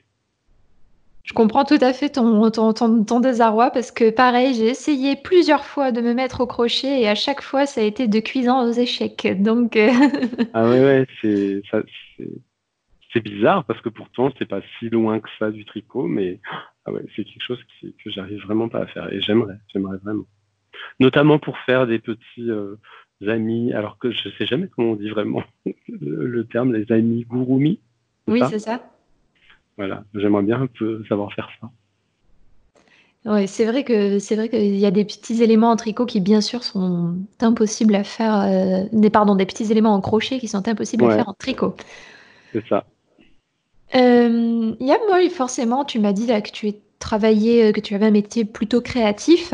Je 1.24 1.34
comprends 1.34 1.66
tout 1.66 1.80
à 1.82 1.92
fait 1.92 2.10
ton, 2.10 2.52
ton, 2.52 2.74
ton, 2.74 3.20
désarroi 3.20 3.72
parce 3.72 3.92
que 3.92 4.12
pareil, 4.12 4.54
j'ai 4.54 4.68
essayé 4.68 5.16
plusieurs 5.16 5.66
fois 5.66 5.92
de 5.92 6.00
me 6.00 6.14
mettre 6.14 6.42
au 6.42 6.46
crochet 6.46 7.02
et 7.02 7.08
à 7.10 7.16
chaque 7.16 7.42
fois 7.42 7.66
ça 7.66 7.82
a 7.82 7.84
été 7.84 8.08
de 8.08 8.20
cuisant 8.20 8.64
aux 8.64 8.72
échecs. 8.72 9.28
Donc 9.42 9.76
ah 10.54 10.70
ouais 10.70 10.80
ouais 10.80 11.08
c'est 11.22 11.64
c'est 13.12 13.22
bizarre 13.22 13.64
parce 13.66 13.82
que 13.82 13.90
pourtant 13.90 14.32
c'est 14.38 14.48
pas 14.48 14.62
si 14.78 14.90
loin 14.90 15.20
que 15.20 15.30
ça 15.40 15.50
du 15.50 15.66
tricot, 15.66 16.06
mais 16.06 16.40
ah 16.86 16.92
ouais, 16.92 17.04
c'est 17.16 17.24
quelque 17.24 17.44
chose 17.44 17.60
que 17.82 18.10
j'arrive 18.12 18.44
vraiment 18.44 18.70
pas 18.70 18.82
à 18.82 18.86
faire 18.86 19.12
et 19.12 19.20
j'aimerais, 19.22 19.58
j'aimerais 19.74 19.98
vraiment. 19.98 20.26
Notamment 21.00 21.40
pour 21.40 21.58
faire 21.60 21.88
des 21.88 22.00
petits 22.00 22.52
euh, 22.52 22.76
amis, 23.28 23.74
alors 23.74 23.98
que 23.98 24.12
je 24.12 24.30
sais 24.38 24.46
jamais 24.46 24.68
comment 24.68 24.92
on 24.92 24.96
dit 24.96 25.10
vraiment 25.10 25.44
le, 25.88 26.44
terme, 26.46 26.74
les 26.74 26.92
amis 26.92 27.26
gurumi. 27.30 27.80
Oui, 28.28 28.42
c'est 28.50 28.60
ça. 28.60 28.82
Voilà, 29.78 30.04
j'aimerais 30.14 30.44
bien 30.44 30.62
un 30.62 30.68
peu 30.68 31.04
savoir 31.08 31.34
faire 31.34 31.50
ça. 31.62 31.70
Oui, 33.26 33.48
c'est 33.48 33.66
vrai 33.66 33.84
que 33.84 34.20
c'est 34.20 34.36
vrai 34.36 34.50
qu'il 34.50 34.76
y 34.76 34.86
a 34.86 34.92
des 34.92 35.04
petits 35.04 35.42
éléments 35.42 35.72
en 35.72 35.76
tricot 35.76 36.06
qui 36.06 36.22
bien 36.22 36.42
sûr 36.42 36.64
sont 36.64 37.16
impossibles 37.42 37.96
à 37.96 38.04
faire. 38.04 38.36
Euh, 38.42 38.84
des 38.94 39.10
pardon, 39.10 39.36
des 39.36 39.48
petits 39.48 39.72
éléments 39.72 39.96
en 39.96 40.02
crochet 40.02 40.38
qui 40.38 40.48
sont 40.48 40.68
impossibles 40.68 41.06
à 41.06 41.16
faire 41.16 41.30
en 41.30 41.34
tricot. 41.34 41.76
C'est 42.54 42.66
ça. 42.68 42.86
Euh, 43.96 44.76
y 44.80 44.92
a 44.92 44.98
moi, 45.08 45.30
forcément, 45.30 45.86
tu 45.86 46.00
m'as 46.00 46.14
dit 46.14 46.28
là 46.28 46.42
que 46.42 46.52
tu 46.52 46.68
es 46.68 46.82
travaillé, 47.00 47.66
euh, 47.66 47.72
que 47.72 47.80
tu 47.80 47.96
avais 47.96 48.06
un 48.06 48.12
métier 48.12 48.46
plutôt 48.46 48.82
créatif. 48.82 49.54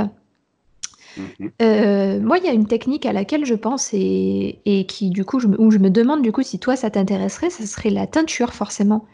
Mhm. 1.17 1.51
Euh, 1.61 2.19
moi, 2.19 2.37
il 2.37 2.45
y 2.45 2.47
a 2.47 2.53
une 2.53 2.67
technique 2.67 3.05
à 3.05 3.13
laquelle 3.13 3.45
je 3.45 3.55
pense 3.55 3.93
et, 3.93 4.59
et 4.65 4.85
qui, 4.85 5.09
du 5.09 5.25
coup, 5.25 5.39
je 5.39 5.47
me, 5.47 5.59
où 5.59 5.71
je 5.71 5.77
me 5.77 5.89
demande 5.89 6.21
du 6.21 6.31
coup 6.31 6.43
si 6.43 6.59
toi 6.59 6.75
ça 6.75 6.89
t'intéresserait, 6.89 7.49
ce 7.49 7.65
serait 7.65 7.89
la 7.89 8.07
teinture 8.07 8.53
forcément. 8.53 9.05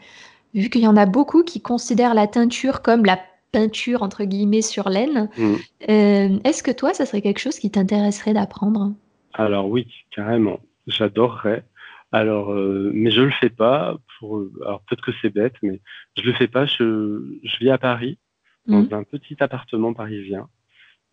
Vu 0.54 0.70
qu'il 0.70 0.82
y 0.82 0.86
en 0.86 0.96
a 0.96 1.06
beaucoup 1.06 1.42
qui 1.42 1.60
considèrent 1.60 2.14
la 2.14 2.26
teinture 2.26 2.82
comme 2.82 3.04
la 3.04 3.18
peinture 3.52 4.02
entre 4.02 4.24
guillemets 4.24 4.62
sur 4.62 4.88
laine. 4.88 5.28
Mhm. 5.38 5.56
Euh, 5.88 6.38
est-ce 6.44 6.62
que 6.62 6.70
toi, 6.70 6.94
ça 6.94 7.06
serait 7.06 7.22
quelque 7.22 7.40
chose 7.40 7.58
qui 7.58 7.70
t'intéresserait 7.70 8.34
d'apprendre? 8.34 8.92
Alors 9.34 9.68
oui, 9.68 9.86
carrément. 10.10 10.60
J'adorerais. 10.86 11.64
Alors, 12.12 12.52
euh, 12.52 12.90
mais 12.94 13.10
je 13.10 13.22
le 13.22 13.30
fais 13.30 13.50
pas. 13.50 13.96
Pour, 14.18 14.42
alors 14.62 14.80
peut-être 14.82 15.02
que 15.02 15.12
c'est 15.20 15.30
bête, 15.30 15.54
mais 15.62 15.80
je 16.16 16.22
le 16.22 16.32
fais 16.32 16.48
pas. 16.48 16.66
Je, 16.66 17.22
je 17.44 17.58
vis 17.58 17.70
à 17.70 17.78
Paris, 17.78 18.18
dans 18.66 18.82
mmh. 18.82 18.88
un 18.92 19.02
petit 19.04 19.36
appartement 19.40 19.92
parisien, 19.92 20.48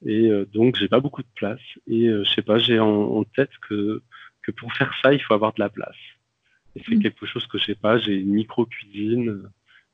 et 0.03 0.27
euh, 0.29 0.45
donc 0.45 0.75
j'ai 0.77 0.88
pas 0.88 0.99
beaucoup 0.99 1.21
de 1.21 1.27
place. 1.36 1.62
Et 1.88 2.08
euh, 2.08 2.23
je 2.23 2.34
sais 2.34 2.41
pas, 2.41 2.58
j'ai 2.60 2.79
en, 2.79 3.23
tête 3.23 3.51
que 3.67 4.01
que 4.43 4.51
pour 4.51 4.73
faire 4.73 4.93
ça, 5.01 5.13
il 5.13 5.21
faut 5.21 5.34
avoir 5.34 5.53
de 5.53 5.60
la 5.60 5.69
place. 5.69 5.95
Et 6.75 6.81
c'est 6.86 6.95
mmh. 6.95 7.01
quelque 7.03 7.25
chose 7.25 7.47
que 7.47 7.58
j'ai 7.58 7.75
pas. 7.75 7.97
J'ai 7.97 8.15
une 8.15 8.34
micro 8.34 8.65
cuisine, 8.65 9.43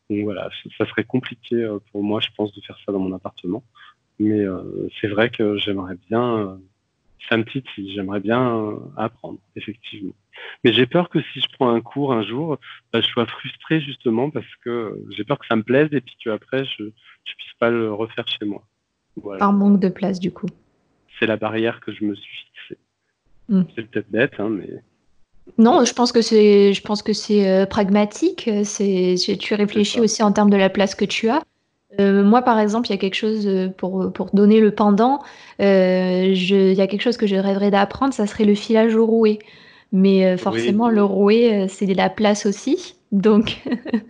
donc 0.10 0.24
voilà, 0.24 0.50
ça 0.78 0.86
serait 0.88 1.04
compliqué 1.04 1.70
pour 1.92 2.04
moi, 2.04 2.20
je 2.20 2.30
pense, 2.36 2.54
de 2.54 2.62
faire 2.62 2.78
ça 2.86 2.92
dans 2.92 3.00
mon 3.00 3.14
appartement. 3.16 3.64
Mais 4.20 4.44
c'est 5.00 5.08
vrai 5.08 5.30
que 5.30 5.58
j'aimerais 5.58 5.96
bien 6.10 6.60
ça 7.30 7.38
me 7.38 7.46
titille, 7.46 7.94
j'aimerais 7.94 8.20
bien 8.20 8.78
apprendre, 8.98 9.40
effectivement. 9.56 10.14
Mais 10.64 10.74
j'ai 10.74 10.86
peur 10.86 11.10
que 11.10 11.22
si 11.22 11.42
je 11.42 11.48
prends 11.54 11.70
un 11.74 11.82
cours 11.82 12.14
un 12.14 12.24
jour, 12.24 12.58
bah, 12.92 13.02
je 13.02 13.08
sois 13.08 13.26
frustré 13.26 13.82
justement 13.82 14.30
parce 14.30 14.56
que 14.64 14.98
j'ai 15.12 15.24
peur 15.24 15.40
que 15.40 15.46
ça 15.46 15.56
me 15.56 15.64
plaise 15.64 15.90
et 15.92 16.02
puis 16.02 16.16
qu'après 16.24 16.66
je 16.66 16.84
ne 16.84 16.90
puisse 17.38 17.54
pas 17.60 17.70
le 17.70 17.94
refaire 17.94 18.28
chez 18.28 18.46
moi. 18.46 18.64
Par 19.40 19.54
manque 19.54 19.80
de 19.80 19.90
place 19.90 20.20
du 20.20 20.32
coup. 20.32 20.48
C'est 21.20 21.26
la 21.26 21.38
barrière 21.38 21.80
que 21.82 21.92
je 21.92 22.06
me 22.06 22.16
suis 22.16 22.46
fixée. 22.46 22.78
Hmm. 23.50 23.64
C'est 23.76 23.90
peut-être 23.90 24.10
bête, 24.10 24.34
hein, 24.40 24.50
mais. 24.50 24.82
Non, 25.58 25.84
je 25.86 25.94
pense 25.94 26.12
que 26.12 26.22
c'est, 26.22 26.74
je 26.74 26.82
pense 26.82 27.04
que 27.04 27.14
c'est 27.14 27.48
euh, 27.50 27.66
pragmatique. 27.66 28.50
C'est, 28.64 29.16
tu 29.40 29.54
réfléchis 29.54 30.00
aussi 30.00 30.24
en 30.24 30.32
termes 30.32 30.50
de 30.50 30.58
la 30.58 30.70
place 30.70 30.96
que 30.96 31.06
tu 31.06 31.30
as. 31.30 31.42
Euh, 32.00 32.24
moi, 32.24 32.42
par 32.42 32.58
exemple, 32.58 32.88
il 32.88 32.92
y 32.92 32.94
a 32.94 32.98
quelque 32.98 33.16
chose 33.16 33.46
euh, 33.48 33.68
pour, 33.68 34.14
pour 34.14 34.34
donner 34.34 34.62
le 34.62 34.72
pendant. 34.72 35.22
il 35.60 36.74
y 36.74 36.82
a 36.82 36.88
quelque 36.88 37.02
chose 37.02 37.18
que 37.18 37.28
je 37.28 37.36
rêverais 37.36 37.72
d'apprendre, 37.72 38.14
ça 38.14 38.28
serait 38.28 38.46
le 38.46 38.56
filage 38.56 38.96
au 38.96 39.06
rouet. 39.06 39.40
Mais 39.92 40.38
forcément, 40.38 40.88
le 40.88 41.04
rouet, 41.04 41.68
c'est 41.68 41.86
la 41.86 42.10
place 42.10 42.46
aussi. 42.46 42.96
Donc, 43.12 43.58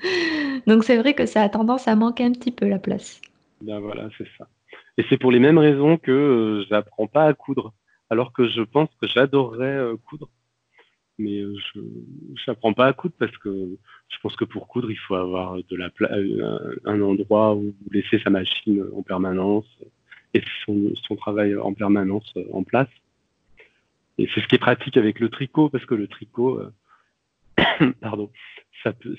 donc 0.67 0.83
c'est 0.83 0.95
vrai 0.97 1.15
que 1.15 1.25
ça 1.25 1.41
a 1.41 1.49
tendance 1.49 1.87
à 1.87 1.95
manquer 1.95 2.23
un 2.23 2.33
petit 2.33 2.51
peu 2.51 2.67
la 2.67 2.77
place. 2.77 3.19
Ben 3.59 3.79
voilà, 3.79 4.09
c'est 4.15 4.27
ça. 4.37 4.47
Et 4.97 5.05
c'est 5.09 5.17
pour 5.17 5.31
les 5.31 5.39
mêmes 5.39 5.57
raisons 5.57 5.97
que 5.97 6.11
euh, 6.11 6.65
je 6.65 6.69
n'apprends 6.73 7.07
pas 7.07 7.25
à 7.25 7.33
coudre, 7.33 7.73
alors 8.09 8.33
que 8.33 8.47
je 8.49 8.61
pense 8.61 8.89
que 9.01 9.07
j'adorerais 9.07 9.79
coudre. 10.05 10.29
Mais 11.17 11.43
je 11.75 11.81
n'apprends 12.47 12.73
pas 12.73 12.87
à 12.87 12.93
coudre 12.93 13.13
parce 13.19 13.35
que 13.37 13.77
je 14.09 14.17
pense 14.21 14.35
que 14.35 14.45
pour 14.45 14.67
coudre, 14.67 14.89
il 14.89 14.97
faut 14.97 15.15
avoir 15.15 15.55
de 15.57 15.75
la 15.75 15.89
un 16.85 17.01
endroit 17.01 17.53
où 17.53 17.75
laisser 17.91 18.19
sa 18.19 18.29
machine 18.31 18.83
en 18.95 19.03
permanence 19.03 19.67
et 20.33 20.41
son, 20.65 21.15
travail 21.15 21.55
en 21.55 21.73
permanence 21.73 22.33
en 22.51 22.63
place. 22.63 22.89
Et 24.17 24.29
c'est 24.33 24.41
ce 24.41 24.47
qui 24.47 24.55
est 24.55 24.59
pratique 24.59 24.97
avec 24.97 25.19
le 25.19 25.29
tricot, 25.29 25.69
parce 25.69 25.85
que 25.85 25.95
le 25.95 26.07
tricot, 26.07 26.59
euh, 26.59 27.91
pardon, 28.01 28.31
ça, 28.83 28.93
peut, 28.93 29.15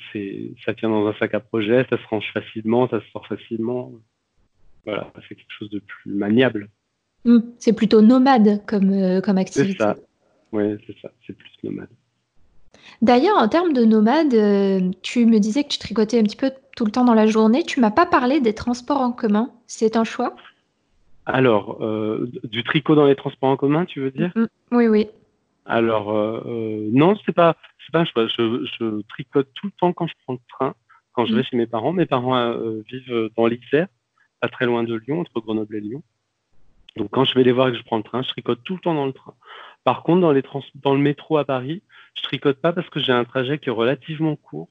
ça 0.65 0.75
tient 0.75 0.89
dans 0.89 1.07
un 1.07 1.15
sac 1.15 1.35
à 1.35 1.41
projet, 1.41 1.87
ça 1.91 1.99
se 1.99 2.07
range 2.07 2.31
facilement, 2.33 2.89
ça 2.89 3.01
se 3.01 3.11
sort 3.11 3.27
facilement. 3.27 3.93
Voilà, 4.85 5.12
c'est 5.29 5.35
quelque 5.35 5.53
chose 5.59 5.71
de 5.71 5.79
plus 5.79 6.12
maniable. 6.12 6.68
Hmm, 7.25 7.38
c'est 7.59 7.73
plutôt 7.73 8.03
nomade 8.03 8.64
comme, 8.66 8.90
euh, 8.90 9.21
comme 9.21 9.38
activité. 9.38 9.75
C'est 9.79 9.85
ça, 9.85 9.97
oui, 10.51 10.77
c'est 10.87 10.97
ça, 11.01 11.11
c'est 11.27 11.37
plus 11.37 11.51
nomade. 11.62 11.88
D'ailleurs, 13.01 13.37
en 13.38 13.49
termes 13.49 13.73
de 13.73 13.85
nomade, 13.85 14.35
euh, 14.35 14.90
tu 15.03 15.27
me 15.27 15.38
disais 15.38 15.62
que 15.62 15.68
tu 15.68 15.79
tricotais 15.79 16.18
un 16.18 16.25
petit 16.25 16.37
peu 16.37 16.51
tout 16.77 16.85
le 16.85 16.90
temps 16.90 17.05
dans 17.05 17.14
la 17.14 17.27
journée. 17.27 17.63
Tu 17.63 17.81
m'as 17.81 17.90
pas 17.92 18.07
parlé 18.07 18.40
des 18.40 18.54
transports 18.54 19.00
en 19.00 19.13
commun. 19.13 19.50
C'est 19.67 19.96
un 19.96 20.04
choix? 20.04 20.35
Alors, 21.27 21.79
euh, 21.81 22.29
du 22.42 22.65
tricot 22.65 22.96
dans 22.96 23.07
les 23.07 23.15
transports 23.15 23.50
en 23.50 23.57
commun, 23.57 23.85
tu 23.85 24.00
veux 24.00 24.11
dire? 24.11 24.33
Mm, 24.35 24.40
mm. 24.40 24.48
Oui, 24.73 24.88
oui. 24.88 25.07
Alors, 25.65 26.13
non, 26.44 27.17
c'est 27.25 27.33
pas, 27.33 27.57
c'est 27.87 27.92
pas 27.92 28.00
un 28.00 28.04
choix. 28.04 28.27
Je, 28.27 29.00
tricote 29.02 29.48
tout 29.54 29.67
le 29.67 29.73
temps 29.79 29.92
quand 29.92 30.09
je 30.09 30.15
prends 30.25 30.33
le 30.33 30.40
train, 30.48 30.75
quand 31.13 31.25
je 31.25 31.37
vais 31.37 31.44
chez 31.44 31.57
mes 31.57 31.69
parents. 31.69 31.92
Mes 31.92 32.07
parents 32.07 32.52
vivent 32.90 33.31
dans 33.37 33.46
l'Isère, 33.46 33.87
pas 34.43 34.49
très 34.49 34.67
loin 34.67 34.83
de 34.83 34.97
Lyon, 34.97 35.21
entre 35.21 35.40
Grenoble 35.40 35.77
et 35.77 35.81
Lyon. 35.81 36.03
Donc, 36.97 37.11
quand 37.11 37.25
je 37.25 37.35
vais 37.35 37.45
les 37.45 37.53
voir 37.53 37.69
et 37.69 37.73
que 37.73 37.79
je 37.79 37.85
prends 37.85 37.97
le 37.97 38.03
train, 38.03 38.23
je 38.23 38.29
tricote 38.29 38.63
tout 38.65 38.75
le 38.75 38.81
temps 38.81 38.95
dans 38.95 39.07
le 39.07 39.13
train. 39.13 39.35
Par 39.85 40.03
contre, 40.03 40.21
dans, 40.21 40.33
les 40.33 40.43
dans 40.75 40.95
le 40.95 41.01
métro 41.01 41.38
à 41.38 41.45
Paris, 41.45 41.83
je 42.15 42.23
tricote 42.23 42.61
pas 42.61 42.73
parce 42.73 42.90
que 42.90 43.01
j'ai 43.01 43.13
un 43.13 43.25
trajet 43.25 43.59
qui 43.59 43.69
est 43.69 43.73
relativement 43.73 44.35
court. 44.37 44.69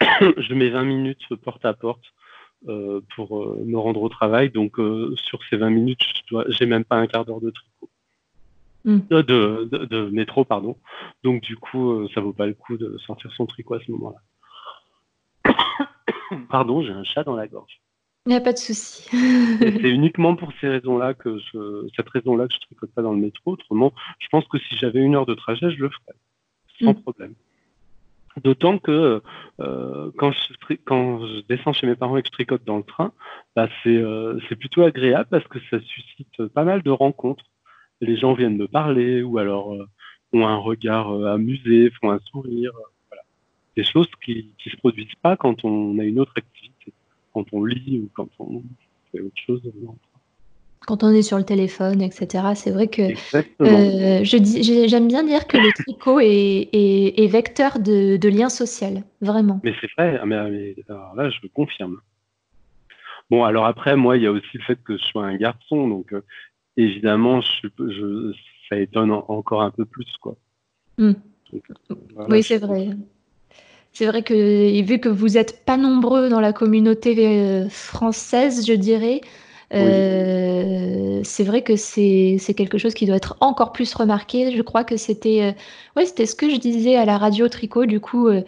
je 0.00 0.54
mets 0.54 0.70
20 0.70 0.84
minutes 0.84 1.34
porte 1.36 1.64
à 1.64 1.74
porte 1.74 2.02
euh, 2.68 3.02
pour 3.14 3.38
euh, 3.38 3.62
me 3.66 3.78
rendre 3.78 4.02
au 4.02 4.08
travail. 4.08 4.48
Donc, 4.50 4.80
euh, 4.80 5.14
sur 5.16 5.44
ces 5.50 5.56
20 5.56 5.70
minutes, 5.70 6.02
je 6.30 6.64
n'ai 6.64 6.66
même 6.66 6.84
pas 6.84 6.96
un 6.96 7.06
quart 7.06 7.26
d'heure 7.26 7.42
de 7.42 7.50
tricot. 7.50 7.90
Hmm. 8.86 9.00
De, 9.10 9.20
de, 9.22 10.10
métro, 10.10 10.46
pardon. 10.46 10.78
Donc, 11.22 11.42
du 11.42 11.56
coup, 11.56 12.08
ça 12.14 12.22
vaut 12.22 12.32
pas 12.32 12.46
le 12.46 12.54
coup 12.54 12.78
de 12.78 12.96
sortir 12.98 13.30
son 13.32 13.44
tricot 13.44 13.74
à 13.74 13.80
ce 13.80 13.92
moment-là. 13.92 15.52
pardon, 16.48 16.82
j'ai 16.82 16.92
un 16.92 17.04
chat 17.04 17.24
dans 17.24 17.36
la 17.36 17.46
gorge. 17.46 17.83
Il 18.26 18.30
n'y 18.30 18.36
a 18.36 18.40
pas 18.40 18.54
de 18.54 18.58
souci. 18.58 19.06
c'est 19.10 19.90
uniquement 19.90 20.34
pour 20.34 20.50
ces 20.60 20.68
raisons-là 20.68 21.12
que 21.12 21.38
je, 21.38 21.88
cette 21.94 22.08
raison-là 22.08 22.48
que 22.48 22.54
je 22.54 22.60
tricote 22.60 22.90
pas 22.92 23.02
dans 23.02 23.12
le 23.12 23.20
métro. 23.20 23.52
Autrement, 23.52 23.92
je 24.18 24.28
pense 24.28 24.46
que 24.46 24.58
si 24.58 24.76
j'avais 24.76 25.00
une 25.00 25.14
heure 25.14 25.26
de 25.26 25.34
trajet, 25.34 25.70
je 25.70 25.82
le 25.82 25.90
ferais 25.90 26.16
sans 26.80 26.92
hmm. 26.92 27.02
problème. 27.02 27.34
D'autant 28.42 28.78
que 28.78 29.22
euh, 29.60 30.10
quand, 30.18 30.32
je, 30.32 30.74
quand 30.84 31.24
je 31.24 31.40
descends 31.48 31.72
chez 31.72 31.86
mes 31.86 31.94
parents 31.94 32.16
et 32.16 32.22
que 32.22 32.28
je 32.28 32.32
tricote 32.32 32.64
dans 32.64 32.78
le 32.78 32.82
train, 32.82 33.12
bah 33.54 33.68
euh, 33.86 34.40
c'est 34.48 34.56
plutôt 34.56 34.82
agréable 34.82 35.28
parce 35.30 35.46
que 35.46 35.60
ça 35.70 35.78
suscite 35.80 36.46
pas 36.48 36.64
mal 36.64 36.82
de 36.82 36.90
rencontres. 36.90 37.44
Les 38.00 38.16
gens 38.16 38.32
viennent 38.32 38.56
me 38.56 38.66
parler 38.66 39.22
ou 39.22 39.38
alors 39.38 39.74
euh, 39.74 39.86
ont 40.32 40.46
un 40.46 40.56
regard 40.56 41.12
amusé, 41.26 41.90
font 42.00 42.10
un 42.10 42.18
sourire. 42.30 42.72
Voilà. 43.08 43.22
Des 43.76 43.84
choses 43.84 44.10
qui 44.24 44.52
ne 44.66 44.70
se 44.70 44.76
produisent 44.78 45.14
pas 45.22 45.36
quand 45.36 45.64
on 45.64 45.96
a 46.00 46.02
une 46.02 46.18
autre 46.18 46.32
activité, 46.36 46.92
quand 47.34 47.44
on 47.52 47.64
lit 47.64 48.00
ou 48.04 48.08
quand 48.14 48.28
on 48.38 48.62
fait 49.12 49.20
autre 49.20 49.40
chose 49.46 49.60
quand 50.86 51.02
on 51.02 51.10
est 51.10 51.22
sur 51.22 51.38
le 51.38 51.44
téléphone, 51.44 52.02
etc. 52.02 52.52
C'est 52.54 52.70
vrai 52.70 52.88
que 52.88 53.02
euh, 53.62 54.24
j'aime 54.24 55.08
bien 55.08 55.24
dire 55.24 55.46
que 55.46 55.56
le 55.56 55.72
tricot 55.72 56.20
est, 56.20 57.26
vecteur 57.30 57.78
de, 57.78 58.16
de 58.16 58.28
lien 58.28 58.48
social, 58.48 59.02
vraiment. 59.20 59.60
Mais 59.64 59.74
c'est 59.80 59.90
vrai, 59.96 60.18
ah, 60.20 60.26
mais, 60.26 60.74
alors 60.88 61.14
là, 61.14 61.30
je 61.30 61.38
le 61.42 61.48
confirme. 61.48 62.00
Bon, 63.30 63.44
alors 63.44 63.64
après, 63.64 63.96
moi, 63.96 64.16
il 64.16 64.22
y 64.22 64.26
a 64.26 64.32
aussi 64.32 64.58
le 64.58 64.62
fait 64.62 64.78
que 64.84 64.98
je 64.98 65.04
sois 65.04 65.26
un 65.26 65.36
garçon, 65.36 65.88
donc 65.88 66.12
euh, 66.12 66.22
évidemment, 66.76 67.40
je, 67.40 68.32
ça 68.68 68.76
étonne 68.76 69.10
encore 69.12 69.62
un 69.62 69.70
peu 69.70 69.86
plus, 69.86 70.12
quoi. 70.20 70.36
Hmm. 70.98 71.14
oui, 72.28 72.42
c'est 72.42 72.58
vrai. 72.58 72.90
C'est 73.94 74.06
vrai 74.06 74.22
que 74.22 74.82
vu 74.82 74.98
que 74.98 75.08
vous 75.08 75.30
n'êtes 75.30 75.64
pas 75.64 75.76
nombreux 75.76 76.28
dans 76.28 76.40
la 76.40 76.52
communauté 76.52 77.14
euh, 77.26 77.68
française, 77.70 78.66
je 78.66 78.74
dirais, 78.74 79.22
euh, 79.72 81.20
c'est 81.24 81.42
vrai 81.42 81.62
que 81.62 81.74
c'est 81.76 82.38
quelque 82.56 82.78
chose 82.78 82.94
qui 82.94 83.06
doit 83.06 83.16
être 83.16 83.36
encore 83.40 83.72
plus 83.72 83.92
remarqué. 83.94 84.54
Je 84.54 84.62
crois 84.62 84.84
que 84.84 84.96
c'était 84.96 85.42
euh, 85.42 85.52
ouais, 85.96 86.06
ce 86.06 86.34
que 86.34 86.48
je 86.50 86.56
disais 86.56 86.96
à 86.96 87.04
la 87.04 87.18
radio 87.18 87.48
Tricot. 87.48 87.86
Du 87.86 87.98
coup, 87.98 88.28
euh, 88.28 88.42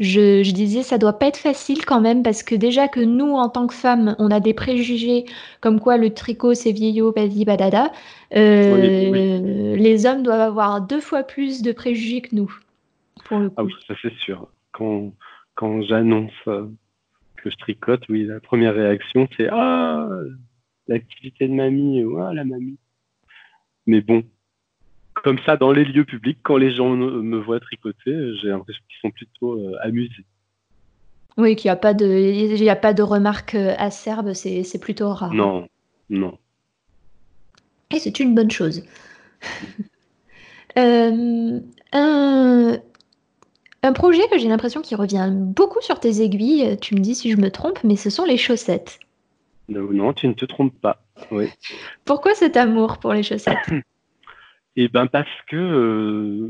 je, 0.00 0.42
je, 0.42 0.52
disais 0.52 0.82
ça 0.82 0.98
doit 0.98 1.18
pas 1.18 1.26
être 1.26 1.36
facile 1.36 1.84
quand 1.84 2.00
même 2.00 2.22
parce 2.22 2.42
que 2.42 2.54
déjà 2.54 2.88
que 2.88 3.00
nous, 3.00 3.32
en 3.34 3.48
tant 3.48 3.66
que 3.66 3.74
femmes, 3.74 4.16
on 4.18 4.30
a 4.30 4.40
des 4.40 4.54
préjugés 4.54 5.26
comme 5.60 5.78
quoi 5.78 5.96
le 5.98 6.10
tricot 6.10 6.54
c'est 6.54 6.72
vieillot, 6.72 7.12
badi, 7.12 7.44
badada. 7.44 7.92
Les 8.32 10.06
hommes 10.06 10.22
doivent 10.22 10.40
avoir 10.40 10.80
deux 10.80 11.00
fois 11.00 11.22
plus 11.22 11.62
de 11.62 11.72
préjugés 11.72 12.22
que 12.22 12.34
nous. 12.34 12.52
Pour 13.24 13.38
le 13.38 13.52
Ah 13.56 13.62
oui, 13.62 13.72
ça 13.86 13.94
c'est 14.02 14.12
sûr. 14.24 14.48
Quand, 14.72 15.12
quand 15.54 15.82
j'annonce 15.82 16.32
que 16.44 17.50
je 17.50 17.56
tricote, 17.56 18.08
oui, 18.08 18.24
la 18.24 18.40
première 18.40 18.74
réaction 18.74 19.28
c'est 19.36 19.48
Ah 19.50 20.08
l'activité 20.88 21.48
de 21.48 21.54
mamie, 21.54 22.04
ouais, 22.04 22.34
la 22.34 22.44
mamie. 22.44 22.78
Mais 23.86 24.00
bon, 24.00 24.24
comme 25.14 25.38
ça, 25.44 25.56
dans 25.56 25.72
les 25.72 25.84
lieux 25.84 26.04
publics, 26.04 26.38
quand 26.42 26.56
les 26.56 26.74
gens 26.74 26.90
me, 26.90 27.38
voient 27.38 27.60
tricoter, 27.60 28.36
j'ai 28.40 28.48
l'impression 28.48 28.82
qu'ils 28.88 29.00
sont 29.00 29.10
plutôt 29.10 29.54
euh, 29.54 29.76
amusés. 29.82 30.24
Oui, 31.38 31.56
qu'il 31.56 31.68
n'y 31.68 31.72
a 31.72 31.76
pas 31.76 31.94
de, 31.94 32.06
il 32.06 32.68
a 32.68 32.76
pas 32.76 32.92
de 32.92 33.02
remarques 33.02 33.54
euh, 33.54 33.74
acerbes, 33.78 34.34
c'est, 34.34 34.64
c'est 34.64 34.78
plutôt 34.78 35.12
rare. 35.12 35.32
Non, 35.32 35.68
non. 36.10 36.38
Et 37.90 37.98
c'est 37.98 38.20
une 38.20 38.34
bonne 38.34 38.50
chose. 38.50 38.84
Euh, 40.78 41.60
un, 41.92 42.78
un 43.82 43.92
projet 43.92 44.22
que 44.30 44.38
j'ai 44.38 44.48
l'impression 44.48 44.80
qui 44.80 44.94
revient 44.94 45.30
beaucoup 45.32 45.80
sur 45.80 45.98
tes 45.98 46.22
aiguilles, 46.22 46.78
tu 46.80 46.94
me 46.94 47.00
dis 47.00 47.14
si 47.14 47.30
je 47.30 47.36
me 47.36 47.50
trompe, 47.50 47.82
mais 47.84 47.96
ce 47.96 48.10
sont 48.10 48.24
les 48.24 48.36
chaussettes. 48.36 49.00
Non, 49.68 50.12
tu 50.12 50.28
ne 50.28 50.34
te 50.34 50.44
trompes 50.44 50.78
pas. 50.80 51.02
Oui. 51.30 51.48
Pourquoi 52.04 52.34
cet 52.34 52.56
amour 52.56 52.98
pour 52.98 53.12
les 53.12 53.22
chaussettes? 53.22 53.70
Eh 54.74 54.88
ben 54.88 55.06
parce 55.06 55.28
que 55.48 55.56
euh, 55.56 56.48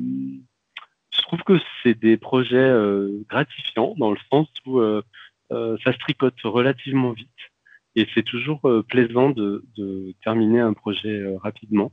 je 1.10 1.22
trouve 1.22 1.40
que 1.42 1.58
c'est 1.82 1.98
des 1.98 2.16
projets 2.16 2.56
euh, 2.56 3.20
gratifiants 3.28 3.94
dans 3.98 4.12
le 4.12 4.18
sens 4.30 4.46
où 4.64 4.78
euh, 4.78 5.02
ça 5.50 5.92
se 5.92 5.98
tricote 5.98 6.40
relativement 6.44 7.10
vite 7.10 7.28
et 7.96 8.06
c'est 8.14 8.22
toujours 8.22 8.60
plaisant 8.88 9.30
de, 9.30 9.64
terminer 10.22 10.60
un 10.60 10.72
projet 10.72 11.20
rapidement. 11.42 11.90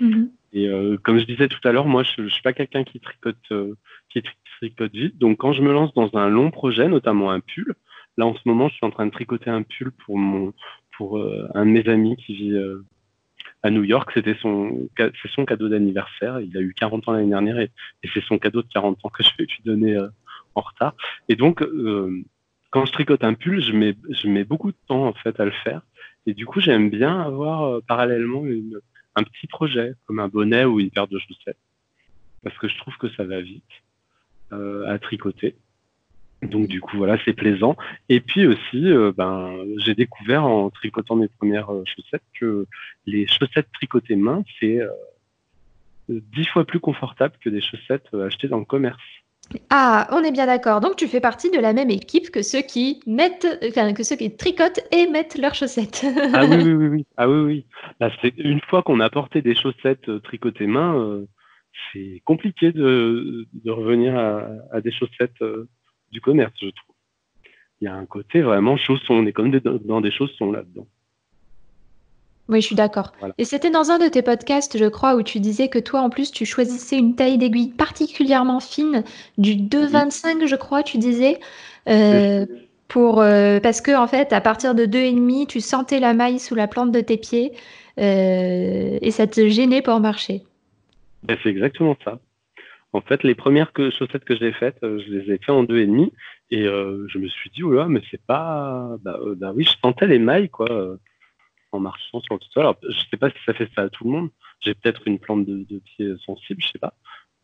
Mm-hmm. 0.00 0.30
Et 0.54 0.68
comme 1.04 1.20
je 1.20 1.26
disais 1.26 1.46
tout 1.46 1.60
à 1.62 1.70
l'heure, 1.70 1.86
moi 1.86 2.02
je, 2.02 2.22
ne 2.22 2.28
suis 2.28 2.42
pas 2.42 2.52
quelqu'un 2.52 2.82
qui 2.82 2.98
tricote 2.98 3.36
qui 4.10 4.18
tricote 4.58 4.92
vite, 4.92 5.18
donc 5.18 5.38
quand 5.38 5.52
je 5.52 5.62
me 5.62 5.72
lance 5.72 5.92
dans 5.94 6.10
un 6.14 6.28
long 6.28 6.50
projet, 6.50 6.88
notamment 6.88 7.30
un 7.30 7.40
pull, 7.40 7.74
Là, 8.18 8.26
en 8.26 8.34
ce 8.34 8.40
moment, 8.46 8.68
je 8.68 8.74
suis 8.74 8.84
en 8.84 8.90
train 8.90 9.06
de 9.06 9.12
tricoter 9.12 9.48
un 9.48 9.62
pull 9.62 9.92
pour, 9.92 10.18
mon, 10.18 10.52
pour 10.96 11.18
euh, 11.18 11.48
un 11.54 11.64
de 11.64 11.70
mes 11.70 11.88
amis 11.88 12.16
qui 12.16 12.34
vit 12.34 12.52
euh, 12.52 12.84
à 13.62 13.70
New 13.70 13.84
York. 13.84 14.10
C'était 14.12 14.34
son, 14.42 14.88
c'est 14.98 15.30
son 15.30 15.44
cadeau 15.44 15.68
d'anniversaire. 15.68 16.40
Il 16.40 16.56
a 16.56 16.60
eu 16.60 16.74
40 16.74 17.08
ans 17.08 17.12
l'année 17.12 17.28
dernière 17.28 17.60
et, 17.60 17.70
c'est 18.12 18.24
son 18.24 18.40
cadeau 18.40 18.62
de 18.62 18.68
40 18.74 18.98
ans 19.04 19.08
que 19.08 19.22
je 19.22 19.30
vais 19.38 19.44
lui 19.44 19.62
donner 19.64 19.96
euh, 19.96 20.08
en 20.56 20.62
retard. 20.62 20.94
Et 21.28 21.36
donc, 21.36 21.64
quand 22.70 22.84
je 22.84 22.92
tricote 22.92 23.22
un 23.22 23.34
pull, 23.34 23.62
je 23.62 23.72
mets, 23.72 23.94
je 24.10 24.26
mets 24.26 24.44
beaucoup 24.44 24.72
de 24.72 24.76
temps 24.88 25.06
en 25.06 25.12
fait 25.12 25.38
à 25.38 25.44
le 25.44 25.52
faire. 25.52 25.82
Et 26.26 26.34
du 26.34 26.44
coup, 26.44 26.60
j'aime 26.60 26.90
bien 26.90 27.20
avoir 27.20 27.80
parallèlement 27.82 28.42
un 29.14 29.22
petit 29.22 29.46
projet, 29.46 29.94
comme 30.06 30.18
un 30.18 30.26
bonnet 30.26 30.64
ou 30.64 30.80
une 30.80 30.90
paire 30.90 31.06
de 31.06 31.20
chaussettes, 31.20 31.56
parce 32.42 32.58
que 32.58 32.66
je 32.66 32.76
trouve 32.78 32.96
que 32.96 33.08
ça 33.10 33.22
va 33.22 33.40
vite 33.40 33.62
à 34.52 34.98
tricoter. 34.98 35.54
Donc 36.42 36.68
du 36.68 36.80
coup 36.80 36.96
voilà 36.96 37.18
c'est 37.24 37.32
plaisant 37.32 37.76
et 38.08 38.20
puis 38.20 38.46
aussi 38.46 38.86
euh, 38.92 39.12
ben 39.16 39.56
j'ai 39.78 39.94
découvert 39.94 40.44
en 40.44 40.70
tricotant 40.70 41.16
mes 41.16 41.26
premières 41.26 41.72
euh, 41.72 41.82
chaussettes 41.84 42.22
que 42.38 42.66
les 43.06 43.26
chaussettes 43.26 43.66
tricotées 43.72 44.14
main 44.14 44.44
c'est 44.60 44.80
euh, 44.80 44.88
dix 46.08 46.44
fois 46.44 46.64
plus 46.64 46.78
confortable 46.78 47.34
que 47.40 47.50
des 47.50 47.60
chaussettes 47.60 48.14
achetées 48.14 48.46
dans 48.46 48.60
le 48.60 48.64
commerce. 48.64 49.02
Ah, 49.70 50.08
on 50.12 50.22
est 50.22 50.30
bien 50.30 50.46
d'accord. 50.46 50.80
Donc 50.80 50.96
tu 50.96 51.08
fais 51.08 51.20
partie 51.20 51.50
de 51.50 51.58
la 51.58 51.72
même 51.72 51.90
équipe 51.90 52.30
que 52.30 52.42
ceux 52.42 52.60
qui 52.60 53.00
mettent, 53.06 53.46
enfin, 53.66 53.92
que 53.92 54.02
ceux 54.02 54.16
qui 54.16 54.34
tricotent 54.34 54.80
et 54.92 55.06
mettent 55.06 55.38
leurs 55.38 55.54
chaussettes. 55.54 56.06
ah 56.34 56.44
oui, 56.44 56.56
oui, 56.62 56.72
oui, 56.74 56.88
oui. 56.88 57.06
Ah 57.16 57.28
oui, 57.28 57.40
oui. 57.40 57.64
Bah, 57.98 58.10
c'est 58.20 58.36
une 58.38 58.60
fois 58.60 58.82
qu'on 58.82 59.00
a 59.00 59.10
porté 59.10 59.40
des 59.42 59.54
chaussettes 59.54 60.22
tricotées 60.22 60.66
main, 60.66 61.22
c'est 61.92 62.22
compliqué 62.24 62.72
de, 62.72 63.46
de 63.52 63.70
revenir 63.70 64.16
à, 64.16 64.48
à 64.72 64.80
des 64.80 64.92
chaussettes 64.92 65.42
du 66.12 66.20
commerce, 66.20 66.52
je 66.60 66.70
trouve. 66.70 66.94
Il 67.80 67.84
y 67.84 67.88
a 67.88 67.94
un 67.94 68.06
côté 68.06 68.40
vraiment 68.40 68.76
chausson, 68.76 69.14
on 69.14 69.26
est 69.26 69.32
comme 69.32 69.50
dans 69.50 70.00
des 70.00 70.10
chaussons 70.10 70.50
là-dedans. 70.50 70.86
Oui, 72.48 72.62
je 72.62 72.66
suis 72.66 72.76
d'accord. 72.76 73.12
Et 73.36 73.44
c'était 73.44 73.70
dans 73.70 73.90
un 73.90 73.98
de 73.98 74.08
tes 74.08 74.22
podcasts, 74.22 74.78
je 74.78 74.86
crois, 74.86 75.16
où 75.16 75.22
tu 75.22 75.38
disais 75.38 75.68
que 75.68 75.78
toi, 75.78 76.00
en 76.00 76.08
plus, 76.08 76.32
tu 76.32 76.46
choisissais 76.46 76.96
une 76.96 77.14
taille 77.14 77.36
d'aiguille 77.36 77.68
particulièrement 77.68 78.60
fine, 78.60 79.04
du 79.36 79.54
2,25, 79.54 80.46
je 80.46 80.56
crois, 80.56 80.82
tu 80.82 80.96
disais, 80.96 81.40
euh, 81.90 82.46
pour, 82.88 83.20
euh, 83.20 83.60
parce 83.60 83.82
que, 83.82 83.94
en 83.94 84.06
fait, 84.06 84.32
à 84.32 84.40
partir 84.40 84.74
de 84.74 84.86
2,5, 84.86 85.46
tu 85.46 85.60
sentais 85.60 86.00
la 86.00 86.14
maille 86.14 86.38
sous 86.38 86.54
la 86.54 86.68
plante 86.68 86.90
de 86.90 87.02
tes 87.02 87.18
pieds 87.18 87.52
euh, 88.00 88.98
et 89.02 89.10
ça 89.10 89.26
te 89.26 89.46
gênait 89.48 89.82
pour 89.82 90.00
marcher. 90.00 90.42
Ben, 91.22 91.36
c'est 91.42 91.50
exactement 91.50 91.96
ça. 92.04 92.20
En 92.92 93.02
fait, 93.02 93.22
les 93.22 93.34
premières 93.34 93.72
chaussettes 93.76 94.24
que 94.24 94.36
j'ai 94.36 94.52
faites, 94.52 94.82
euh, 94.82 94.98
je 95.06 95.12
les 95.12 95.34
ai 95.34 95.38
faites 95.38 95.50
en 95.50 95.62
deux 95.62 95.78
et 95.78 95.86
demi, 95.86 96.12
et 96.50 96.66
euh, 96.66 97.06
je 97.08 97.18
me 97.18 97.28
suis 97.28 97.50
dit, 97.50 97.60
là, 97.62 97.86
mais 97.86 98.00
c'est 98.10 98.24
pas, 98.24 98.96
bah, 99.02 99.18
euh, 99.22 99.34
bah, 99.34 99.52
oui, 99.54 99.64
je 99.64 99.76
sentais 99.82 100.06
les 100.06 100.18
mailles, 100.18 100.48
quoi, 100.48 100.98
en 101.72 101.80
marchant 101.80 102.20
sur 102.20 102.34
le 102.34 102.40
tout 102.40 102.60
Alors, 102.60 102.78
je 102.82 102.98
sais 103.10 103.18
pas 103.18 103.30
si 103.30 103.36
ça 103.44 103.52
fait 103.52 103.68
ça 103.74 103.82
à 103.82 103.88
tout 103.90 104.04
le 104.04 104.10
monde. 104.10 104.30
J'ai 104.60 104.74
peut-être 104.74 105.06
une 105.06 105.18
plante 105.18 105.44
de, 105.44 105.78
pied 105.80 106.14
sensible, 106.24 106.62
je 106.62 106.68
sais 106.68 106.78
pas. 106.78 106.94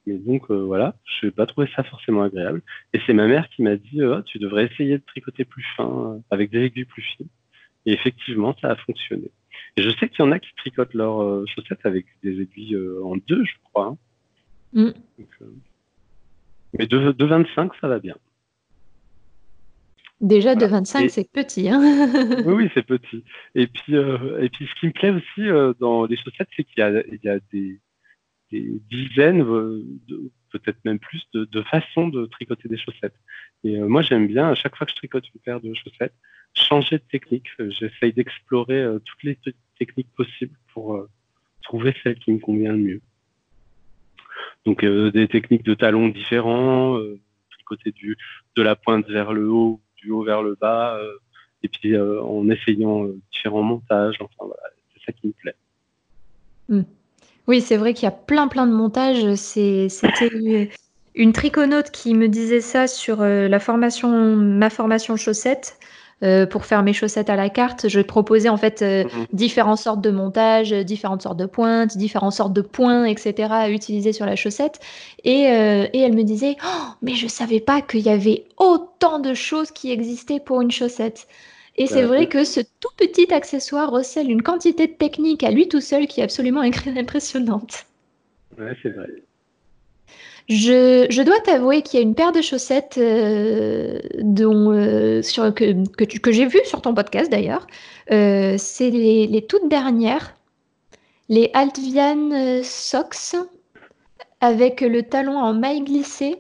Mais 0.07 0.14
donc 0.18 0.51
voilà, 0.51 0.97
je 1.05 1.27
n'ai 1.27 1.33
pas 1.33 1.47
trouvé 1.47 1.68
ça 1.77 1.83
forcément 1.85 2.22
agréable. 2.22 2.62
Et 2.93 3.01
c'est 3.07 3.12
ma 3.14 3.27
mère 3.27 3.49
qui 3.51 3.62
m'a 3.62 3.77
dit, 3.77 4.03
oh, 4.03 4.22
tu 4.22 4.39
devrais 4.39 4.66
essayer 4.66 4.99
de 4.99 5.05
tricoter 5.07 5.45
plus 5.45 5.64
fin, 5.77 6.20
avec 6.31 6.51
des 6.51 6.64
aiguilles 6.64 6.85
plus 6.87 7.03
fines. 7.03 7.29
Et 7.87 7.93
effectivement, 7.93 8.57
ça 8.61 8.70
a 8.70 8.77
fonctionné. 8.77 9.31
Et 9.77 9.83
je 9.83 9.91
sais 9.91 10.09
qu'il 10.09 10.25
y 10.25 10.29
en 10.29 10.33
a 10.33 10.39
qui 10.39 10.55
tricotent 10.57 10.95
leurs 10.95 11.47
chaussettes 11.49 11.85
avec 11.85 12.07
des 12.22 12.41
aiguilles 12.41 12.79
en 13.03 13.16
deux, 13.16 13.45
je 13.45 13.55
crois. 13.64 13.87
Hein. 13.87 13.99
Mm. 14.75 14.89
Euh, 15.20 15.47
mais 16.79 16.87
de, 16.87 17.12
de, 17.12 17.25
25, 17.25 17.72
ça 17.81 17.89
va 17.89 18.01
bien. 18.01 18.16
Déjà, 20.20 20.55
de 20.55 20.66
25, 20.66 21.11
c'est 21.11 21.31
petit. 21.31 21.68
Hein 21.70 21.81
oui, 22.45 22.55
oui, 22.55 22.70
c'est 22.75 22.85
petit. 22.85 23.25
Et 23.55 23.66
puis, 23.68 23.97
euh, 23.97 24.43
et 24.43 24.49
puis, 24.49 24.66
ce 24.66 24.81
qui 24.81 24.87
me 24.87 24.93
plaît 24.93 25.11
aussi 25.11 25.49
euh, 25.49 25.72
dans 25.79 26.07
les 26.07 26.16
chaussettes, 26.16 26.49
c'est 26.57 26.64
qu'il 26.64 26.83
y 26.83 27.27
y 27.27 27.29
a 27.29 27.39
des, 27.53 27.81
dizaines, 28.91 29.45
peut-être 30.51 30.79
même 30.85 30.99
plus, 30.99 31.22
de, 31.35 31.62
façons 31.62 32.09
de 32.09 32.27
tricoter 32.27 32.68
des 32.68 32.77
chaussettes. 32.77 33.16
Et 33.64 33.79
moi, 33.79 34.03
j'aime 34.03 34.29
bien, 34.29 34.51
à 34.51 34.55
chaque 34.55 34.77
fois 34.77 34.87
que 34.87 34.93
je 34.93 34.97
tricote 34.97 35.25
une 35.35 35.41
paire 35.41 35.61
de 35.61 35.75
chaussettes, 35.75 36.14
changer 36.55 36.99
de 36.99 37.03
technique. 37.11 37.49
J'essaye 37.59 38.12
d'explorer 38.12 38.87
toutes 39.05 39.22
les 39.25 39.37
techniques 39.79 40.12
possibles 40.16 40.57
pour 40.72 41.07
trouver 41.62 41.95
celle 42.03 42.16
qui 42.16 42.33
me 42.33 42.39
convient 42.39 42.72
le 42.72 42.79
mieux. 42.79 43.01
Donc 44.64 44.83
euh, 44.85 45.11
des 45.11 45.29
techniques 45.29 45.64
de 45.64 45.75
talons 45.75 46.09
différents, 46.09 46.97
euh, 46.99 47.18
du, 47.97 48.16
de 48.57 48.62
la 48.62 48.77
pointe 48.77 49.09
vers 49.09 49.33
le 49.33 49.49
haut, 49.49 49.81
du 49.97 50.11
haut 50.11 50.22
vers 50.22 50.43
le 50.43 50.55
bas, 50.55 50.97
euh, 50.97 51.14
et 51.62 51.68
puis 51.68 51.99
en 51.99 52.49
essayant 52.51 53.07
différents 53.33 53.62
montages. 53.62 54.18
C'est 54.18 55.07
ça 55.07 55.12
qui 55.12 55.29
me 55.29 55.33
plaît. 55.33 55.55
Hmm. 56.68 56.83
Oui, 57.47 57.61
c'est 57.61 57.77
vrai 57.77 57.95
qu'il 57.95 58.05
y 58.05 58.09
a 58.09 58.11
plein 58.11 58.49
plein 58.49 58.66
de 58.66 58.72
montages. 58.72 59.35
C'était 59.35 60.70
une 61.14 61.33
triconaute 61.33 61.91
qui 61.91 62.14
me 62.14 62.29
disait 62.29 62.61
ça 62.61 62.87
sur 62.87 63.22
la 63.22 63.61
formation, 63.61 64.37
ma 64.37 64.68
formation 64.68 65.16
chaussettes. 65.16 65.79
Euh, 66.22 66.46
pour 66.46 66.64
faire 66.64 66.82
mes 66.82 66.92
chaussettes 66.92 67.28
à 67.28 67.36
la 67.36 67.50
carte, 67.50 67.88
je 67.88 68.00
proposais 68.00 68.48
en 68.48 68.56
fait 68.56 68.82
euh, 68.82 69.04
mhm. 69.04 69.26
différentes 69.32 69.78
sortes 69.78 70.00
de 70.00 70.10
montages, 70.10 70.70
différentes 70.70 71.22
sortes 71.22 71.36
de 71.36 71.46
pointes, 71.46 71.96
différentes 71.96 72.32
sortes 72.32 72.52
de 72.52 72.60
points, 72.60 73.04
etc. 73.04 73.48
à 73.50 73.70
utiliser 73.70 74.12
sur 74.12 74.24
la 74.24 74.36
chaussette. 74.36 74.78
Et, 75.24 75.48
euh, 75.48 75.86
et 75.92 76.00
elle 76.00 76.14
me 76.14 76.22
disait, 76.22 76.56
oh, 76.64 76.92
mais 77.02 77.14
je 77.14 77.26
savais 77.26 77.60
pas 77.60 77.82
qu'il 77.82 78.00
y 78.00 78.10
avait 78.10 78.44
autant 78.58 79.18
de 79.18 79.34
choses 79.34 79.70
qui 79.70 79.90
existaient 79.90 80.40
pour 80.40 80.62
une 80.62 80.70
chaussette. 80.70 81.26
Et 81.76 81.88
c'est 81.88 82.04
vrai 82.04 82.28
que 82.28 82.44
ce 82.44 82.60
tout 82.60 82.90
petit 82.96 83.34
accessoire 83.34 83.90
recèle 83.90 84.30
une 84.30 84.42
quantité 84.42 84.86
de 84.86 84.92
technique 84.92 85.42
à 85.42 85.50
lui 85.50 85.66
tout 85.68 85.80
seul 85.80 86.06
qui 86.06 86.20
est 86.20 86.24
absolument 86.24 86.60
impressionnante. 86.96 87.86
Ouais, 88.56 88.76
c'est 88.80 88.90
vrai. 88.90 89.08
Je, 90.49 91.22
dois 91.22 91.40
t'avouer 91.40 91.82
qu'il 91.82 91.99
y 91.99 92.03
a 92.03 92.07
une 92.07 92.14
paire 92.14 92.32
de 92.32 92.42
chaussettes 92.42 92.99
euh, 92.99 93.99
euh, 94.18 95.22
que, 95.22 96.32
j'ai 96.32 96.47
vues 96.47 96.64
sur 96.64 96.82
ton 96.82 96.95
podcast 96.95 97.30
d'ailleurs. 97.30 97.66
Euh, 98.11 98.57
c'est 98.59 98.90
les, 98.90 99.47
toutes 99.49 99.68
dernières, 99.68 100.34
les 101.30 101.51
Altvian 101.55 102.62
Socks 102.62 103.36
avec 104.40 104.82
le 104.82 105.03
talon 105.03 105.38
en 105.38 105.55
maille 105.55 105.82
glissée. 105.82 106.36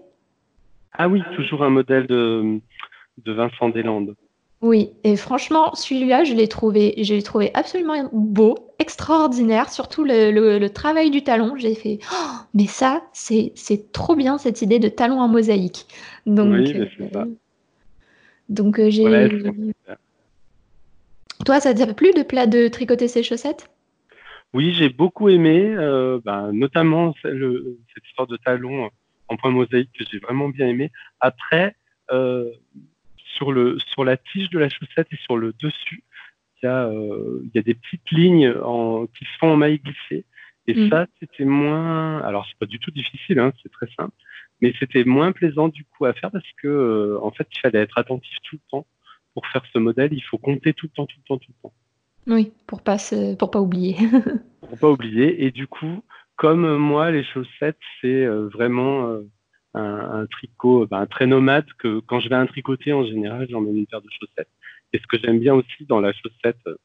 Ah 0.92 1.08
oui, 1.08 1.22
toujours 1.34 1.64
un 1.64 1.70
modèle 1.70 2.06
de, 2.06 2.60
de 3.24 3.32
Vincent 3.32 3.70
Deslandes. 3.70 4.14
Oui, 4.64 4.92
et 5.04 5.16
franchement, 5.16 5.74
celui-là, 5.74 6.24
je 6.24 6.32
l'ai 6.32 6.48
trouvé, 6.48 6.94
je 6.96 7.12
l'ai 7.12 7.22
trouvé 7.22 7.50
absolument 7.52 8.08
beau, 8.14 8.72
extraordinaire, 8.78 9.68
surtout 9.68 10.04
le, 10.04 10.66
travail 10.68 11.10
du 11.10 11.22
talon. 11.22 11.54
J'ai 11.58 11.74
fait, 11.74 11.98
oh, 12.10 12.30
mais 12.54 12.64
ça, 12.64 13.02
c'est, 13.12 13.52
trop 13.92 14.16
bien 14.16 14.38
cette 14.38 14.62
idée 14.62 14.78
de 14.78 14.88
talon 14.88 15.20
en 15.20 15.28
mosaïque. 15.28 15.84
Donc, 16.24 16.54
oui, 16.54 16.88
c'est 16.96 17.12
ça. 17.12 17.20
Euh, 17.20 17.34
donc 18.48 18.78
euh, 18.78 18.88
j'ai. 18.88 19.04
Toi, 21.44 21.60
ça 21.60 21.74
t'a 21.74 21.92
plu 21.92 22.12
de, 22.12 22.22
de 22.22 22.68
tricoter 22.68 23.06
ces 23.06 23.22
chaussettes? 23.22 23.70
Oui, 24.54 24.72
j'ai 24.72 24.88
beaucoup 24.88 25.28
aimé, 25.28 25.74
euh, 25.76 26.20
ben, 26.24 26.52
notamment 26.52 27.12
cette 27.22 28.06
histoire 28.06 28.28
de 28.28 28.38
talon 28.38 28.88
en 29.28 29.36
point 29.36 29.50
mosaïque 29.50 29.90
que 29.92 30.06
j'ai 30.10 30.20
vraiment 30.20 30.48
bien 30.48 30.68
aimé. 30.68 30.90
Après, 31.20 31.76
sur, 33.36 33.52
le, 33.52 33.78
sur 33.78 34.04
la 34.04 34.16
tige 34.16 34.50
de 34.50 34.58
la 34.58 34.68
chaussette 34.68 35.08
et 35.12 35.16
sur 35.16 35.36
le 35.36 35.52
dessus, 35.60 36.04
il 36.62 36.66
y 36.66 36.68
a, 36.68 36.86
euh, 36.86 37.40
il 37.44 37.50
y 37.54 37.58
a 37.58 37.62
des 37.62 37.74
petites 37.74 38.10
lignes 38.10 38.52
en, 38.62 39.06
qui 39.06 39.24
se 39.24 39.38
font 39.38 39.52
en 39.52 39.56
maille 39.56 39.78
glissée. 39.78 40.24
Et 40.66 40.74
mm. 40.74 40.90
ça, 40.90 41.06
c'était 41.20 41.44
moins. 41.44 42.20
Alors, 42.20 42.46
c'est 42.48 42.58
pas 42.58 42.66
du 42.66 42.78
tout 42.78 42.90
difficile, 42.90 43.38
hein, 43.38 43.52
c'est 43.62 43.70
très 43.70 43.88
simple, 43.98 44.14
mais 44.60 44.72
c'était 44.80 45.04
moins 45.04 45.32
plaisant 45.32 45.68
du 45.68 45.84
coup 45.84 46.06
à 46.06 46.14
faire 46.14 46.30
parce 46.30 46.50
que, 46.62 46.68
euh, 46.68 47.18
en 47.22 47.30
fait, 47.32 47.46
il 47.52 47.60
fallait 47.60 47.80
être 47.80 47.98
attentif 47.98 48.34
tout 48.44 48.56
le 48.56 48.70
temps 48.70 48.86
pour 49.34 49.46
faire 49.48 49.64
ce 49.72 49.78
modèle. 49.78 50.12
Il 50.12 50.22
faut 50.22 50.38
compter 50.38 50.72
tout 50.72 50.86
le 50.86 50.92
temps, 50.92 51.06
tout 51.06 51.18
le 51.18 51.26
temps, 51.26 51.38
tout 51.38 51.52
le 51.52 51.62
temps. 51.62 51.74
Oui, 52.26 52.52
pour 52.66 52.80
pas 52.80 52.96
pour 53.38 53.50
pas 53.50 53.60
oublier. 53.60 53.96
pour 54.62 54.78
pas 54.78 54.90
oublier. 54.90 55.44
Et 55.44 55.50
du 55.50 55.66
coup, 55.66 56.02
comme 56.36 56.76
moi, 56.78 57.10
les 57.10 57.24
chaussettes, 57.24 57.78
c'est 58.00 58.24
euh, 58.24 58.48
vraiment 58.48 59.18
un, 59.74 60.26
tricot 60.26 60.86
ben, 60.86 61.06
très 61.06 61.26
nomade 61.26 61.66
que 61.78 62.00
quand 62.00 62.20
je 62.20 62.28
vais 62.28 62.34
un 62.36 62.46
tricoter 62.46 62.92
en 62.92 63.04
général 63.04 63.46
j'emmène 63.50 63.76
une 63.76 63.86
paire 63.86 64.02
de 64.02 64.08
chaussettes. 64.10 64.48
Et 64.92 64.98
ce 64.98 65.06
que 65.06 65.18
j'aime 65.18 65.40
bien 65.40 65.54
aussi 65.54 65.84
dans 65.88 66.00
la 66.00 66.12
chaussette 66.12 66.58
euh, 66.66 66.76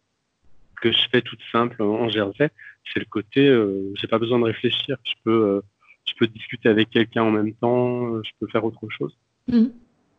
que 0.81 0.91
je 0.91 1.09
fais 1.11 1.21
toute 1.21 1.41
simple 1.51 1.81
en 1.81 2.09
jersey 2.09 2.49
c'est 2.91 2.99
le 2.99 3.05
côté 3.05 3.47
euh, 3.47 3.93
j'ai 3.95 4.07
pas 4.07 4.19
besoin 4.19 4.39
de 4.39 4.45
réfléchir. 4.45 4.97
Je 5.03 5.13
peux 5.23 5.45
euh, 5.45 5.61
je 6.07 6.13
peux 6.17 6.27
discuter 6.27 6.69
avec 6.69 6.89
quelqu'un 6.89 7.23
en 7.23 7.31
même 7.31 7.53
temps 7.53 8.21
je 8.23 8.31
peux 8.39 8.47
faire 8.47 8.65
autre 8.65 8.87
chose. 8.89 9.15
Mmh. 9.47 9.65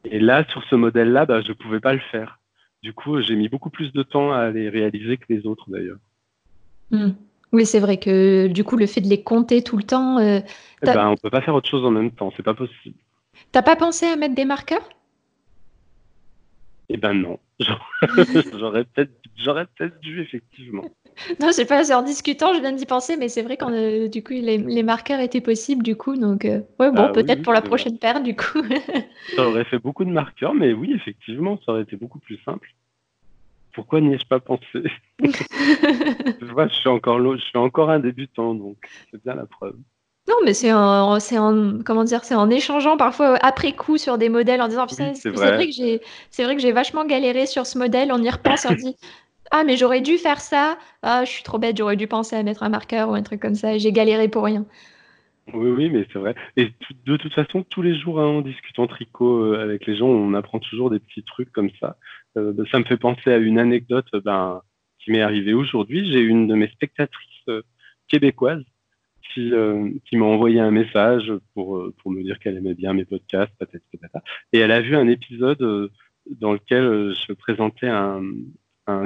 et 0.06 0.18
là 0.18 0.44
sur 0.48 0.64
ce 0.64 0.74
modèle 0.74 1.12
là 1.12 1.24
bah, 1.24 1.40
je 1.40 1.52
pouvais 1.52 1.80
pas 1.80 1.94
le 1.94 2.00
faire. 2.12 2.38
Du 2.82 2.92
coup 2.92 3.20
j'ai 3.20 3.36
mis 3.36 3.48
beaucoup 3.48 3.70
plus 3.70 3.92
de 3.92 4.02
temps 4.02 4.32
à 4.32 4.50
les 4.50 4.68
réaliser 4.68 5.16
que 5.16 5.26
les 5.28 5.46
autres 5.46 5.70
d'ailleurs. 5.70 5.98
Mmh. 6.90 7.10
Oui, 7.52 7.66
c'est 7.66 7.80
vrai 7.80 7.98
que 7.98 8.46
du 8.46 8.64
coup, 8.64 8.76
le 8.76 8.86
fait 8.86 9.00
de 9.00 9.08
les 9.08 9.22
compter 9.22 9.62
tout 9.62 9.76
le 9.76 9.82
temps. 9.82 10.18
Euh, 10.18 10.40
eh 10.82 10.86
ben, 10.86 11.08
on 11.08 11.16
peut 11.16 11.30
pas 11.30 11.40
faire 11.40 11.54
autre 11.54 11.68
chose 11.68 11.84
en 11.84 11.90
même 11.90 12.12
temps, 12.12 12.32
c'est 12.36 12.42
pas 12.42 12.54
possible. 12.54 12.96
T'as 13.52 13.62
pas 13.62 13.76
pensé 13.76 14.06
à 14.06 14.16
mettre 14.16 14.34
des 14.34 14.44
marqueurs? 14.44 14.88
Eh 16.88 16.96
ben 16.96 17.14
non. 17.14 17.38
J'aurais 18.58 18.84
peut-être 18.84 19.12
peut 19.36 20.00
dû, 20.00 20.20
effectivement. 20.20 20.82
non, 21.40 21.48
je 21.52 21.64
pas, 21.66 21.94
en 21.94 22.02
discutant, 22.02 22.54
je 22.54 22.60
viens 22.60 22.72
d'y 22.72 22.86
penser, 22.86 23.16
mais 23.16 23.28
c'est 23.28 23.42
vrai 23.42 23.56
qu'en 23.56 23.72
euh, 23.72 24.08
du 24.08 24.22
coup, 24.22 24.32
les, 24.32 24.82
marqueurs 24.82 25.20
étaient 25.20 25.40
possibles, 25.40 25.82
du 25.82 25.96
coup, 25.96 26.16
donc 26.16 26.44
euh, 26.44 26.60
ouais, 26.78 26.90
bon, 26.90 26.94
bah 26.94 27.12
peut-être 27.12 27.42
pour 27.42 27.52
la 27.52 27.62
prochaine 27.62 27.98
paire, 27.98 28.22
du 28.22 28.34
coup. 28.34 28.62
ça 29.36 29.48
aurait 29.48 29.64
fait 29.64 29.78
beaucoup 29.78 30.04
de 30.04 30.10
marqueurs, 30.10 30.54
mais 30.54 30.72
oui, 30.72 30.92
effectivement, 30.94 31.58
ça 31.64 31.72
aurait 31.72 31.82
été 31.82 31.96
beaucoup 31.96 32.18
plus 32.18 32.38
simple 32.44 32.68
pourquoi 33.72 34.00
n'y 34.00 34.14
ai-je 34.14 34.26
pas 34.26 34.40
pensé 34.40 34.82
Je 35.20 36.52
vois, 36.52 36.68
je 36.68 36.74
suis 36.74 36.88
encore 36.88 37.20
je 37.36 37.42
suis 37.42 37.58
encore 37.58 37.90
un 37.90 38.00
débutant, 38.00 38.54
donc 38.54 38.76
c'est 39.10 39.22
bien 39.22 39.34
la 39.34 39.46
preuve. 39.46 39.76
Non, 40.28 40.36
mais 40.44 40.54
c'est 40.54 40.72
en, 40.72 41.18
c'est 41.18 41.38
en, 41.38 41.80
comment 41.84 42.04
dire, 42.04 42.24
c'est 42.24 42.34
en 42.34 42.50
échangeant 42.50 42.96
parfois 42.96 43.36
après 43.42 43.72
coup 43.72 43.98
sur 43.98 44.18
des 44.18 44.28
modèles 44.28 44.62
en 44.62 44.68
disant, 44.68 44.86
c'est 44.86 45.28
vrai. 45.30 45.66
que 45.66 45.72
j'ai, 45.72 46.00
c'est 46.30 46.44
vrai 46.44 46.54
que 46.54 46.62
j'ai 46.62 46.72
vachement 46.72 47.04
galéré 47.04 47.46
sur 47.46 47.66
ce 47.66 47.78
modèle. 47.78 48.12
On 48.12 48.22
y 48.22 48.30
repense, 48.30 48.66
on 48.70 48.74
dit, 48.74 48.96
ah 49.50 49.64
mais 49.64 49.76
j'aurais 49.76 50.00
dû 50.00 50.18
faire 50.18 50.40
ça. 50.40 50.78
Ah, 51.02 51.24
je 51.24 51.30
suis 51.30 51.42
trop 51.42 51.58
bête, 51.58 51.76
j'aurais 51.76 51.96
dû 51.96 52.06
penser 52.06 52.36
à 52.36 52.42
mettre 52.42 52.62
un 52.62 52.68
marqueur 52.68 53.08
ou 53.10 53.14
un 53.14 53.22
truc 53.22 53.40
comme 53.40 53.56
ça. 53.56 53.76
J'ai 53.78 53.92
galéré 53.92 54.28
pour 54.28 54.44
rien. 54.44 54.66
Oui, 55.52 55.70
oui, 55.70 55.90
mais 55.90 56.06
c'est 56.12 56.18
vrai. 56.18 56.34
Et 56.56 56.72
de 57.06 57.16
toute 57.16 57.34
façon, 57.34 57.64
tous 57.68 57.82
les 57.82 57.98
jours, 57.98 58.20
hein, 58.20 58.26
en 58.26 58.40
discutant 58.40 58.86
tricot 58.86 59.42
euh, 59.42 59.60
avec 59.60 59.86
les 59.86 59.96
gens, 59.96 60.06
on 60.06 60.34
apprend 60.34 60.60
toujours 60.60 60.90
des 60.90 61.00
petits 61.00 61.24
trucs 61.24 61.50
comme 61.50 61.70
ça. 61.80 61.96
Euh, 62.36 62.52
ça 62.70 62.78
me 62.78 62.84
fait 62.84 62.96
penser 62.96 63.30
à 63.30 63.38
une 63.38 63.58
anecdote 63.58 64.08
ben, 64.24 64.62
qui 64.98 65.10
m'est 65.12 65.22
arrivée 65.22 65.54
aujourd'hui. 65.54 66.10
J'ai 66.10 66.20
une 66.20 66.46
de 66.46 66.54
mes 66.54 66.68
spectatrices 66.68 67.48
euh, 67.48 67.62
québécoises 68.08 68.64
qui, 69.34 69.52
m'a 69.52 70.24
envoyé 70.24 70.58
un 70.58 70.72
message 70.72 71.32
pour, 71.54 71.88
me 72.06 72.22
dire 72.22 72.40
qu'elle 72.40 72.56
aimait 72.56 72.74
bien 72.74 72.94
mes 72.94 73.04
podcasts, 73.04 73.52
peut-être. 73.60 73.84
Et 74.52 74.58
elle 74.58 74.72
a 74.72 74.80
vu 74.80 74.96
un 74.96 75.06
épisode 75.06 75.90
dans 76.26 76.52
lequel 76.52 77.14
je 77.14 77.32
présentais 77.34 77.88
un, 77.88 78.22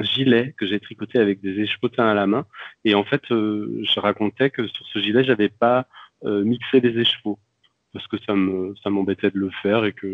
gilet 0.01 0.55
que 0.57 0.65
j'ai 0.65 0.79
tricoté 0.79 1.19
avec 1.19 1.41
des 1.41 1.59
écheveaux 1.59 1.91
à 1.99 2.15
la 2.15 2.25
main. 2.25 2.47
Et 2.85 2.95
en 2.95 3.03
fait, 3.03 3.21
je 3.29 3.99
racontais 3.99 4.49
que 4.49 4.65
sur 4.65 4.83
ce 4.87 4.97
gilet, 4.97 5.23
j'avais 5.23 5.49
pas 5.49 5.87
euh, 6.23 6.43
mixer 6.43 6.79
les 6.79 6.97
écheveaux 6.99 7.37
parce 7.93 8.07
que 8.07 8.17
ça 8.25 8.35
me 8.35 8.73
ça 8.81 8.89
m'embêtait 8.89 9.29
de 9.29 9.37
le 9.37 9.51
faire 9.61 9.85
et 9.85 9.93
que 9.93 10.07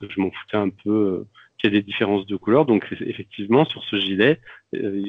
je, 0.00 0.20
m'en 0.20 0.30
foutais 0.30 0.56
un 0.56 0.70
peu 0.70 0.90
euh, 0.90 1.28
qu'il 1.58 1.72
y 1.72 1.76
a 1.76 1.78
des 1.78 1.82
différences 1.82 2.26
de 2.26 2.36
couleurs. 2.36 2.66
Donc 2.66 2.86
effectivement, 3.00 3.64
sur 3.64 3.84
ce 3.84 3.96
gilet, 3.96 4.40
euh, 4.74 5.00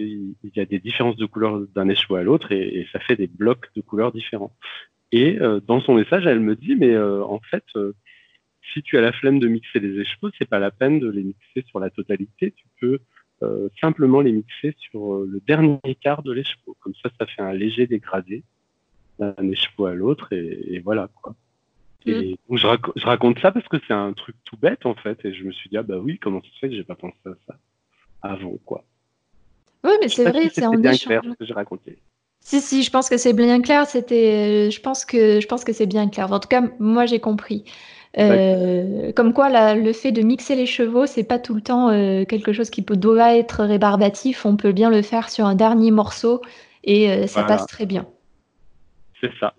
il 0.43 0.52
y 0.56 0.60
a 0.60 0.66
des 0.66 0.80
différences 0.80 1.18
de 1.18 1.26
couleurs 1.26 1.60
d'un 1.76 1.89
écheveau 1.89 2.16
à 2.16 2.24
l'autre 2.24 2.52
et, 2.52 2.88
ça 2.91 3.00
fait 3.00 3.16
des 3.16 3.28
blocs 3.28 3.68
de 3.76 3.82
couleurs 3.82 4.12
différents. 4.12 4.54
Et 5.12 5.38
dans 5.66 5.80
son 5.80 5.93
message, 5.93 6.26
elle 6.26 6.41
me 6.41 6.58
dit, 6.58 6.76
mais 6.76 6.98
en 6.98 7.39
fait, 7.39 7.64
si 8.74 8.82
tu 8.84 8.98
as 8.98 9.02
la 9.02 9.14
flemme 9.14 9.39
de 9.39 9.48
mixer 9.48 9.80
les 9.80 10.02
écheveaux, 10.02 10.30
c'est 10.38 10.50
pas 10.50 10.60
la 10.60 10.70
peine 10.70 11.00
de 11.00 11.10
les 11.10 11.24
mixer 11.24 11.64
sur 11.66 11.80
la 11.80 11.89
totalité. 11.89 12.52
Tu 12.52 12.66
peux 12.82 13.00
simplement 13.80 14.20
les 14.20 14.34
mixer 14.34 14.76
sur 14.78 15.20
le 15.20 15.39
dernier 15.48 15.95
quart 16.02 16.24
de 16.24 16.34
l'écheveau. 16.34 16.76
Comme 16.82 16.93
ça, 17.02 17.10
ça 17.18 17.26
fait 17.26 17.41
un 17.41 17.54
léger 17.54 17.88
dégradé 17.88 18.43
d'un 19.20 19.50
écheveau 19.50 19.86
à 19.86 19.93
l'autre 19.93 20.32
et, 20.34 20.82
voilà 20.84 21.10
quoi. 21.22 21.36
Et 22.08 22.39
mm. 22.49 22.58
je, 22.58 23.05
raconte 23.05 23.39
ça 23.39 23.51
parce 23.51 23.68
que 23.68 23.78
c'est 23.88 23.93
un 23.93 24.14
truc 24.14 24.36
tout 24.45 24.58
bête 24.58 24.86
en 24.86 24.95
fait 24.95 25.24
et 25.26 25.34
je 25.34 25.43
me 25.43 25.51
suis 25.51 25.70
dit 25.70 25.78
ah 25.78 25.84
bah 25.84 25.97
oui 25.97 26.20
comment 26.20 26.41
ça 26.41 26.47
se 26.53 26.60
fait 26.60 26.70
que 26.70 26.76
j'ai 26.76 26.84
pas 26.84 26.95
pensé 26.95 27.18
à 27.26 27.32
ça 27.47 27.55
avant 28.22 28.58
quoi. 28.66 28.84
Oui 29.84 29.91
mais 30.01 30.08
c'est 30.08 30.30
vrai 30.30 30.49
c'est 30.49 30.66
en 30.66 30.72
bien 30.72 30.95
clair 30.95 31.22
ce 31.24 31.36
que 31.36 31.45
j'ai 31.45 31.53
raconté. 31.53 31.97
Si 32.39 32.62
si 32.62 32.84
je 32.84 32.91
pense 32.91 33.10
que 33.10 33.18
c'est 33.18 33.34
bien 33.34 33.62
clair 33.62 33.86
c'était 33.86 34.72
je 34.72 34.82
pense 34.82 35.05
que 35.05 35.39
je 35.39 35.47
pense 35.47 35.64
que 35.64 35.74
c'est 35.74 35.86
bien 35.86 36.10
clair 36.10 36.32
en 36.32 36.39
tout 36.39 36.49
cas 36.49 36.64
moi 36.80 37.05
j'ai 37.05 37.20
compris. 37.20 37.64
Euh, 38.18 39.12
comme 39.12 39.34
quoi, 39.34 39.76
le 39.76 39.93
fait 39.93 40.12
de 40.12 40.22
mixer 40.22 40.55
les 40.55 40.66
chevaux, 40.66 41.05
c'est 41.05 41.24
pas 41.24 41.38
tout 41.38 41.53
le 41.53 41.62
temps 41.62 41.89
euh, 41.89 42.26
quelque 42.26 42.51
chose 42.51 42.70
qui 42.70 42.82
peut, 42.82 42.97
doit 42.97 43.36
être 43.36 43.64
rébarbatif. 43.64 44.45
On 44.45 44.55
peut 44.55 44.72
bien 44.72 44.89
le 44.89 45.01
faire 45.01 45.30
sur 45.30 45.45
un 45.45 45.55
dernier 45.55 45.91
morceau 45.91 46.41
et 46.84 47.12
euh, 47.12 47.28
ça 47.28 47.43
passe 47.43 47.68
très 47.68 47.86
bien. 47.86 48.08
C'est 49.22 49.32
ça. 49.39 49.53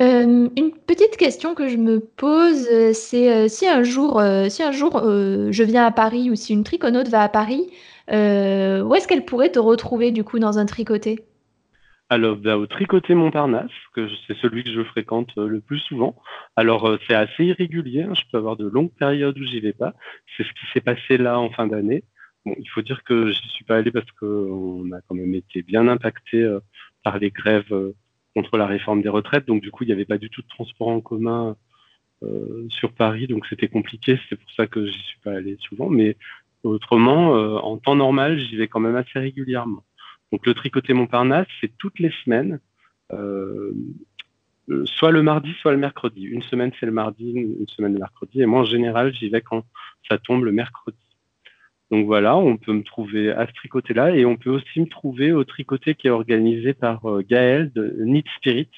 Euh, 0.00 0.48
une 0.56 0.72
petite 0.72 1.16
question 1.16 1.54
que 1.54 1.68
je 1.68 1.76
me 1.76 2.00
pose, 2.00 2.66
euh, 2.72 2.92
c'est 2.92 3.32
euh, 3.32 3.48
si 3.48 3.68
un 3.68 3.84
jour, 3.84 4.20
si 4.48 4.62
un 4.62 4.72
jour 4.72 5.00
je 5.00 5.62
viens 5.62 5.86
à 5.86 5.92
Paris 5.92 6.30
ou 6.30 6.34
si 6.34 6.52
une 6.52 6.64
triconaute 6.64 7.08
va 7.08 7.22
à 7.22 7.28
Paris, 7.28 7.70
où 8.08 8.94
est-ce 8.94 9.06
qu'elle 9.06 9.24
pourrait 9.24 9.52
te 9.52 9.58
retrouver 9.58 10.10
du 10.10 10.24
coup 10.24 10.38
dans 10.38 10.58
un 10.58 10.66
tricoté? 10.66 11.24
Alors, 12.10 12.36
bah, 12.36 12.58
au 12.58 12.66
tricoté 12.66 13.14
Montparnasse, 13.14 13.70
que 13.94 14.08
c'est 14.26 14.36
celui 14.38 14.62
que 14.62 14.70
je 14.70 14.84
fréquente 14.84 15.34
le 15.36 15.60
plus 15.60 15.78
souvent. 15.78 16.14
Alors, 16.54 16.98
c'est 17.06 17.14
assez 17.14 17.44
irrégulier, 17.44 18.02
hein, 18.02 18.12
je 18.14 18.22
peux 18.30 18.36
avoir 18.36 18.56
de 18.56 18.66
longues 18.68 18.92
périodes 18.92 19.38
où 19.38 19.44
j'y 19.44 19.60
vais 19.60 19.72
pas. 19.72 19.94
C'est 20.36 20.42
ce 20.42 20.50
qui 20.50 20.66
s'est 20.72 20.82
passé 20.82 21.16
là 21.16 21.40
en 21.40 21.50
fin 21.50 21.66
d'année. 21.66 22.04
Bon, 22.44 22.54
il 22.58 22.68
faut 22.68 22.82
dire 22.82 23.02
que 23.04 23.28
je 23.28 23.48
suis 23.48 23.64
pas 23.64 23.76
allé 23.76 23.90
parce 23.90 24.10
qu'on 24.20 24.92
a 24.92 25.00
quand 25.08 25.14
même 25.14 25.34
été 25.34 25.62
bien 25.62 25.88
impacté 25.88 26.46
par 27.02 27.18
les 27.18 27.30
grèves 27.30 27.74
contre 28.34 28.56
la 28.56 28.66
réforme 28.66 29.02
des 29.02 29.08
retraites. 29.08 29.46
Donc, 29.46 29.62
du 29.62 29.70
coup, 29.70 29.84
il 29.84 29.86
n'y 29.86 29.92
avait 29.92 30.04
pas 30.04 30.18
du 30.18 30.30
tout 30.30 30.42
de 30.42 30.48
transport 30.48 30.88
en 30.88 31.00
commun 31.00 31.56
sur 32.70 32.92
Paris, 32.92 33.26
donc 33.26 33.44
c'était 33.46 33.68
compliqué, 33.68 34.18
c'est 34.30 34.36
pour 34.36 34.50
ça 34.52 34.66
que 34.66 34.86
j'y 34.86 34.98
suis 34.98 35.18
pas 35.22 35.32
allé 35.32 35.58
souvent, 35.60 35.90
mais 35.90 36.16
autrement, 36.62 37.32
en 37.62 37.76
temps 37.76 37.96
normal, 37.96 38.38
j'y 38.38 38.56
vais 38.56 38.66
quand 38.66 38.80
même 38.80 38.96
assez 38.96 39.18
régulièrement. 39.18 39.84
Donc 40.32 40.46
le 40.46 40.54
tricoté 40.54 40.94
Montparnasse, 40.94 41.48
c'est 41.60 41.76
toutes 41.76 41.98
les 41.98 42.10
semaines, 42.24 42.60
soit 43.10 45.10
le 45.10 45.22
mardi, 45.22 45.52
soit 45.60 45.72
le 45.72 45.76
mercredi. 45.76 46.22
Une 46.22 46.40
semaine, 46.40 46.72
c'est 46.80 46.86
le 46.86 46.92
mardi, 46.92 47.32
une 47.32 47.68
semaine 47.68 47.92
le 47.92 47.98
mercredi, 47.98 48.40
et 48.40 48.46
moi, 48.46 48.60
en 48.60 48.64
général, 48.64 49.14
j'y 49.14 49.28
vais 49.28 49.42
quand 49.42 49.66
ça 50.08 50.16
tombe 50.16 50.44
le 50.44 50.52
mercredi. 50.52 50.96
Donc 51.94 52.06
voilà, 52.06 52.36
on 52.36 52.56
peut 52.56 52.72
me 52.72 52.82
trouver 52.82 53.30
à 53.30 53.46
ce 53.46 53.52
tricoté-là 53.52 54.16
et 54.16 54.24
on 54.24 54.36
peut 54.36 54.50
aussi 54.50 54.80
me 54.80 54.86
trouver 54.86 55.30
au 55.30 55.44
tricoté 55.44 55.94
qui 55.94 56.08
est 56.08 56.10
organisé 56.10 56.74
par 56.74 57.08
euh, 57.08 57.22
Gaëlle 57.22 57.70
de 57.72 57.94
Knit 58.00 58.24
Spirit. 58.36 58.68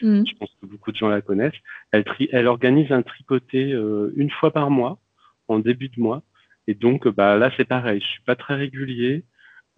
Mm. 0.00 0.22
Je 0.24 0.36
pense 0.36 0.56
que 0.62 0.66
beaucoup 0.66 0.92
de 0.92 0.96
gens 0.96 1.08
la 1.08 1.20
connaissent. 1.20 1.60
Elle, 1.90 2.04
elle 2.30 2.46
organise 2.46 2.92
un 2.92 3.02
tricoté 3.02 3.72
euh, 3.72 4.12
une 4.14 4.30
fois 4.30 4.52
par 4.52 4.70
mois, 4.70 5.00
en 5.48 5.58
début 5.58 5.88
de 5.88 6.00
mois. 6.00 6.22
Et 6.68 6.74
donc 6.74 7.08
bah, 7.08 7.36
là, 7.36 7.50
c'est 7.56 7.64
pareil. 7.64 8.00
Je 8.00 8.06
suis 8.06 8.22
pas 8.22 8.36
très 8.36 8.54
régulier. 8.54 9.24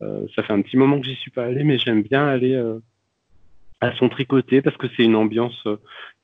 Euh, 0.02 0.26
ça 0.36 0.42
fait 0.42 0.52
un 0.52 0.60
petit 0.60 0.76
moment 0.76 1.00
que 1.00 1.06
j'y 1.06 1.16
suis 1.16 1.30
pas 1.30 1.46
allé, 1.46 1.64
mais 1.64 1.78
j'aime 1.78 2.02
bien 2.02 2.26
aller 2.26 2.62
à 3.80 3.96
son 3.96 4.10
tricoté 4.10 4.60
parce 4.60 4.76
que 4.76 4.88
c'est 4.94 5.04
une 5.04 5.16
ambiance 5.16 5.66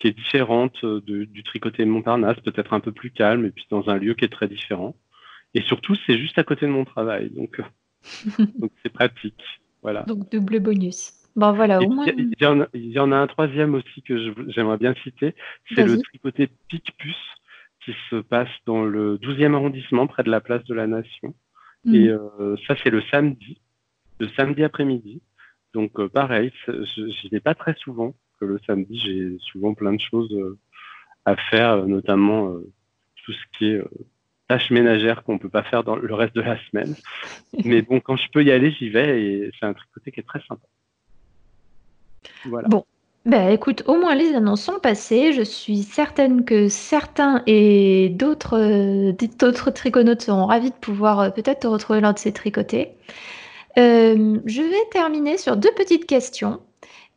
qui 0.01 0.09
est 0.09 0.13
différente 0.13 0.85
du 0.85 1.43
tricoté 1.45 1.87
de 1.87 1.91
Montparnasse, 1.91 2.41
peut-être 2.41 2.75
un 2.75 2.81
peu 2.81 2.93
plus 2.93 3.11
calme 3.11 3.47
et 3.47 3.51
puis 3.53 3.65
dans 3.71 3.89
un 3.89 3.97
lieu 3.97 4.13
qui 4.13 4.27
est 4.27 4.29
très 4.29 4.49
différent. 4.49 4.95
Et 5.59 5.63
surtout, 5.63 5.97
c'est 6.07 6.17
juste 6.17 6.39
à 6.39 6.45
côté 6.45 6.67
de 6.67 6.71
mon 6.71 6.85
travail. 6.85 7.31
Donc, 7.31 7.59
euh, 7.59 7.65
c'est 8.83 8.93
pratique. 8.93 9.43
Voilà. 9.83 10.03
Donc, 10.05 10.31
double 10.31 10.61
bonus. 10.61 11.15
Bon, 11.35 11.53
voilà, 11.53 11.81
au 11.81 11.89
moins. 11.89 12.07
Il 12.07 12.33
y, 12.41 12.99
en 13.01 13.13
a, 13.13 13.17
un 13.17 13.27
troisième 13.27 13.75
aussi 13.75 14.03
que 14.03 14.33
j'aimerais 14.51 14.77
bien 14.77 14.95
citer. 15.03 15.35
C'est 15.75 15.85
le 15.85 16.01
tricoté 16.01 16.49
Pic-Puce 16.69 17.17
qui 17.85 17.93
se 18.09 18.17
passe 18.17 18.51
dans 18.67 18.85
le 18.85 19.19
12e 19.19 19.55
arrondissement, 19.55 20.07
près 20.07 20.23
de 20.23 20.31
la 20.31 20.41
place 20.41 20.65
de 20.65 20.75
la 20.75 20.87
Nation. 20.87 21.35
Mm. 21.85 21.95
Et 21.95 22.09
euh, 22.09 22.57
ça, 22.69 22.77
c'est 22.85 22.91
le 22.91 23.03
samedi, 23.11 23.61
le 24.21 24.29
samedi 24.37 24.63
après-midi. 24.63 25.23
Donc, 25.75 25.99
euh, 25.99 26.09
pareil, 26.09 26.53
je 26.69 27.03
n'y 27.03 27.31
vais 27.33 27.41
pas 27.41 27.57
très 27.57 27.75
souvent, 27.75 28.15
que 28.39 28.45
le 28.45 28.61
samedi, 28.65 28.97
j'ai 28.97 29.39
souvent 29.41 29.75
plein 29.75 29.93
de 29.93 30.01
choses 30.01 30.57
à 31.25 31.35
faire, 31.35 31.85
notamment 31.85 32.55
tout 33.25 33.33
ce 33.33 33.59
qui 33.59 33.71
est 33.71 33.83
tâches 34.49 34.71
ménagères 34.71 35.23
qu'on 35.23 35.39
peut 35.39 35.49
pas 35.49 35.63
faire 35.63 35.85
dans 35.85 35.97
le 35.97 36.15
reste 36.15 36.35
de 36.35 36.41
la 36.41 36.59
semaine. 36.71 36.95
Mais 37.65 37.83
bon, 37.83 38.01
quand 38.01 38.17
je 38.17 38.29
peux 38.33 38.43
y 38.43 38.51
aller, 38.51 38.73
j'y 38.73 38.89
vais 38.89 39.23
et 39.23 39.51
c'est 39.59 39.67
un 39.67 39.75
tricoté 39.75 40.11
qui 40.11 40.21
est 40.21 40.25
très 40.25 40.41
sympa. 40.41 40.63
Voilà. 42.47 42.69
Bon. 42.69 42.85
Ben, 43.27 43.51
écoute, 43.51 43.83
au 43.87 43.97
moins 43.97 44.15
les 44.15 44.35
annonces 44.35 44.63
sont 44.63 44.79
passées. 44.79 45.35
Je 45.35 45.43
suis 45.43 45.83
certaine 45.83 46.47
que 46.47 46.69
certains 46.69 47.43
et 47.47 48.09
d'autres 48.09 48.59
euh, 48.59 49.13
d'autres 49.39 49.71
triconautes 49.71 50.23
seront 50.23 50.47
ravis 50.47 50.71
de 50.71 50.77
pouvoir 50.77 51.21
euh, 51.21 51.31
peut-être 51.31 51.61
te 51.61 51.67
retrouver 51.67 52.01
lors 52.01 52.15
de 52.15 52.19
ces 52.19 52.33
tricotés. 52.33 52.93
Euh, 53.77 54.39
je 54.47 54.63
vais 54.63 54.89
terminer 54.93 55.37
sur 55.37 55.59
deux 55.59 55.73
petites 55.77 56.07
questions. 56.07 56.61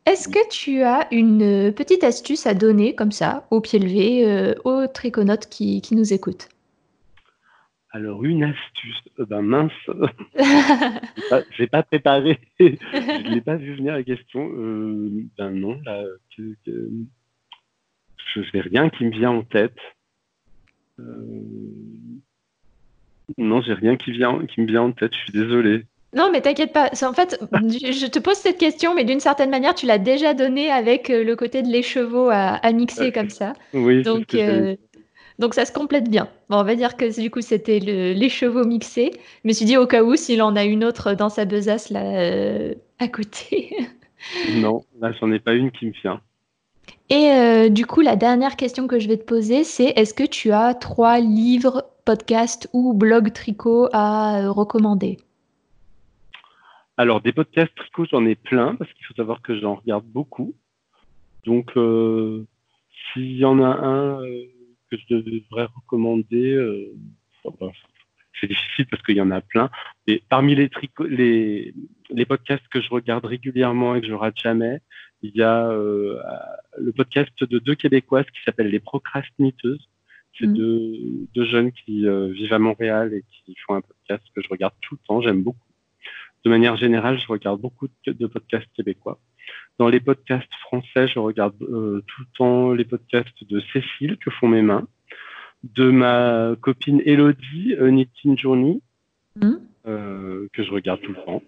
Est-ce 0.04 0.28
que 0.28 0.46
tu 0.50 0.82
as 0.82 1.06
une 1.12 1.72
petite 1.72 2.04
astuce 2.04 2.46
à 2.46 2.52
donner 2.52 2.94
comme 2.94 3.12
ça, 3.12 3.46
au 3.50 3.60
pied 3.60 3.78
levé, 3.78 4.52
aux 4.64 4.88
triconautes 4.88 5.46
qui 5.46 5.80
nous 5.92 6.12
écoutent? 6.12 6.48
Alors, 7.94 8.24
une 8.24 8.42
astuce, 8.42 9.02
euh, 9.18 9.26
ben 9.26 9.42
mince, 9.42 9.70
je 9.86 11.60
n'ai 11.60 11.66
pas, 11.66 11.82
préparé, 11.82 12.40
je 12.58 13.30
n'ai 13.30 13.42
pas 13.42 13.56
vu 13.56 13.74
venir 13.74 13.92
la 13.92 14.02
question. 14.02 14.50
Euh, 14.50 15.10
ben 15.36 15.50
non, 15.50 15.78
là, 15.84 16.02
je 16.38 16.42
n'ai 18.38 18.60
rien 18.62 18.88
qui 18.88 19.04
me 19.04 19.10
vient 19.10 19.32
en 19.32 19.42
tête. 19.42 19.76
Euh, 21.00 21.04
non, 23.36 23.60
j'ai 23.60 23.74
rien 23.74 23.96
qui, 23.96 24.12
vient, 24.12 24.46
qui 24.46 24.62
me 24.62 24.66
vient 24.66 24.82
en 24.82 24.92
tête, 24.92 25.12
je 25.12 25.18
suis 25.24 25.32
désolé. 25.32 25.84
Non, 26.14 26.30
mais 26.32 26.40
t'inquiète 26.40 26.72
pas. 26.72 26.90
En 27.02 27.12
fait, 27.12 27.38
je 27.52 28.06
te 28.06 28.18
pose 28.18 28.36
cette 28.36 28.58
question, 28.58 28.94
mais 28.94 29.04
d'une 29.04 29.20
certaine 29.20 29.50
manière, 29.50 29.74
tu 29.74 29.84
l'as 29.84 29.98
déjà 29.98 30.32
donnée 30.32 30.70
avec 30.70 31.08
le 31.08 31.34
côté 31.36 31.62
de 31.62 31.68
l'écheveau 31.68 32.30
à, 32.30 32.54
à, 32.54 32.72
mixer 32.72 33.12
comme 33.12 33.30
ça. 33.30 33.52
Oui, 33.74 34.02
Donc, 34.02 34.34
donc 35.42 35.54
ça 35.54 35.64
se 35.64 35.72
complète 35.72 36.08
bien. 36.08 36.28
Bon, 36.48 36.58
on 36.58 36.62
va 36.62 36.76
dire 36.76 36.96
que 36.96 37.20
du 37.20 37.28
coup 37.28 37.40
c'était 37.40 37.80
les 37.80 38.28
chevaux 38.28 38.64
mixés. 38.64 39.10
Je 39.42 39.48
me 39.48 39.52
suis 39.52 39.64
dit 39.64 39.76
au 39.76 39.88
cas 39.88 40.04
où 40.04 40.14
s'il 40.14 40.40
en 40.40 40.54
a 40.54 40.62
une 40.62 40.84
autre 40.84 41.14
dans 41.14 41.28
sa 41.28 41.44
besace 41.44 41.90
là 41.90 42.04
euh, 42.04 42.74
à 43.00 43.08
côté. 43.08 43.76
non, 44.60 44.84
là 45.00 45.10
j'en 45.10 45.32
ai 45.32 45.40
pas 45.40 45.54
une 45.54 45.72
qui 45.72 45.86
me 45.86 45.92
vient. 46.00 46.20
Et 47.10 47.32
euh, 47.32 47.68
du 47.70 47.86
coup 47.86 48.02
la 48.02 48.14
dernière 48.14 48.54
question 48.54 48.86
que 48.86 49.00
je 49.00 49.08
vais 49.08 49.16
te 49.16 49.24
poser 49.24 49.64
c'est 49.64 49.92
est-ce 49.96 50.14
que 50.14 50.22
tu 50.22 50.52
as 50.52 50.74
trois 50.74 51.18
livres, 51.18 51.86
podcasts 52.04 52.70
ou 52.72 52.94
blogs 52.94 53.32
tricot 53.32 53.88
à 53.92 54.42
euh, 54.42 54.52
recommander? 54.52 55.16
Alors 56.96 57.20
des 57.20 57.32
podcasts 57.32 57.74
tricot 57.74 58.04
j'en 58.12 58.24
ai 58.26 58.36
plein 58.36 58.76
parce 58.76 58.92
qu'il 58.92 59.04
faut 59.06 59.14
savoir 59.14 59.42
que 59.42 59.58
j'en 59.58 59.74
regarde 59.74 60.04
beaucoup. 60.04 60.54
Donc 61.44 61.72
s'il 61.72 63.36
y 63.36 63.44
en 63.44 63.60
a 63.60 63.66
un 63.66 64.22
que 64.92 64.96
je 65.08 65.14
devrais 65.16 65.64
recommander 65.64 66.52
euh, 66.52 66.94
C'est 68.40 68.46
difficile 68.46 68.86
parce 68.86 69.02
qu'il 69.02 69.16
y 69.16 69.20
en 69.20 69.30
a 69.30 69.40
plein. 69.40 69.70
Et 70.06 70.22
parmi 70.28 70.54
les, 70.54 70.70
les, 71.08 71.74
les, 72.10 72.26
podcasts 72.26 72.66
que 72.68 72.80
je 72.80 72.90
regarde 72.90 73.24
régulièrement 73.24 73.94
et 73.94 74.00
que 74.00 74.06
je 74.06 74.14
rate 74.14 74.38
jamais, 74.38 74.80
il 75.22 75.34
y 75.34 75.42
a 75.42 75.68
euh, 75.68 76.20
le 76.78 76.92
podcast 76.92 77.32
de 77.42 77.58
deux 77.58 77.74
Québécoises 77.74 78.26
qui 78.26 78.42
s'appelle 78.44 78.68
Les 78.68 78.80
Procrastiniteuses. 78.80 79.88
C'est 80.38 80.46
mmh. 80.46 80.54
deux, 80.54 80.98
deux, 81.34 81.44
jeunes 81.44 81.72
qui 81.72 82.06
euh, 82.06 82.28
vivent 82.32 82.54
à 82.54 82.58
Montréal 82.58 83.12
et 83.12 83.22
qui 83.30 83.54
font 83.66 83.74
un 83.74 83.82
podcast 83.82 84.24
que 84.34 84.42
je 84.42 84.48
regarde 84.48 84.74
tout 84.80 84.94
le 84.94 85.06
temps. 85.06 85.20
J'aime 85.20 85.42
beaucoup. 85.42 85.58
De 86.44 86.50
manière 86.50 86.76
générale, 86.76 87.18
je 87.18 87.26
regarde 87.28 87.60
beaucoup 87.60 87.86
de 88.06 88.26
podcasts 88.26 88.72
québécois. 88.74 89.20
Dans 89.78 89.88
les 89.88 90.00
podcasts 90.00 90.52
français, 90.60 91.08
je 91.08 91.18
regarde 91.18 91.54
euh, 91.62 92.02
tout 92.06 92.20
le 92.22 92.26
temps 92.36 92.72
les 92.72 92.84
podcasts 92.84 93.44
de 93.44 93.60
Cécile 93.72 94.16
que 94.18 94.30
font 94.30 94.48
mes 94.48 94.62
mains, 94.62 94.86
de 95.64 95.90
ma 95.90 96.54
copine 96.60 97.02
Elodie, 97.04 97.74
euh, 97.78 97.90
Knitting 97.90 98.36
Journey, 98.38 98.80
mmh. 99.36 99.52
euh, 99.86 100.48
que 100.52 100.62
je 100.62 100.70
regarde 100.70 101.00
tout 101.00 101.12
le 101.12 101.24
temps. 101.24 101.42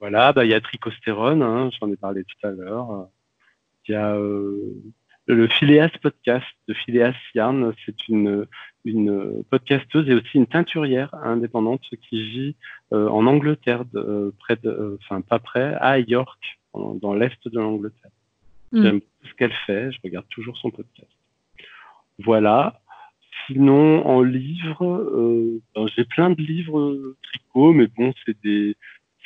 voilà, 0.00 0.32
bah, 0.32 0.44
il 0.44 0.50
y 0.50 0.54
a 0.54 0.60
Tricostérone, 0.60 1.42
hein, 1.42 1.70
j'en 1.78 1.90
ai 1.90 1.96
parlé 1.96 2.24
tout 2.24 2.46
à 2.46 2.50
l'heure. 2.50 3.08
Il 3.86 3.92
y 3.92 3.94
a 3.94 4.16
le 5.34 5.48
Phileas 5.48 5.90
Podcast 6.02 6.46
de 6.68 6.74
Phileas 6.74 7.14
Yarn, 7.34 7.72
c'est 7.84 8.08
une, 8.08 8.46
une 8.84 9.44
podcasteuse 9.50 10.08
et 10.08 10.14
aussi 10.14 10.34
une 10.34 10.46
teinturière 10.46 11.14
indépendante 11.14 11.82
qui 12.08 12.22
vit 12.30 12.56
euh, 12.92 13.08
en 13.08 13.26
Angleterre, 13.26 13.84
euh, 13.94 14.32
près 14.38 14.56
de, 14.56 14.68
euh, 14.68 14.98
enfin 15.00 15.20
pas 15.20 15.38
près, 15.38 15.74
à 15.80 15.98
York, 15.98 16.58
dans 16.74 17.14
l'est 17.14 17.46
de 17.46 17.58
l'Angleterre. 17.58 18.10
Mm. 18.72 18.82
J'aime 18.82 19.00
ce 19.24 19.34
qu'elle 19.34 19.52
fait, 19.66 19.92
je 19.92 19.98
regarde 20.02 20.26
toujours 20.28 20.56
son 20.56 20.70
podcast. 20.70 21.10
Voilà. 22.18 22.80
Sinon, 23.46 24.06
en 24.06 24.22
livre, 24.22 25.60
ben, 25.74 25.86
j'ai 25.94 26.04
plein 26.04 26.30
de 26.30 26.40
livres 26.40 27.14
tricot, 27.22 27.72
mais 27.72 27.86
bon, 27.86 28.12
c'est 28.24 28.40
des, 28.42 28.76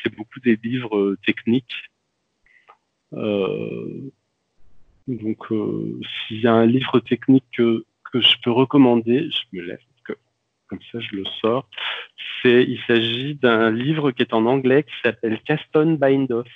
c'est 0.02 0.14
beaucoup 0.14 0.40
des 0.40 0.58
livres 0.62 1.16
techniques. 1.26 1.74
Donc, 5.06 5.46
s'il 5.48 6.40
y 6.40 6.46
a 6.46 6.52
un 6.52 6.66
livre 6.66 7.00
technique 7.00 7.44
que 7.56 7.84
que 8.14 8.20
je 8.20 8.36
peux 8.44 8.52
recommander, 8.52 9.28
je 9.28 9.58
me 9.58 9.62
lève, 9.62 9.80
comme 10.68 10.78
ça 10.92 11.00
je 11.00 11.16
le 11.16 11.24
sors, 11.40 11.68
c'est, 12.42 12.62
il 12.62 12.80
s'agit 12.86 13.34
d'un 13.34 13.70
livre 13.70 14.12
qui 14.12 14.22
est 14.22 14.32
en 14.32 14.46
anglais 14.46 14.84
qui 14.84 14.94
s'appelle 15.02 15.40
Caston 15.42 15.94
Bindoff. 15.94 16.48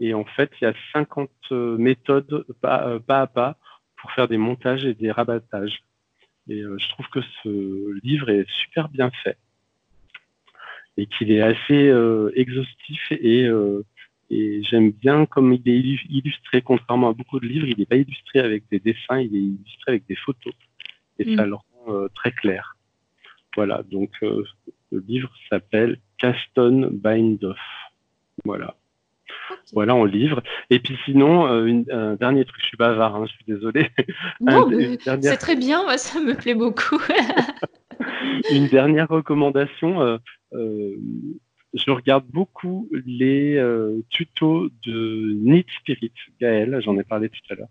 Et 0.00 0.14
en 0.14 0.24
fait, 0.24 0.50
il 0.60 0.64
y 0.64 0.66
a 0.66 0.74
50 0.92 1.30
euh, 1.52 1.76
méthodes 1.78 2.44
pas, 2.60 2.88
euh, 2.88 2.98
pas 2.98 3.22
à 3.22 3.26
pas 3.26 3.56
pour 3.96 4.12
faire 4.12 4.28
des 4.28 4.36
montages 4.36 4.84
et 4.84 4.94
des 4.94 5.10
rabattages. 5.10 5.80
Et 6.48 6.60
euh, 6.60 6.76
je 6.78 6.88
trouve 6.90 7.08
que 7.08 7.20
ce 7.42 8.00
livre 8.02 8.28
est 8.28 8.48
super 8.50 8.88
bien 8.88 9.10
fait 9.22 9.38
et 10.96 11.06
qu'il 11.06 11.30
est 11.30 11.42
assez 11.42 11.92
exhaustif 12.34 13.00
et, 13.12 13.48
et 14.30 14.62
j'aime 14.62 14.90
bien 14.90 15.26
comme 15.26 15.52
il 15.54 15.62
est 15.66 15.78
illustré, 16.10 16.60
contrairement 16.60 17.08
à 17.08 17.12
beaucoup 17.12 17.40
de 17.40 17.46
livres, 17.46 17.66
il 17.66 17.78
n'est 17.78 17.86
pas 17.86 17.96
illustré 17.96 18.40
avec 18.40 18.64
des 18.70 18.78
dessins, 18.78 19.18
il 19.18 19.34
est 19.34 19.40
illustré 19.40 19.92
avec 19.92 20.06
des 20.06 20.16
photos. 20.16 20.52
Et 21.18 21.36
ça 21.36 21.46
mm. 21.46 21.48
le 21.48 21.54
rend 21.54 21.64
euh, 21.88 22.08
très 22.14 22.32
clair. 22.32 22.76
Voilà, 23.56 23.82
donc 23.90 24.10
euh, 24.22 24.44
le 24.92 25.02
livre 25.06 25.30
s'appelle 25.48 25.98
Caston 26.18 26.90
Bindoff. 26.92 27.58
Voilà. 28.44 28.76
Voilà 29.72 29.94
en 29.94 30.04
livre. 30.04 30.42
Et 30.68 30.78
puis 30.78 30.98
sinon, 31.06 31.46
euh, 31.46 31.82
un 31.90 32.14
dernier 32.16 32.44
truc, 32.44 32.60
je 32.60 32.66
suis 32.66 32.76
bavard, 32.76 33.16
hein, 33.16 33.26
je 33.26 33.32
suis 33.32 33.44
désolé. 33.46 33.90
C'est 35.22 35.38
très 35.38 35.56
bien, 35.56 35.82
moi, 35.84 35.96
ça 35.96 36.20
me 36.20 36.34
plaît 36.34 36.54
beaucoup. 36.54 37.00
une 38.52 38.68
dernière 38.68 39.08
recommandation, 39.08 40.18
je 41.74 41.90
regarde 41.90 42.26
beaucoup 42.26 42.88
les 43.04 43.56
euh, 43.56 44.02
tutos 44.10 44.70
de 44.84 45.32
Knit 45.34 45.66
Spirit, 45.80 46.12
Gaël, 46.40 46.80
j'en 46.82 46.98
ai 46.98 47.04
parlé 47.04 47.28
tout 47.28 47.40
à 47.50 47.54
l'heure. 47.54 47.68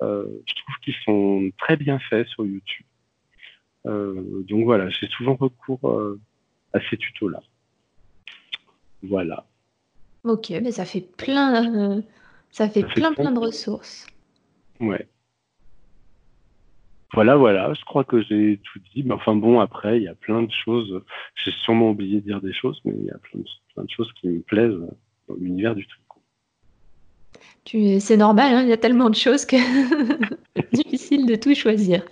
je 0.00 0.54
trouve 0.54 0.74
qu'ils 0.82 0.96
sont 1.04 1.50
très 1.58 1.76
bien 1.76 1.98
faits 1.98 2.26
sur 2.28 2.44
YouTube. 2.44 2.86
donc 3.84 4.64
voilà, 4.64 4.88
j'ai 4.90 5.08
souvent 5.08 5.36
recours 5.36 5.80
à 6.72 6.80
ces 6.90 6.96
tutos-là. 6.96 7.42
Voilà. 9.02 9.46
Ok, 10.24 10.50
mais 10.50 10.72
ça 10.72 10.84
fait 10.84 11.06
plein, 11.16 12.02
ça 12.50 12.68
fait, 12.68 12.82
plein, 12.82 13.12
plein 13.12 13.32
de 13.32 13.38
ressources. 13.38 14.06
Ouais. 14.80 15.06
Voilà, 17.12 17.36
voilà, 17.36 17.72
je 17.74 17.84
crois 17.84 18.04
que 18.04 18.22
j'ai 18.22 18.60
tout 18.64 18.80
dit. 18.94 19.02
Mais 19.04 19.14
enfin 19.14 19.34
bon, 19.34 19.60
après, 19.60 19.98
il 19.98 20.02
y 20.02 20.08
a 20.08 20.14
plein 20.14 20.42
de 20.42 20.50
choses. 20.52 21.02
J'ai 21.36 21.52
sûrement 21.64 21.90
oublié 21.90 22.20
de 22.20 22.26
dire 22.26 22.40
des 22.40 22.52
choses, 22.52 22.80
mais 22.84 22.92
il 22.98 23.06
y 23.06 23.10
a 23.10 23.18
plein 23.18 23.40
de, 23.84 23.90
choses 23.90 24.12
qui 24.20 24.28
me 24.28 24.40
plaisent 24.40 24.78
dans 25.28 25.34
l'univers 25.36 25.74
du 25.74 25.86
tricot. 25.86 26.20
C'est 28.00 28.16
normal, 28.16 28.54
hein, 28.54 28.62
il 28.62 28.68
y 28.68 28.72
a 28.72 28.76
tellement 28.76 29.10
de 29.10 29.16
choses 29.16 29.44
que 29.44 29.56
difficile 30.72 31.26
de 31.26 31.34
tout 31.34 31.54
choisir. 31.54 32.04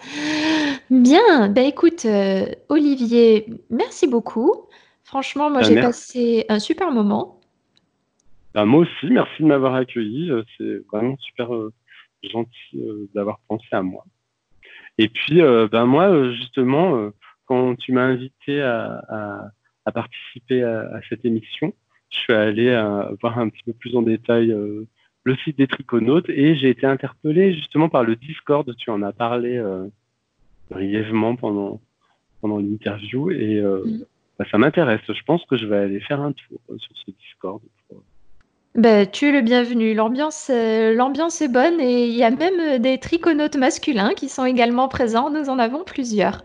Bien, 0.90 1.49
bah 1.49 1.62
écoute, 1.62 2.05
euh, 2.05 2.47
Olivier, 2.68 3.47
merci 3.70 4.09
beaucoup. 4.09 4.66
Franchement, 5.05 5.51
moi, 5.51 5.61
bah, 5.61 5.68
j'ai 5.68 5.80
passé 5.80 6.45
un 6.49 6.59
super 6.59 6.90
moment. 6.90 7.40
Bah, 8.53 8.64
moi 8.64 8.80
aussi, 8.80 9.07
merci 9.11 9.42
de 9.42 9.47
m'avoir 9.47 9.74
accueilli. 9.74 10.30
Euh, 10.30 10.42
c'est 10.59 10.82
vraiment 10.92 11.16
super 11.18 11.55
euh, 11.55 11.72
gentil 12.22 13.09
d'avoir 13.14 13.38
pensé 13.49 13.66
à 13.72 13.82
moi. 13.82 14.05
Et 14.99 15.09
puis, 15.09 15.40
euh, 15.40 15.68
ben 15.70 15.86
moi, 15.86 16.09
euh, 16.09 16.32
justement, 16.34 16.97
euh, 16.97 17.11
quand 17.47 17.74
tu 17.76 17.92
m'as 17.92 18.05
invité 18.05 18.62
à, 18.62 19.51
participer 19.92 20.62
à, 20.62 21.01
cette 21.09 21.24
émission, 21.24 21.74
je 22.11 22.18
suis 22.18 22.32
allé 22.32 22.70
voir 23.20 23.38
un 23.38 23.49
petit 23.49 23.62
peu 23.64 23.72
plus 23.74 23.97
en 23.97 24.03
détail 24.03 24.47
le 25.24 25.36
site 25.36 25.59
des 25.59 25.66
Triconautes 25.66 26.30
et 26.30 26.57
j'ai 26.57 26.70
été 26.70 26.86
interpellé 26.86 27.55
justement 27.55 27.90
par 27.90 28.03
le 28.03 28.16
Discord. 28.16 28.74
Tu 28.76 28.88
en 28.88 29.03
as 29.03 29.12
parlé 29.12 29.62
brièvement 30.70 31.36
pendant, 31.36 31.82
pendant 32.40 32.59
l'interview 32.59 33.30
et 33.30 33.61
mm. 33.61 34.07
bah, 34.38 34.47
ça 34.51 34.57
m'intéresse. 34.57 35.03
Je 35.07 35.22
pense 35.26 35.45
que 35.45 35.59
je 35.59 35.66
vais 35.66 35.76
aller 35.76 36.01
faire 36.01 36.22
un 36.22 36.32
tour 36.32 36.61
sur 36.78 36.97
ce 36.97 37.11
Discord 37.11 37.61
bah, 38.74 39.06
tu 39.06 39.28
es 39.28 39.32
le 39.32 39.40
bienvenu. 39.40 39.94
L'ambiance, 39.94 40.50
euh, 40.50 40.94
l'ambiance 40.94 41.40
est 41.40 41.48
bonne 41.48 41.80
et 41.80 42.08
il 42.08 42.14
y 42.14 42.24
a 42.24 42.30
même 42.30 42.60
euh, 42.60 42.78
des 42.78 42.98
triconautes 42.98 43.56
masculins 43.56 44.14
qui 44.14 44.28
sont 44.28 44.44
également 44.44 44.88
présents. 44.88 45.30
Nous 45.30 45.48
en 45.48 45.58
avons 45.58 45.84
plusieurs. 45.84 46.44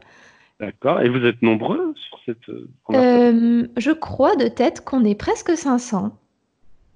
D'accord. 0.59 1.01
Et 1.01 1.09
vous 1.09 1.25
êtes 1.25 1.41
nombreux 1.41 1.93
sur 1.95 2.19
cette 2.25 2.49
euh, 2.49 2.69
conversation? 2.83 3.71
Je 3.77 3.91
crois 3.91 4.35
de 4.35 4.47
tête 4.47 4.81
qu'on 4.85 5.03
est 5.05 5.15
presque 5.15 5.55
500. 5.55 6.11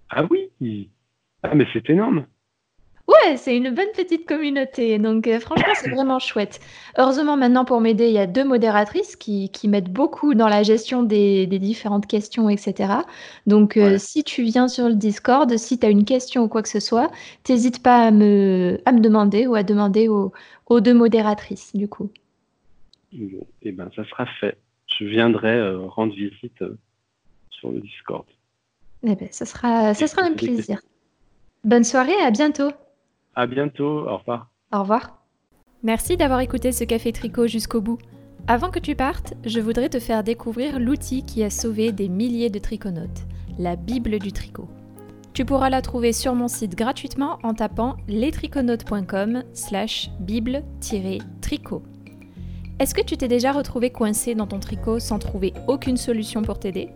Ah 0.09 0.25
oui. 0.29 0.89
Ah 1.41 1.55
mais 1.55 1.65
c'est 1.73 1.89
énorme. 1.89 2.25
Ouais, 3.05 3.35
c'est 3.35 3.57
une 3.57 3.69
bonne 3.71 3.91
petite 3.93 4.25
communauté. 4.25 4.97
Donc, 4.97 5.27
euh, 5.27 5.39
franchement, 5.41 5.73
c'est 5.75 5.89
vraiment 5.89 6.19
chouette. 6.19 6.61
Heureusement, 6.97 7.35
maintenant, 7.35 7.65
pour 7.65 7.81
m'aider, 7.81 8.07
il 8.07 8.13
y 8.13 8.19
a 8.19 8.27
deux 8.27 8.45
modératrices 8.45 9.17
qui, 9.17 9.49
qui 9.49 9.67
m'aident 9.67 9.91
beaucoup 9.91 10.35
dans 10.35 10.47
la 10.47 10.63
gestion 10.63 11.03
des, 11.03 11.45
des 11.45 11.59
différentes 11.59 12.07
questions, 12.07 12.49
etc. 12.49 12.93
Donc, 13.45 13.75
euh, 13.75 13.97
si 13.97 14.23
tu 14.23 14.43
viens 14.43 14.69
sur 14.69 14.87
le 14.87 14.95
Discord, 14.95 15.53
si 15.57 15.77
tu 15.77 15.85
as 15.85 15.89
une 15.89 16.05
question 16.05 16.43
ou 16.43 16.47
quoi 16.47 16.61
que 16.61 16.69
ce 16.69 16.79
soit, 16.79 17.11
n'hésite 17.49 17.83
pas 17.83 18.05
à 18.05 18.11
me, 18.11 18.79
à 18.85 18.93
me 18.93 19.01
demander 19.01 19.47
ou 19.47 19.55
à 19.55 19.63
demander 19.63 20.07
aux, 20.07 20.31
aux 20.67 20.79
deux 20.79 20.93
modératrices, 20.93 21.75
du 21.75 21.89
coup. 21.89 22.09
Bon, 23.11 23.45
eh 23.63 23.73
ben, 23.73 23.89
ça 23.97 24.05
sera 24.05 24.25
fait. 24.39 24.57
Je 24.87 25.03
viendrai 25.03 25.57
euh, 25.57 25.79
rendre 25.87 26.13
visite 26.13 26.63
sur 27.49 27.71
le 27.71 27.81
Discord. 27.81 28.25
Eh 29.05 29.15
ben, 29.15 29.27
ça 29.31 29.45
sera, 29.45 29.93
ça 29.93 30.07
sera 30.07 30.21
un 30.21 30.33
plaisir. 30.33 30.79
Bonne 31.65 31.83
soirée, 31.83 32.15
à 32.21 32.31
bientôt. 32.31 32.69
À 33.35 33.47
bientôt. 33.47 34.07
Au 34.07 34.17
revoir. 34.17 34.49
Au 34.71 34.79
revoir. 34.79 35.19
Merci 35.83 36.17
d'avoir 36.17 36.39
écouté 36.39 36.71
ce 36.71 36.83
café 36.83 37.11
tricot 37.11 37.47
jusqu'au 37.47 37.81
bout. 37.81 37.97
Avant 38.47 38.69
que 38.69 38.79
tu 38.79 38.95
partes, 38.95 39.33
je 39.45 39.59
voudrais 39.59 39.89
te 39.89 39.99
faire 39.99 40.23
découvrir 40.23 40.79
l'outil 40.79 41.23
qui 41.23 41.43
a 41.43 41.49
sauvé 41.49 41.91
des 41.91 42.09
milliers 42.09 42.49
de 42.49 42.59
triconautes, 42.59 43.25
la 43.57 43.75
Bible 43.75 44.19
du 44.19 44.31
tricot. 44.31 44.67
Tu 45.33 45.45
pourras 45.45 45.69
la 45.69 45.81
trouver 45.81 46.13
sur 46.13 46.35
mon 46.35 46.47
site 46.47 46.75
gratuitement 46.75 47.39
en 47.43 47.53
tapant 47.53 47.97
lestriconautes.com 48.07 49.43
slash 49.53 50.11
bible-tricot. 50.19 51.81
Est-ce 52.79 52.93
que 52.93 53.01
tu 53.01 53.17
t'es 53.17 53.27
déjà 53.27 53.51
retrouvé 53.51 53.89
coincé 53.89 54.35
dans 54.35 54.45
ton 54.45 54.59
tricot 54.59 54.99
sans 54.99 55.19
trouver 55.19 55.53
aucune 55.67 55.97
solution 55.97 56.41
pour 56.43 56.59
t'aider? 56.59 56.89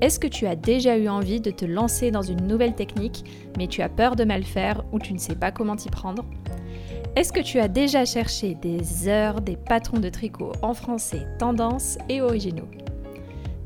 Est-ce 0.00 0.20
que 0.20 0.28
tu 0.28 0.46
as 0.46 0.54
déjà 0.54 0.96
eu 0.96 1.08
envie 1.08 1.40
de 1.40 1.50
te 1.50 1.64
lancer 1.64 2.12
dans 2.12 2.22
une 2.22 2.46
nouvelle 2.46 2.74
technique, 2.74 3.24
mais 3.56 3.66
tu 3.66 3.82
as 3.82 3.88
peur 3.88 4.14
de 4.14 4.24
mal 4.24 4.44
faire 4.44 4.84
ou 4.92 5.00
tu 5.00 5.12
ne 5.12 5.18
sais 5.18 5.34
pas 5.34 5.50
comment 5.50 5.74
t'y 5.74 5.88
prendre? 5.88 6.24
Est-ce 7.16 7.32
que 7.32 7.40
tu 7.40 7.58
as 7.58 7.66
déjà 7.66 8.04
cherché 8.04 8.54
des 8.54 9.08
heures 9.08 9.40
des 9.40 9.56
patrons 9.56 9.98
de 9.98 10.08
tricot 10.08 10.52
en 10.62 10.72
français, 10.72 11.26
tendance 11.38 11.98
et 12.08 12.20
originaux? 12.20 12.68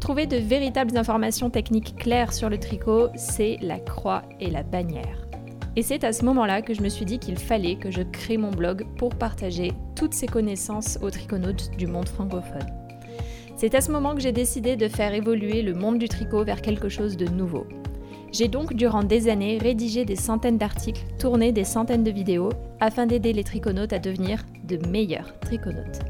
Trouver 0.00 0.26
de 0.26 0.36
véritables 0.36 0.96
informations 0.96 1.50
techniques 1.50 1.96
claires 1.96 2.32
sur 2.32 2.48
le 2.48 2.58
tricot, 2.58 3.08
c'est 3.14 3.58
la 3.60 3.78
croix 3.78 4.22
et 4.40 4.50
la 4.50 4.62
bannière. 4.62 5.28
Et 5.76 5.82
c'est 5.82 6.02
à 6.02 6.12
ce 6.12 6.24
moment-là 6.24 6.62
que 6.62 6.72
je 6.72 6.82
me 6.82 6.88
suis 6.88 7.04
dit 7.04 7.18
qu'il 7.18 7.38
fallait 7.38 7.76
que 7.76 7.90
je 7.90 8.02
crée 8.02 8.38
mon 8.38 8.50
blog 8.50 8.86
pour 8.96 9.10
partager 9.10 9.72
toutes 9.96 10.14
ces 10.14 10.26
connaissances 10.26 10.98
aux 11.02 11.10
triconautes 11.10 11.70
du 11.76 11.86
monde 11.86 12.08
francophone. 12.08 12.81
C'est 13.56 13.74
à 13.74 13.80
ce 13.80 13.92
moment 13.92 14.14
que 14.14 14.20
j'ai 14.20 14.32
décidé 14.32 14.76
de 14.76 14.88
faire 14.88 15.14
évoluer 15.14 15.62
le 15.62 15.74
monde 15.74 15.98
du 15.98 16.08
tricot 16.08 16.44
vers 16.44 16.62
quelque 16.62 16.88
chose 16.88 17.16
de 17.16 17.28
nouveau. 17.28 17.66
J'ai 18.32 18.48
donc 18.48 18.74
durant 18.74 19.04
des 19.04 19.28
années 19.28 19.58
rédigé 19.58 20.04
des 20.04 20.16
centaines 20.16 20.56
d'articles, 20.56 21.04
tourné 21.18 21.52
des 21.52 21.64
centaines 21.64 22.02
de 22.02 22.10
vidéos 22.10 22.48
afin 22.80 23.06
d'aider 23.06 23.32
les 23.32 23.44
triconautes 23.44 23.92
à 23.92 23.98
devenir 23.98 24.44
de 24.64 24.78
meilleurs 24.88 25.38
triconautes. 25.40 26.00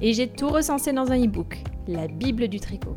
Et 0.00 0.12
j'ai 0.12 0.28
tout 0.28 0.48
recensé 0.48 0.92
dans 0.92 1.10
un 1.10 1.24
e-book, 1.24 1.58
la 1.88 2.06
Bible 2.06 2.48
du 2.48 2.60
tricot. 2.60 2.96